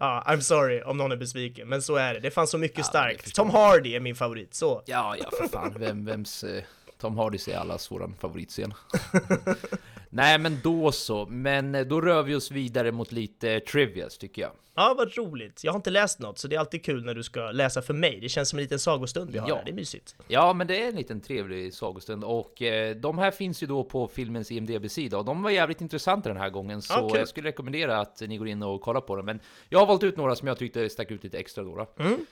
Ja, 0.00 0.24
I'm 0.28 0.40
sorry 0.40 0.82
om 0.82 0.96
någon 0.96 1.12
är 1.12 1.16
besviken, 1.16 1.68
men 1.68 1.82
så 1.82 1.96
är 1.96 2.14
det. 2.14 2.20
Det 2.20 2.30
fanns 2.30 2.50
så 2.50 2.58
mycket 2.58 2.78
Ja, 2.78 2.84
starkt. 2.84 3.34
Tom 3.34 3.50
Hardy 3.50 3.94
är 3.94 4.00
min 4.00 4.14
favorit, 4.16 4.54
så. 4.54 4.82
Ja, 4.86 5.16
ja, 5.20 5.30
för 5.40 5.48
fan. 5.48 5.74
Vem, 5.78 6.04
vems... 6.04 6.44
Eh, 6.44 6.62
Tom 7.00 7.18
Hardy 7.18 7.38
är 7.48 7.56
allas 7.58 7.90
våran 7.90 8.14
favoritscen. 8.20 8.74
Nej, 10.14 10.38
men 10.38 10.58
då 10.62 10.92
så. 10.92 11.26
Men 11.26 11.74
eh, 11.74 11.86
då 11.86 12.00
rör 12.00 12.22
vi 12.22 12.34
oss 12.34 12.50
vidare 12.50 12.92
mot 12.92 13.12
lite 13.12 13.60
trivias, 13.60 14.18
tycker 14.18 14.42
jag. 14.42 14.50
Ja, 14.76 14.94
vad 14.98 15.16
roligt. 15.16 15.64
Jag 15.64 15.72
har 15.72 15.76
inte 15.76 15.90
läst 15.90 16.18
något, 16.18 16.38
så 16.38 16.48
det 16.48 16.56
är 16.56 16.60
alltid 16.60 16.84
kul 16.84 17.04
när 17.04 17.14
du 17.14 17.22
ska 17.22 17.50
läsa 17.50 17.82
för 17.82 17.94
mig. 17.94 18.18
Det 18.20 18.28
känns 18.28 18.48
som 18.48 18.58
en 18.58 18.62
liten 18.62 18.78
sagostund 18.78 19.30
vi 19.30 19.38
har 19.38 19.48
Ja. 19.48 19.56
här. 19.56 19.64
Det 19.64 19.70
är 19.70 19.74
mysigt. 19.74 20.14
Ja, 20.28 20.52
men 20.52 20.66
det 20.66 20.82
är 20.82 20.88
en 20.88 20.96
liten 20.96 21.20
trevlig 21.20 21.74
sagostund 21.74 22.24
och 22.24 22.62
eh, 22.62 22.96
de 22.96 23.18
här 23.18 23.30
finns 23.30 23.62
ju 23.62 23.66
då 23.66 23.84
på 23.84 24.08
filmens 24.08 24.50
IMDB-sida 24.50 25.18
och 25.18 25.24
de 25.24 25.42
var 25.42 25.50
jävligt 25.50 25.80
intressanta 25.80 26.28
den 26.28 26.38
här 26.38 26.50
gången 26.50 26.82
så 26.82 26.94
Ja, 27.12 27.18
jag 27.18 27.28
skulle 27.28 27.48
rekommendera 27.48 27.98
att 28.00 28.20
ni 28.20 28.36
går 28.36 28.48
in 28.48 28.62
och 28.62 28.80
kollar 28.80 29.00
på 29.00 29.16
dem. 29.16 29.26
Men 29.26 29.40
jag 29.68 29.78
har 29.78 29.86
valt 29.86 30.02
ut 30.02 30.16
några 30.16 30.34
som 30.36 30.48
jag 30.48 30.58
tyckte 30.58 30.88
stack 30.88 31.10
ut 31.10 31.24
lite 31.24 31.38
extra 31.38 31.64
då. 31.64 31.76
då. 31.76 32.02
Mm. 32.04 32.26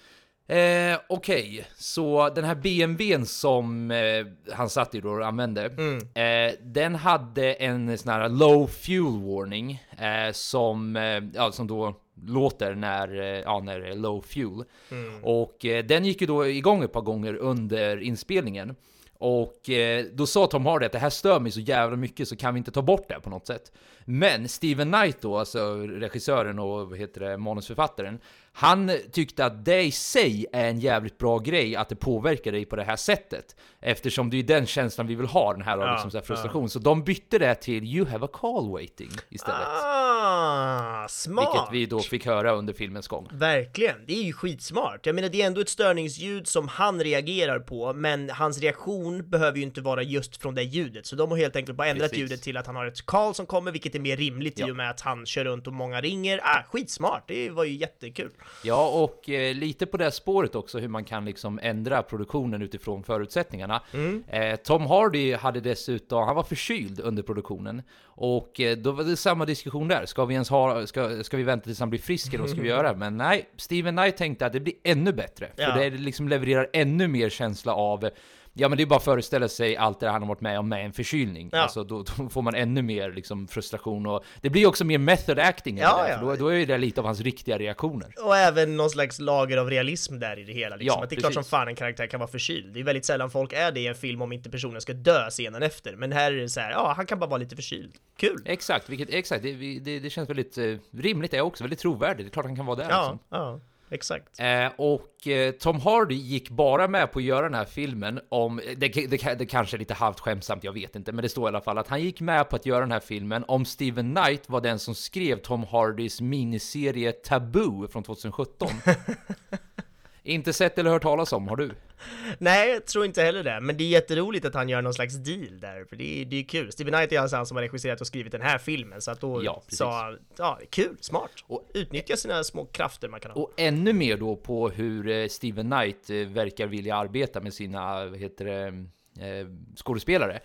Eh, 0.46 0.98
Okej, 1.08 1.66
så 1.76 2.28
den 2.34 2.44
här 2.44 2.54
BMWn 2.54 3.26
som 3.26 3.90
eh, 3.90 4.26
han 4.54 4.70
satt 4.70 4.94
i 4.94 5.00
då 5.00 5.10
och 5.10 5.26
använde, 5.26 5.64
Mm. 5.64 5.98
eh, 5.98 6.54
den 6.62 6.94
hade 6.94 7.52
en 7.52 7.98
sån 7.98 8.12
här 8.12 8.28
low 8.28 8.66
fuel 8.66 9.22
warning 9.22 9.82
eh, 9.98 10.32
som, 10.32 10.96
eh, 10.96 11.22
ja, 11.34 11.52
som 11.52 11.66
då 11.66 11.94
låter 12.26 12.74
när, 12.74 13.20
eh, 13.20 13.40
ja, 13.40 13.60
när 13.64 13.80
det 13.80 13.88
är 13.88 13.94
low 13.94 14.20
fuel. 14.22 14.64
Mm. 14.90 15.24
Och 15.24 15.64
eh, 15.64 15.84
den 15.84 16.04
gick 16.04 16.20
ju 16.20 16.26
då 16.26 16.46
igång 16.48 16.82
ett 16.82 16.92
par 16.92 17.00
gånger 17.00 17.34
under 17.34 18.00
inspelningen. 18.00 18.76
Och 19.18 19.70
då 20.12 20.26
sa 20.26 20.46
Tom 20.46 20.66
Hardy 20.66 20.86
att 20.86 20.92
det 20.92 20.98
här 20.98 21.10
stör 21.10 21.40
mig 21.40 21.52
så 21.52 21.60
jävla 21.60 21.96
mycket 21.96 22.28
så 22.28 22.36
kan 22.36 22.54
vi 22.54 22.58
inte 22.58 22.70
ta 22.70 22.82
bort 22.82 23.08
det 23.08 23.20
på 23.20 23.30
något 23.30 23.46
sätt. 23.46 23.72
Men 24.04 24.48
Steven 24.48 24.92
Knight 24.92 25.20
då, 25.20 25.38
alltså 25.38 25.76
regissören 25.76 26.58
och 26.58 26.90
vad 26.90 26.98
heter 26.98 27.20
det, 27.20 27.38
manusförfattaren, 27.38 28.20
han 28.54 28.90
tyckte 29.12 29.44
att 29.44 29.64
det 29.64 29.82
i 29.82 29.90
sig 29.90 30.46
är 30.52 30.68
en 30.68 30.80
jävligt 30.80 31.18
bra 31.18 31.38
grej 31.38 31.76
att 31.76 31.88
det 31.88 31.96
påverkar 31.96 32.52
dig 32.52 32.64
på 32.64 32.76
det 32.76 32.84
här 32.84 32.96
sättet. 32.96 33.56
Eftersom 33.80 34.30
det 34.30 34.36
är 34.36 34.42
den 34.42 34.66
känslan 34.66 35.06
vi 35.06 35.14
vill 35.14 35.26
ha, 35.26 35.52
den 35.52 35.62
här, 35.62 35.78
Ja, 35.78 35.92
liksom 35.92 36.10
så 36.10 36.18
här 36.18 36.24
frustration. 36.24 36.70
Så 36.70 36.78
de 36.78 37.04
bytte 37.04 37.38
det 37.38 37.54
till 37.54 37.84
“You 37.84 38.06
have 38.06 38.24
a 38.24 38.28
call 38.32 38.70
waiting” 38.70 39.10
istället. 39.28 39.66
Ah, 39.66 41.06
smart! 41.08 41.48
Vilket 41.48 41.72
vi 41.72 41.86
då 41.86 42.00
fick 42.00 42.26
höra 42.26 42.52
under 42.52 42.72
filmens 42.72 43.08
gång. 43.08 43.28
Verkligen, 43.32 43.96
det 44.06 44.12
är 44.12 44.22
ju 44.22 44.32
skitsmart. 44.32 45.06
Jag 45.06 45.14
menar, 45.14 45.28
det 45.28 45.42
är 45.42 45.46
ändå 45.46 45.60
ett 45.60 45.68
störningsljud 45.68 46.46
som 46.46 46.68
han 46.68 47.02
reagerar 47.02 47.58
på, 47.58 47.92
men 47.92 48.30
hans 48.30 48.58
reaktion 48.58 49.30
behöver 49.30 49.56
ju 49.58 49.62
inte 49.62 49.80
vara 49.80 50.02
just 50.02 50.36
från 50.36 50.54
det 50.54 50.62
ljudet, 50.62 51.06
så 51.06 51.16
de 51.16 51.30
har 51.30 51.38
helt 51.38 51.56
enkelt 51.56 51.78
bara 51.78 51.88
ändrat 51.88 52.10
Precis. 52.10 52.18
ljudet 52.18 52.42
till 52.42 52.56
att 52.56 52.66
han 52.66 52.76
har 52.76 52.86
ett 52.86 53.06
call 53.06 53.34
som 53.34 53.46
kommer, 53.46 53.72
vilket 53.72 53.91
är 53.98 54.00
mer 54.00 54.16
rimligt 54.16 54.58
i 54.58 54.62
Ja. 54.62 54.70
och 54.70 54.76
med 54.76 54.90
att 54.90 55.00
han 55.00 55.26
kör 55.26 55.44
runt 55.44 55.66
och 55.66 55.72
många 55.72 56.00
ringer. 56.00 56.40
Ah, 56.42 56.62
skitsmart! 56.72 57.24
Det 57.28 57.50
var 57.50 57.64
ju 57.64 57.72
jättekul. 57.76 58.30
Ja, 58.64 58.88
och 58.88 59.28
eh, 59.30 59.54
lite 59.54 59.86
på 59.86 59.96
det 59.96 60.10
spåret 60.10 60.54
också 60.54 60.78
hur 60.78 60.88
man 60.88 61.04
kan 61.04 61.24
liksom 61.24 61.58
ändra 61.62 62.02
produktionen 62.02 62.62
utifrån 62.62 63.02
förutsättningarna. 63.02 63.82
Eh, 64.28 64.56
Tom 64.56 64.86
Hardy 64.86 65.34
hade 65.34 65.60
dessutom, 65.60 66.26
han 66.26 66.36
var 66.36 66.42
förkyld 66.42 67.00
under 67.00 67.22
produktionen 67.22 67.82
och 68.04 68.60
eh, 68.60 68.76
då 68.76 68.92
var 68.92 69.04
det 69.04 69.16
samma 69.16 69.44
diskussion 69.44 69.88
där. 69.88 70.06
Ska 70.06 70.24
vi 70.24 70.34
ens 70.34 70.48
ha, 70.50 70.86
ska, 70.86 71.24
ska 71.24 71.36
vi 71.36 71.42
vänta 71.42 71.64
tills 71.64 71.80
han 71.80 71.90
blir 71.90 72.00
frisk 72.00 72.28
eller 72.34 72.40
vad 72.40 72.50
ska 72.50 72.60
vi 72.60 72.68
göra? 72.76 72.94
Men 72.94 73.16
nej, 73.16 73.48
Steven 73.56 73.96
Knight 73.96 74.16
tänkte 74.16 74.46
att 74.46 74.52
det 74.52 74.60
blir 74.60 74.74
ännu 74.84 75.12
bättre. 75.12 75.46
För 75.56 75.62
Ja. 75.62 75.74
det 75.74 75.90
liksom 75.90 76.28
levererar 76.28 76.68
ännu 76.72 77.08
mer 77.08 77.28
känsla 77.28 77.74
av 77.74 78.08
Ja 78.54 78.68
men 78.68 78.76
det 78.78 78.84
är 78.84 78.86
bara 78.86 78.96
att 78.96 79.04
föreställa 79.04 79.48
sig 79.48 79.76
allt 79.76 80.00
det 80.00 80.08
han 80.08 80.22
har 80.22 80.28
varit 80.28 80.40
med 80.40 80.58
om 80.58 80.68
med 80.68 80.84
en 80.84 80.92
förkylning. 80.92 81.48
Ja. 81.52 81.58
Alltså 81.58 81.84
då, 81.84 82.04
då 82.16 82.28
får 82.28 82.42
man 82.42 82.54
ännu 82.54 82.82
mer 82.82 83.12
liksom 83.12 83.48
frustration 83.48 84.06
och 84.06 84.24
det 84.40 84.50
blir 84.50 84.66
också 84.66 84.84
mer 84.84 84.98
method 84.98 85.38
acting. 85.38 85.78
Ja, 85.78 86.02
där, 86.02 86.10
ja. 86.10 86.16
Då, 86.20 86.36
då 86.36 86.48
är 86.52 86.66
det 86.66 86.78
lite 86.78 87.00
av 87.00 87.06
hans 87.06 87.20
riktiga 87.20 87.58
reaktioner. 87.58 88.14
Och 88.24 88.36
även 88.36 88.76
någon 88.76 88.90
slags 88.90 89.20
lager 89.20 89.56
av 89.56 89.70
realism 89.70 90.18
där 90.18 90.38
i 90.38 90.44
det 90.44 90.52
hela 90.52 90.76
liksom. 90.76 90.98
Ja, 90.98 91.04
att 91.04 91.10
det 91.10 91.16
är 91.16 91.20
klart 91.20 91.32
som 91.32 91.40
precis. 91.40 91.50
fan 91.50 91.68
en 91.68 91.74
karaktär 91.74 92.06
kan 92.06 92.20
vara 92.20 92.30
förkyld. 92.30 92.74
Det 92.74 92.80
är 92.80 92.84
väldigt 92.84 93.04
sällan 93.04 93.30
folk 93.30 93.52
är 93.52 93.72
det 93.72 93.80
i 93.80 93.86
en 93.86 93.94
film 93.94 94.22
om 94.22 94.32
inte 94.32 94.50
personen 94.50 94.80
ska 94.80 94.92
dö 94.92 95.30
scenen 95.30 95.62
efter. 95.62 95.96
Men 95.96 96.12
här 96.12 96.32
är 96.32 96.36
det 96.36 96.48
så 96.48 96.60
här, 96.60 96.70
ja 96.70 96.92
han 96.96 97.06
kan 97.06 97.18
bara 97.18 97.30
vara 97.30 97.38
lite 97.38 97.56
förkyld. 97.56 97.92
Kul! 98.16 98.42
Exakt, 98.46 98.88
vilket, 98.88 99.10
exakt. 99.10 99.42
Det, 99.42 99.78
det, 99.78 99.98
det 99.98 100.10
känns 100.10 100.30
väldigt 100.30 100.58
eh, 100.58 100.76
rimligt 100.98 101.30
det 101.30 101.40
också, 101.40 101.64
väldigt 101.64 101.78
trovärdigt. 101.78 102.26
Det 102.26 102.30
är 102.30 102.32
klart 102.32 102.46
han 102.46 102.56
kan 102.56 102.66
vara 102.66 102.76
där. 102.76 102.90
Ja, 102.90 103.00
Liksom. 103.02 103.18
ja, 103.30 103.60
exakt. 103.92 104.40
Eh, 104.40 104.66
och 104.76 105.26
eh, 105.26 105.52
Tom 105.52 105.80
Hardy 105.80 106.14
gick 106.14 106.50
bara 106.50 106.88
med 106.88 107.12
på 107.12 107.18
att 107.18 107.24
göra 107.24 107.42
den 107.42 107.54
här 107.54 107.64
filmen 107.64 108.20
om, 108.28 108.60
det, 108.76 108.88
det, 108.88 109.34
det 109.38 109.46
kanske 109.46 109.76
är 109.76 109.78
lite 109.78 109.94
halvt 109.94 110.20
skämtsamt, 110.20 110.64
jag 110.64 110.72
vet 110.72 110.96
inte, 110.96 111.12
men 111.12 111.22
det 111.22 111.28
står 111.28 111.44
i 111.44 111.48
alla 111.48 111.60
fall 111.60 111.78
att 111.78 111.88
han 111.88 112.02
gick 112.02 112.20
med 112.20 112.48
på 112.48 112.56
att 112.56 112.66
göra 112.66 112.80
den 112.80 112.92
här 112.92 113.00
filmen 113.00 113.44
om 113.48 113.64
Steven 113.64 114.14
Knight 114.14 114.48
var 114.48 114.60
den 114.60 114.78
som 114.78 114.94
skrev 114.94 115.36
Tom 115.36 115.64
Hardys 115.64 116.20
miniserie 116.20 117.12
Taboo 117.12 117.88
från 117.88 118.02
2017. 118.02 118.68
inte 120.22 120.52
sett 120.52 120.78
eller 120.78 120.90
hört 120.90 121.02
talas 121.02 121.32
om, 121.32 121.48
har 121.48 121.56
du? 121.56 121.70
Nej, 122.38 122.70
jag 122.70 122.86
tror 122.86 123.04
inte 123.04 123.22
heller 123.22 123.42
det, 123.44 123.60
men 123.60 123.76
det 123.76 123.84
är 123.84 123.88
jätteroligt 123.88 124.44
att 124.46 124.54
han 124.54 124.68
gör 124.68 124.82
någon 124.82 124.94
slags 124.94 125.14
deal 125.14 125.60
där, 125.60 125.84
för 125.84 125.96
det 125.96 126.20
är, 126.20 126.24
det 126.24 126.36
är 126.36 126.42
kul. 126.44 126.72
Steven 126.72 126.92
Knight 126.94 127.12
är 127.12 127.18
alltså 127.20 127.36
han 127.36 127.46
som 127.46 127.56
har 127.56 127.62
regisserat 127.62 128.00
och 128.00 128.06
skrivit 128.06 128.32
den 128.32 128.42
här 128.42 128.58
filmen, 128.58 129.00
så 129.00 129.10
att 129.10 129.20
då 129.20 129.44
Ja, 129.44 129.62
sa 129.68 130.02
han, 130.02 130.18
ja, 130.38 130.58
kul, 130.70 130.96
smart. 131.00 131.30
Och- 131.46 131.56
Och 131.56 131.70
utnyttja 131.74 132.16
sina 132.16 132.44
små 132.44 132.64
krafter 132.64 133.08
man 133.08 133.20
kan 133.20 133.30
ha. 133.30 133.40
Och 133.42 133.52
ännu 133.56 133.92
mer 133.92 134.16
då 134.16 134.36
på 134.36 134.68
hur 134.68 135.08
eh, 135.08 135.26
Steven 135.28 135.70
Knight 135.70 136.10
eh, 136.10 136.16
verkar 136.16 136.66
vilja 136.66 136.96
arbeta 136.96 137.40
med 137.40 137.54
sina, 137.54 138.04
vad 138.06 138.18
heter 138.18 138.44
det, 138.44 138.86
eh, 139.20 139.46
skådespelare. 139.76 140.40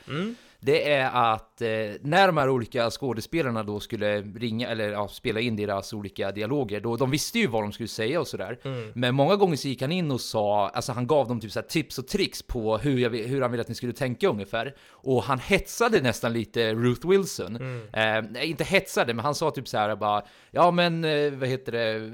Det 0.59 0.91
är 0.91 1.33
att 1.33 1.61
eh, 1.61 1.67
när 2.01 2.27
de 2.27 2.37
här 2.37 2.49
olika 2.49 2.89
skådespelarna 2.89 3.63
då 3.63 3.79
skulle 3.79 4.21
ringa, 4.21 4.67
eller 4.69 4.89
ja, 4.91 5.07
spela 5.07 5.39
in 5.39 5.55
deras 5.55 5.93
olika 5.93 6.31
dialoger, 6.31 6.79
då 6.81 6.95
de 6.97 7.11
visste 7.11 7.39
ju 7.39 7.47
vad 7.47 7.63
de 7.63 7.71
skulle 7.71 7.87
säga 7.87 8.19
och 8.19 8.27
sådär. 8.27 8.59
Men 8.93 9.15
många 9.15 9.35
gånger 9.35 9.55
så 9.55 9.67
gick 9.67 9.81
han 9.81 9.91
in 9.91 10.11
och 10.11 10.21
sa, 10.21 10.69
alltså 10.69 10.91
han 10.91 11.07
gav 11.07 11.27
dem 11.27 11.39
typ 11.39 11.51
så 11.51 11.59
här 11.59 11.67
tips 11.67 11.97
och 11.99 12.07
tricks 12.07 12.43
på 12.43 12.77
hur, 12.77 12.99
jag, 12.99 13.09
vill- 13.09 13.27
hur 13.27 13.41
han 13.41 13.51
ville 13.51 13.61
att 13.61 13.67
ni 13.69 13.75
skulle 13.75 13.93
tänka 13.93 14.27
ungefär. 14.29 14.75
Och 14.89 15.23
han 15.23 15.39
hetsade 15.39 16.01
nästan 16.01 16.33
lite 16.33 16.73
Ruth 16.73 17.09
Wilson. 17.09 17.55
Eh, 17.93 18.23
nej, 18.29 18.49
inte 18.49 18.63
hetsade, 18.63 19.13
men 19.13 19.25
han 19.25 19.35
sa 19.35 19.51
typ 19.51 19.67
så 19.67 19.77
här 19.77 19.95
bara, 19.95 20.21
ja 20.51 20.71
men 20.71 21.03
eh, 21.05 21.31
vad 21.31 21.49
heter 21.49 21.71
det, 21.71 22.13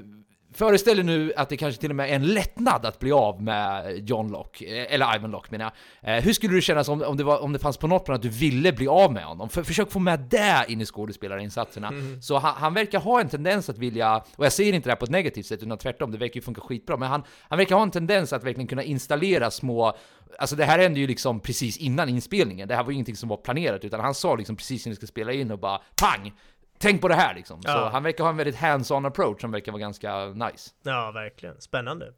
Föreställ 0.54 0.98
er 0.98 1.02
nu 1.02 1.32
att 1.36 1.48
det 1.48 1.56
kanske 1.56 1.80
till 1.80 1.90
och 1.90 1.96
med 1.96 2.10
är 2.10 2.14
en 2.14 2.26
lättnad 2.26 2.86
att 2.86 2.98
bli 2.98 3.12
av 3.12 3.42
med 3.42 3.98
John 4.08 4.32
Locke, 4.32 4.64
eh, 4.64 4.94
eller 4.94 5.16
Ivan 5.16 5.30
Locke 5.30 5.48
menar 5.50 5.72
jag. 6.02 6.16
Eh, 6.16 6.22
hur 6.22 6.32
skulle 6.32 6.54
du 6.54 6.62
känna 6.62 6.82
om, 6.82 7.02
om, 7.02 7.16
det 7.16 7.24
var, 7.24 7.38
om 7.38 7.52
det 7.52 7.58
fanns 7.58 7.76
på 7.76 7.86
något 7.86 8.04
plan 8.04 8.14
att 8.14 8.22
du 8.22 8.28
ville 8.28 8.72
bli 8.72 8.88
av 8.88 9.12
med 9.12 9.24
honom? 9.24 9.48
För, 9.48 9.62
försök 9.62 9.90
få 9.90 9.98
med 9.98 10.20
det 10.20 10.64
in 10.68 10.80
i 10.80 10.86
skådespelarinsatserna. 10.86 11.92
Så 12.22 12.38
han, 12.38 12.54
han 12.56 12.74
verkar 12.74 13.00
ha 13.00 13.20
en 13.20 13.28
tendens 13.28 13.70
att 13.70 13.78
vilja, 13.78 14.16
och 14.36 14.44
jag 14.44 14.52
säger 14.52 14.72
inte 14.72 14.88
det 14.88 14.92
här 14.92 14.96
på 14.96 15.04
ett 15.04 15.10
negativt 15.10 15.46
sätt 15.46 15.62
utan 15.62 15.78
tvärtom, 15.78 16.12
det 16.12 16.18
verkar 16.18 16.34
ju 16.34 16.42
funka 16.42 16.60
skitbra, 16.60 16.96
men 16.96 17.08
han, 17.08 17.22
han 17.48 17.58
verkar 17.58 17.76
ha 17.76 17.82
en 17.82 17.90
tendens 17.90 18.32
att 18.32 18.44
verkligen 18.44 18.68
kunna 18.68 18.82
installera 18.82 19.50
små 19.50 19.96
Alltså 20.38 20.56
det 20.56 20.64
här 20.64 20.78
hände 20.78 21.00
ju 21.00 21.06
liksom 21.06 21.40
precis 21.40 21.76
innan 21.76 22.08
inspelningen, 22.08 22.68
det 22.68 22.74
här 22.74 22.82
var 22.82 22.90
ju 22.90 22.94
ingenting 22.94 23.16
som 23.16 23.28
var 23.28 23.36
planerat, 23.36 23.84
utan 23.84 24.00
han 24.00 24.14
sa 24.14 24.34
liksom 24.34 24.56
precis 24.56 24.86
när 24.86 24.90
vi 24.90 24.96
ska 24.96 25.06
spela 25.06 25.32
in 25.32 25.50
och 25.50 25.58
bara 25.58 25.80
PANG! 25.96 26.32
Tänk 26.78 27.00
på 27.00 27.08
det 27.08 27.14
här 27.14 27.34
liksom. 27.34 27.62
Så 27.62 27.68
Ja. 27.68 27.88
han 27.92 28.02
verkar 28.02 28.24
ha 28.24 28.30
en 28.30 28.36
väldigt 28.36 28.56
hands-on 28.56 29.06
approach 29.06 29.40
som 29.40 29.50
verkar 29.50 29.72
vara 29.72 29.80
ganska 29.80 30.26
nice. 30.26 30.70
Ja, 30.82 31.10
verkligen. 31.10 31.60
Spännande. 31.60 32.12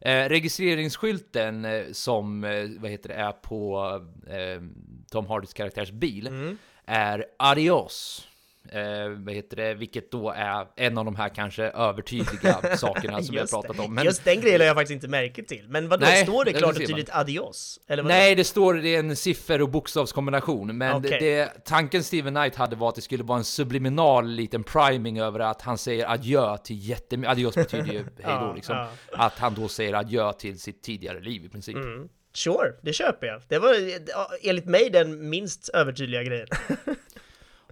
Eh, 0.00 0.28
registreringsskylten 0.28 1.64
eh, 1.64 1.84
som 1.92 2.44
eh, 2.44 2.64
vad 2.78 2.90
heter 2.90 3.08
det, 3.08 3.14
är 3.14 3.32
på 3.32 3.86
eh, 4.28 4.62
Tom 5.10 5.26
Hardys 5.26 5.52
karaktärs 5.54 5.90
bil 5.90 6.56
är 6.86 7.24
Adios. 7.38 8.28
Eh, 8.72 9.08
vad 9.08 9.34
heter 9.34 9.56
det, 9.56 9.74
vilket 9.74 10.10
då 10.10 10.30
är 10.30 10.66
en 10.76 10.98
av 10.98 11.04
de 11.04 11.16
här 11.16 11.28
kanske 11.28 11.64
övertydliga 11.64 12.76
sakerna 12.76 13.22
som 13.22 13.32
vi 13.34 13.40
har 13.40 13.46
pratat 13.46 13.78
om. 13.78 13.94
Men... 13.94 14.04
Just 14.04 14.24
den 14.24 14.40
grejen 14.40 14.60
har 14.60 14.66
jag 14.66 14.76
faktiskt 14.76 14.94
inte 14.94 15.08
märke 15.08 15.42
till. 15.42 15.64
Men 15.68 15.88
vad 15.88 16.00
Nej, 16.00 16.22
står 16.22 16.44
det 16.44 16.52
klart 16.52 16.70
och 16.70 16.86
tydligt 16.86 17.10
adios? 17.12 17.80
Eller 17.86 18.02
vad 18.02 18.12
Nej, 18.12 18.34
det 18.34 18.44
står 18.44 18.74
det 18.74 18.94
är 18.94 18.98
en 18.98 19.16
siffer 19.16 19.62
och 19.62 19.68
bokstavskombination, 19.68 20.78
men 20.78 20.96
Okej. 20.96 21.18
det, 21.20 21.64
tanken 21.64 22.04
Steven 22.04 22.34
Knight 22.34 22.54
hade 22.54 22.76
var 22.76 22.88
att 22.88 22.94
det 22.94 23.02
skulle 23.02 23.24
vara 23.24 23.38
en 23.38 23.44
subliminal 23.44 24.28
liten 24.28 24.64
priming 24.64 25.18
över 25.18 25.40
att 25.40 25.62
han 25.62 25.78
säger 25.78 26.10
adjö 26.12 26.56
till 26.58 26.88
jättemycket, 26.88 27.32
adios 27.32 27.54
betyder 27.54 27.92
ju 27.92 27.98
hej 28.22 28.34
då 28.40 28.46
Ja, 28.46 28.52
liksom, 28.54 28.76
ja. 28.76 28.88
att 29.12 29.38
han 29.38 29.54
då 29.54 29.68
säger 29.68 29.94
adjö 29.94 30.32
till 30.32 30.60
sitt 30.60 30.82
tidigare 30.82 31.20
liv 31.20 31.44
i 31.44 31.48
princip. 31.48 31.76
Mm. 31.76 32.08
Sure, 32.36 32.72
det 32.82 32.92
köper 32.92 33.26
jag. 33.26 33.42
Det 33.48 33.58
var 33.58 33.74
ja, 34.08 34.30
enligt 34.42 34.66
mig 34.66 34.90
den 34.90 35.28
minst 35.28 35.68
övertydliga 35.68 36.22
grejen. 36.22 36.46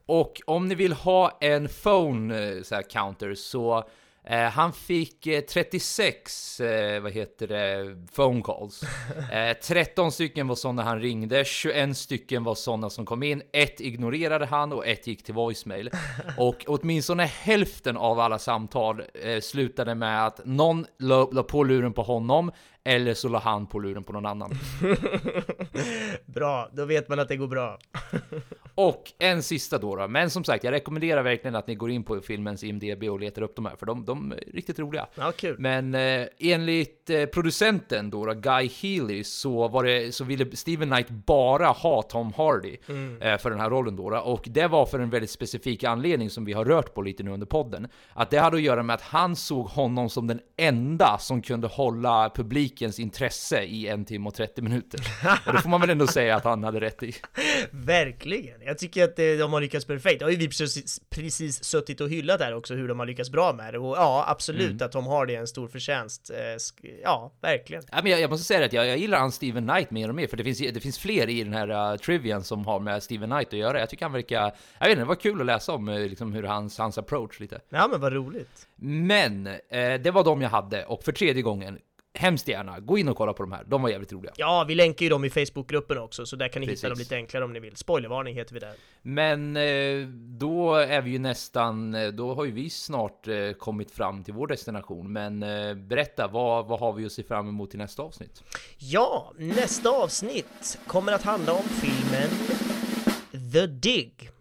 Och 0.06 0.40
om 0.46 0.68
ni 0.68 0.74
vill 0.74 0.92
ha 0.92 1.38
en 1.40 1.68
phone 1.68 2.48
eh, 2.48 2.62
så 2.62 2.74
här, 2.74 2.82
counter 2.82 3.34
så 3.34 3.84
eh, 4.24 4.42
han 4.42 4.72
fick 4.72 5.26
eh, 5.26 5.40
36, 5.40 6.60
eh, 6.60 7.02
vad 7.02 7.12
heter 7.12 7.46
det, 7.46 7.96
phone 8.16 8.42
calls. 8.42 8.82
Eh, 9.32 9.56
13 9.56 10.12
stycken 10.12 10.48
var 10.48 10.54
sådana 10.54 10.82
han 10.82 11.00
ringde, 11.00 11.44
21 11.44 11.96
stycken 11.96 12.44
var 12.44 12.54
sådana 12.54 12.90
som 12.90 13.06
kom 13.06 13.22
in, 13.22 13.42
ett 13.52 13.80
ignorerade 13.80 14.46
han 14.46 14.72
och 14.72 14.86
ett 14.86 15.06
gick 15.06 15.24
till 15.24 15.34
voicemail. 15.34 15.90
Och 16.38 16.64
åtminstone 16.66 17.24
hälften 17.24 17.96
av 17.96 18.20
alla 18.20 18.38
samtal 18.38 19.02
eh, 19.14 19.40
slutade 19.40 19.94
med 19.94 20.26
att 20.26 20.40
någon 20.44 20.86
la, 20.98 21.28
la 21.32 21.42
på 21.42 21.64
luren 21.64 21.92
på 21.92 22.02
honom 22.02 22.52
eller 22.84 23.14
så 23.14 23.28
la 23.28 23.38
han 23.38 23.66
på 23.66 23.78
luren 23.78 24.04
på 24.04 24.12
någon 24.12 24.26
annan. 24.26 24.50
bra, 26.26 26.68
då 26.72 26.84
vet 26.84 27.08
man 27.08 27.18
att 27.20 27.28
det 27.28 27.36
går 27.36 27.48
bra. 27.48 27.78
Och 28.74 29.12
en 29.18 29.42
sista 29.42 29.78
då, 29.78 29.96
då. 29.96 30.08
Men 30.08 30.30
som 30.30 30.44
sagt, 30.44 30.64
jag 30.64 30.72
rekommenderar 30.72 31.22
verkligen 31.22 31.54
att 31.56 31.66
ni 31.66 31.74
går 31.74 31.90
in 31.90 32.04
på 32.04 32.20
filmens 32.20 32.64
IMDB 32.64 33.02
och 33.04 33.20
letar 33.20 33.42
upp 33.42 33.56
de 33.56 33.66
här, 33.66 33.76
för 33.76 33.86
de, 33.86 34.04
de 34.04 34.32
är 34.32 34.36
riktigt 34.54 34.78
roliga. 34.78 35.06
Ja, 35.14 35.32
kul. 35.36 35.56
Men 35.58 35.94
eh, 35.94 36.26
enligt 36.38 37.10
eh, 37.10 37.24
producenten 37.24 38.10
då, 38.10 38.26
då, 38.26 38.34
Guy 38.34 38.70
Healy, 38.82 39.24
så, 39.24 39.68
var 39.68 39.84
det, 39.84 40.14
så 40.14 40.24
ville 40.24 40.56
Steven 40.56 40.88
Knight 40.90 41.10
bara 41.10 41.66
ha 41.66 42.02
Tom 42.02 42.32
Hardy 42.36 42.76
Mm. 42.88 43.22
eh, 43.22 43.38
för 43.38 43.50
den 43.50 43.60
här 43.60 43.70
rollen 43.70 43.96
då, 43.96 44.10
då. 44.10 44.18
Och 44.18 44.44
det 44.46 44.66
var 44.66 44.86
för 44.86 44.98
en 44.98 45.10
väldigt 45.10 45.30
specifik 45.30 45.84
anledning 45.84 46.30
som 46.30 46.44
vi 46.44 46.52
har 46.52 46.64
rört 46.64 46.94
på 46.94 47.02
lite 47.02 47.22
nu 47.22 47.30
under 47.30 47.46
podden. 47.46 47.88
Att 48.12 48.30
det 48.30 48.38
hade 48.38 48.56
att 48.56 48.62
göra 48.62 48.82
med 48.82 48.94
att 48.94 49.00
han 49.02 49.36
såg 49.36 49.66
honom 49.66 50.10
som 50.10 50.26
den 50.26 50.40
enda 50.56 51.18
som 51.18 51.42
kunde 51.42 51.66
hålla 51.66 52.30
publikens 52.34 52.98
intresse 52.98 53.62
i 53.62 53.88
en 53.88 54.04
timme 54.04 54.28
och 54.28 54.34
30 54.34 54.62
minuter. 54.62 55.00
Och 55.46 55.52
det 55.52 55.58
får 55.60 55.68
man 55.68 55.80
väl 55.80 55.90
ändå 55.90 56.06
säga 56.06 56.36
att 56.36 56.44
han 56.44 56.64
hade 56.64 56.80
rätt 56.80 57.02
i. 57.02 57.14
Verkligen! 57.70 58.62
Jag 58.66 58.78
tycker 58.78 59.04
att 59.04 59.18
eh, 59.18 59.24
de 59.38 59.52
har 59.52 59.60
lyckats 59.60 59.86
perfekt. 59.86 60.18
Det 60.18 60.24
har 60.24 60.30
ju 60.30 60.36
vi 60.36 60.48
precis, 60.48 61.00
precis 61.10 61.64
suttit 61.64 62.00
och 62.00 62.08
hyllat 62.08 62.40
här 62.40 62.54
också 62.54 62.74
hur 62.74 62.88
de 62.88 62.98
har 62.98 63.06
lyckats 63.06 63.30
bra 63.30 63.52
med 63.52 63.74
det. 63.74 63.78
Och 63.78 63.96
ja, 63.96 64.24
absolut 64.28 64.70
Mm. 64.70 64.86
att 64.86 64.92
de 64.92 65.06
har 65.06 65.26
det 65.26 65.34
är 65.34 65.40
en 65.40 65.46
stor 65.46 65.68
förtjänst. 65.68 66.30
Eh, 66.30 66.36
Ja, 67.02 67.32
verkligen. 67.40 67.82
Ja, 67.92 67.98
men 68.02 68.12
jag, 68.12 68.20
jag 68.20 68.30
måste 68.30 68.44
säga 68.46 68.66
att 68.66 68.72
jag, 68.72 68.86
jag 68.86 68.98
gillar 68.98 69.18
han 69.18 69.32
Steven 69.32 69.68
Knight 69.68 69.90
mer 69.90 70.08
och 70.08 70.14
mer, 70.14 70.26
för 70.26 70.36
det 70.36 70.44
finns, 70.44 70.58
det 70.58 70.80
finns 70.80 70.98
fler 70.98 71.28
i 71.28 71.44
den 71.44 71.52
här 71.52 71.92
uh, 71.92 71.96
trivian 71.98 72.44
som 72.44 72.66
har 72.66 72.80
med 72.80 73.02
Steven 73.02 73.30
Knight 73.30 73.48
att 73.48 73.52
göra. 73.58 73.78
Jag 73.80 73.90
tycker 73.90 74.04
han 74.04 74.12
verkar, 74.12 74.40
jag 74.78 74.86
vet 74.86 74.90
inte, 74.90 75.00
det 75.00 75.04
var 75.04 75.14
kul 75.14 75.40
att 75.40 75.46
läsa 75.46 75.72
om 75.72 75.88
liksom, 75.88 76.32
hur 76.32 76.42
hans, 76.42 76.78
hans 76.78 76.98
approach 76.98 77.40
lite. 77.40 77.60
Ja, 77.68 77.88
men 77.90 78.00
vad 78.00 78.12
roligt. 78.12 78.68
Men, 78.76 79.46
eh, 79.46 79.94
det 80.02 80.10
var 80.14 80.24
de 80.24 80.42
jag 80.42 80.50
hade, 80.50 80.84
och 80.84 81.04
för 81.04 81.12
tredje 81.12 81.42
gången, 81.42 81.78
hemskt 82.14 82.48
gärna, 82.48 82.80
gå 82.80 82.98
in 82.98 83.08
och 83.08 83.16
kolla 83.16 83.32
på 83.32 83.42
de 83.42 83.52
här, 83.52 83.64
de 83.66 83.82
var 83.82 83.88
jävligt 83.88 84.12
roliga. 84.12 84.32
Ja, 84.36 84.64
vi 84.68 84.74
länkar 84.74 85.04
ju 85.04 85.10
dem 85.10 85.24
i 85.24 85.30
Facebookgruppen 85.30 85.98
också, 85.98 86.26
så 86.26 86.36
där 86.36 86.48
kan 86.48 86.60
ni 86.60 86.66
hitta 86.66 86.88
dem 86.88 86.96
Precis. 86.96 87.10
lite 87.10 87.16
enklare 87.16 87.44
om 87.44 87.52
ni 87.52 87.60
vill. 87.60 87.76
Spoilervarning 87.76 88.34
heter 88.34 88.54
vi 88.54 88.60
där. 88.60 88.74
Men 89.02 89.56
eh, 89.56 90.08
då 90.38 90.74
är 90.74 91.00
vi 91.00 91.10
ju 91.10 91.18
nästan, 91.18 91.94
eh, 91.94 92.08
då 92.08 92.34
har 92.34 92.44
ju 92.44 92.52
vi 92.52 92.70
snart 92.70 93.28
eh, 93.28 93.52
kommit 93.52 93.90
fram 93.90 94.24
till 94.24 94.34
vår 94.34 94.46
destination. 94.46 95.12
Men 95.12 95.40
berätta, 95.88 96.28
vad, 96.28 96.66
vad 96.66 96.80
har 96.80 96.92
vi 96.92 97.06
att 97.06 97.12
se 97.12 97.22
fram 97.22 97.48
emot 97.48 97.74
i 97.74 97.78
nästa 97.78 98.02
avsnitt? 98.02 98.42
Ja, 98.78 99.32
nästa 99.38 99.90
avsnitt 99.90 100.78
kommer 100.86 101.12
att 101.12 101.22
handla 101.22 101.52
om 101.52 101.64
filmen 101.64 102.30
The 103.52 103.66
Dig 103.66 104.33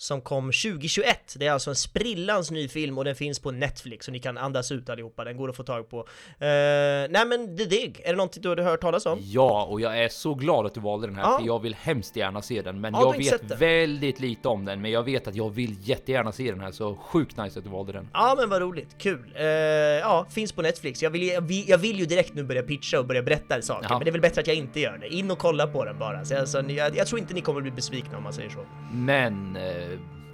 som 0.00 0.20
kom 0.20 0.44
2021. 0.44 1.34
Det 1.36 1.46
är 1.46 1.52
alltså 1.52 1.70
en 1.70 1.76
sprillans 1.76 2.50
ny 2.50 2.68
film 2.68 2.98
och 2.98 3.04
den 3.04 3.14
finns 3.14 3.38
på 3.38 3.50
Netflix 3.50 4.06
så 4.06 4.12
ni 4.12 4.18
kan 4.18 4.38
andas 4.38 4.72
ut 4.72 4.90
allihopa. 4.90 5.24
Den 5.24 5.36
går 5.36 5.48
att 5.50 5.56
få 5.56 5.62
tag 5.62 5.88
på. 5.90 5.98
Uh, 5.98 6.04
nej 6.40 7.26
men 7.26 7.56
The 7.56 7.64
Dig, 7.64 7.94
är 8.04 8.10
det 8.10 8.16
någonting 8.16 8.42
du 8.42 8.48
har 8.48 8.56
hört 8.56 8.80
talas 8.80 9.06
om? 9.06 9.18
Ja, 9.22 9.64
och 9.64 9.80
jag 9.80 9.98
är 10.04 10.08
så 10.08 10.34
glad 10.34 10.66
att 10.66 10.74
du 10.74 10.80
valde 10.80 11.06
den 11.06 11.16
här, 11.16 11.22
Ja. 11.22 11.38
för 11.38 11.46
jag 11.46 11.62
vill 11.62 11.74
hemskt 11.74 12.16
gärna 12.16 12.42
se 12.42 12.62
den. 12.62 12.80
Men 12.80 12.94
Ja, 12.94 13.14
jag 13.14 13.18
vet 13.18 13.60
väldigt 13.60 14.20
lite 14.20 14.48
om 14.48 14.64
den, 14.64 14.82
men 14.82 14.90
jag 14.90 15.02
vet 15.02 15.28
att 15.28 15.34
jag 15.36 15.50
vill 15.50 15.76
jättegärna 15.82 16.32
se 16.32 16.50
den 16.50 16.60
här, 16.60 16.70
så 16.72 16.94
sjukt 16.96 17.36
nice 17.36 17.58
att 17.58 17.64
du 17.64 17.70
valde 17.70 17.92
den. 17.92 18.08
Ja 18.12 18.34
men 18.38 18.48
vad 18.50 18.62
roligt, 18.62 18.98
kul! 18.98 19.32
Eh, 19.36 19.44
ja, 19.44 20.26
finns 20.30 20.52
på 20.52 20.62
Netflix. 20.62 21.02
Jag 21.02 21.10
vill, 21.10 21.26
jag, 21.26 21.40
vill, 21.40 21.68
jag 21.68 21.78
vill 21.78 21.98
ju 21.98 22.06
direkt 22.06 22.34
nu 22.34 22.42
börja 22.44 22.62
pitcha 22.62 22.98
och 22.98 23.06
börja 23.06 23.22
berätta 23.22 23.62
saker, 23.62 23.86
Ja. 23.90 23.94
men 23.98 24.04
det 24.04 24.10
är 24.10 24.12
väl 24.12 24.20
bättre 24.20 24.40
att 24.40 24.46
jag 24.46 24.56
inte 24.56 24.80
gör 24.80 24.98
det. 24.98 25.08
In 25.08 25.30
och 25.30 25.38
kolla 25.38 25.66
på 25.66 25.84
den 25.84 25.98
bara. 25.98 26.24
Så 26.24 26.38
alltså, 26.38 26.62
jag, 26.62 26.96
jag 26.96 27.06
tror 27.06 27.18
inte 27.20 27.34
ni 27.34 27.40
kommer 27.40 27.60
bli 27.60 27.70
besvikna 27.70 28.16
om 28.16 28.22
man 28.22 28.32
säger 28.32 28.50
så. 28.50 28.64
Men 28.92 29.56
eh, 29.56 29.87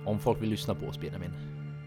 om 0.04 0.18
folk 0.18 0.42
vill 0.42 0.50
lyssna 0.50 0.74
på 0.74 0.86
oss, 0.86 1.00
Benjamin, 1.00 1.32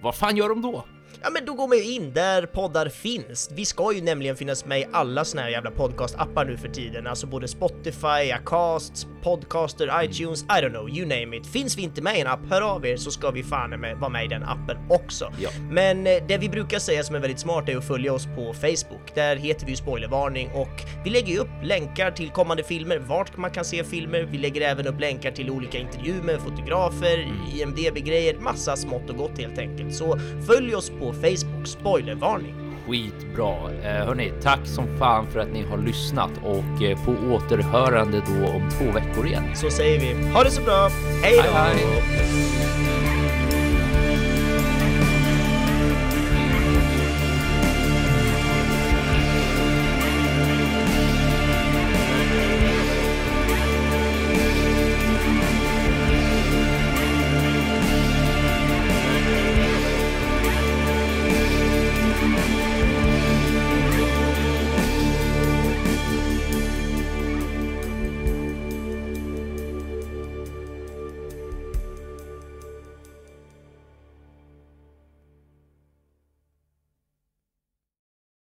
vad 0.01 0.15
fan 0.15 0.37
gör 0.37 0.49
de 0.49 0.61
då? 0.61 0.85
Ja 1.21 1.29
men 1.29 1.45
då 1.45 1.53
går 1.53 1.67
man 1.67 1.77
ju 1.77 1.83
in 1.83 2.13
där 2.13 2.45
poddar 2.45 2.89
finns. 2.89 3.49
Vi 3.53 3.65
ska 3.65 3.93
ju 3.93 4.01
nämligen 4.01 4.35
finnas 4.35 4.65
med 4.65 4.79
i 4.79 4.85
alla 4.91 5.25
såna 5.25 5.41
här 5.41 5.49
jävla 5.49 5.71
podcast-appar 5.71 6.45
nu 6.45 6.57
för 6.57 6.67
tiden, 6.67 7.07
alltså 7.07 7.27
både 7.27 7.47
Spotify, 7.47 8.31
Acast, 8.33 9.07
Podcaster, 9.23 10.03
iTunes, 10.03 10.43
I 10.43 10.45
don't 10.45 10.69
know, 10.69 10.89
you 10.89 11.07
name 11.07 11.37
it. 11.37 11.47
Finns 11.47 11.77
vi 11.77 11.81
inte 11.81 12.01
med 12.01 12.17
i 12.17 12.21
en 12.21 12.27
app, 12.27 12.39
hör 12.49 12.61
av 12.61 12.85
er 12.85 12.97
så 12.97 13.11
ska 13.11 13.31
vi 13.31 13.43
fan 13.43 13.69
med 13.69 13.97
vara 13.97 14.09
med 14.09 14.25
i 14.25 14.27
den 14.27 14.43
appen 14.43 14.77
också. 14.89 15.33
Ja. 15.39 15.49
Men 15.71 16.07
eh, 16.07 16.23
det 16.27 16.37
vi 16.37 16.49
brukar 16.49 16.79
säga 16.79 17.03
som 17.03 17.15
är 17.15 17.19
väldigt 17.19 17.39
smart 17.39 17.69
är 17.69 17.77
att 17.77 17.87
följa 17.87 18.13
oss 18.13 18.25
på 18.25 18.53
Facebook. 18.53 19.15
Där 19.15 19.35
heter 19.35 19.65
vi 19.65 19.71
ju 19.71 19.77
spoilervarning 19.77 20.49
och 20.53 20.83
vi 21.03 21.09
lägger 21.09 21.33
ju 21.33 21.39
upp 21.39 21.63
länkar 21.63 22.11
till 22.11 22.29
kommande 22.29 22.63
filmer, 22.63 22.99
vart 22.99 23.37
man 23.37 23.51
kan 23.51 23.65
se 23.65 23.83
filmer. 23.83 24.27
Vi 24.31 24.37
lägger 24.37 24.61
även 24.61 24.87
upp 24.87 24.99
länkar 24.99 25.31
till 25.31 25.49
olika 25.49 25.77
intervjuer 25.77 26.21
med 26.21 26.39
fotografer, 26.41 27.27
IMDB-grejer, 27.55 28.39
massa 28.39 28.75
smått 28.75 29.09
och 29.09 29.17
gott 29.17 29.39
helt 29.39 29.57
enkelt. 29.57 29.95
Så 29.95 30.19
följ 30.47 30.75
oss 30.75 30.91
på 31.07 31.13
Facebook, 31.13 31.67
spoilervarning. 31.67 32.55
Skitbra! 32.87 33.71
Eh, 33.83 34.05
hörni, 34.05 34.31
tack 34.41 34.59
som 34.65 34.97
fan 34.97 35.27
för 35.27 35.39
att 35.39 35.53
ni 35.53 35.63
har 35.63 35.77
lyssnat 35.77 36.31
och 36.43 36.83
eh, 36.83 37.05
på 37.05 37.11
återhörande 37.11 38.21
då 38.27 38.47
om 38.47 38.69
två 38.69 38.91
veckor 38.91 39.27
igen. 39.27 39.43
Så 39.55 39.69
säger 39.69 39.99
vi, 39.99 40.29
ha 40.29 40.43
det 40.43 40.51
så 40.51 40.61
bra, 40.61 40.89
hej 41.23 41.37
då! 41.37 41.51
Hej, 41.51 41.75
hej. 41.75 42.56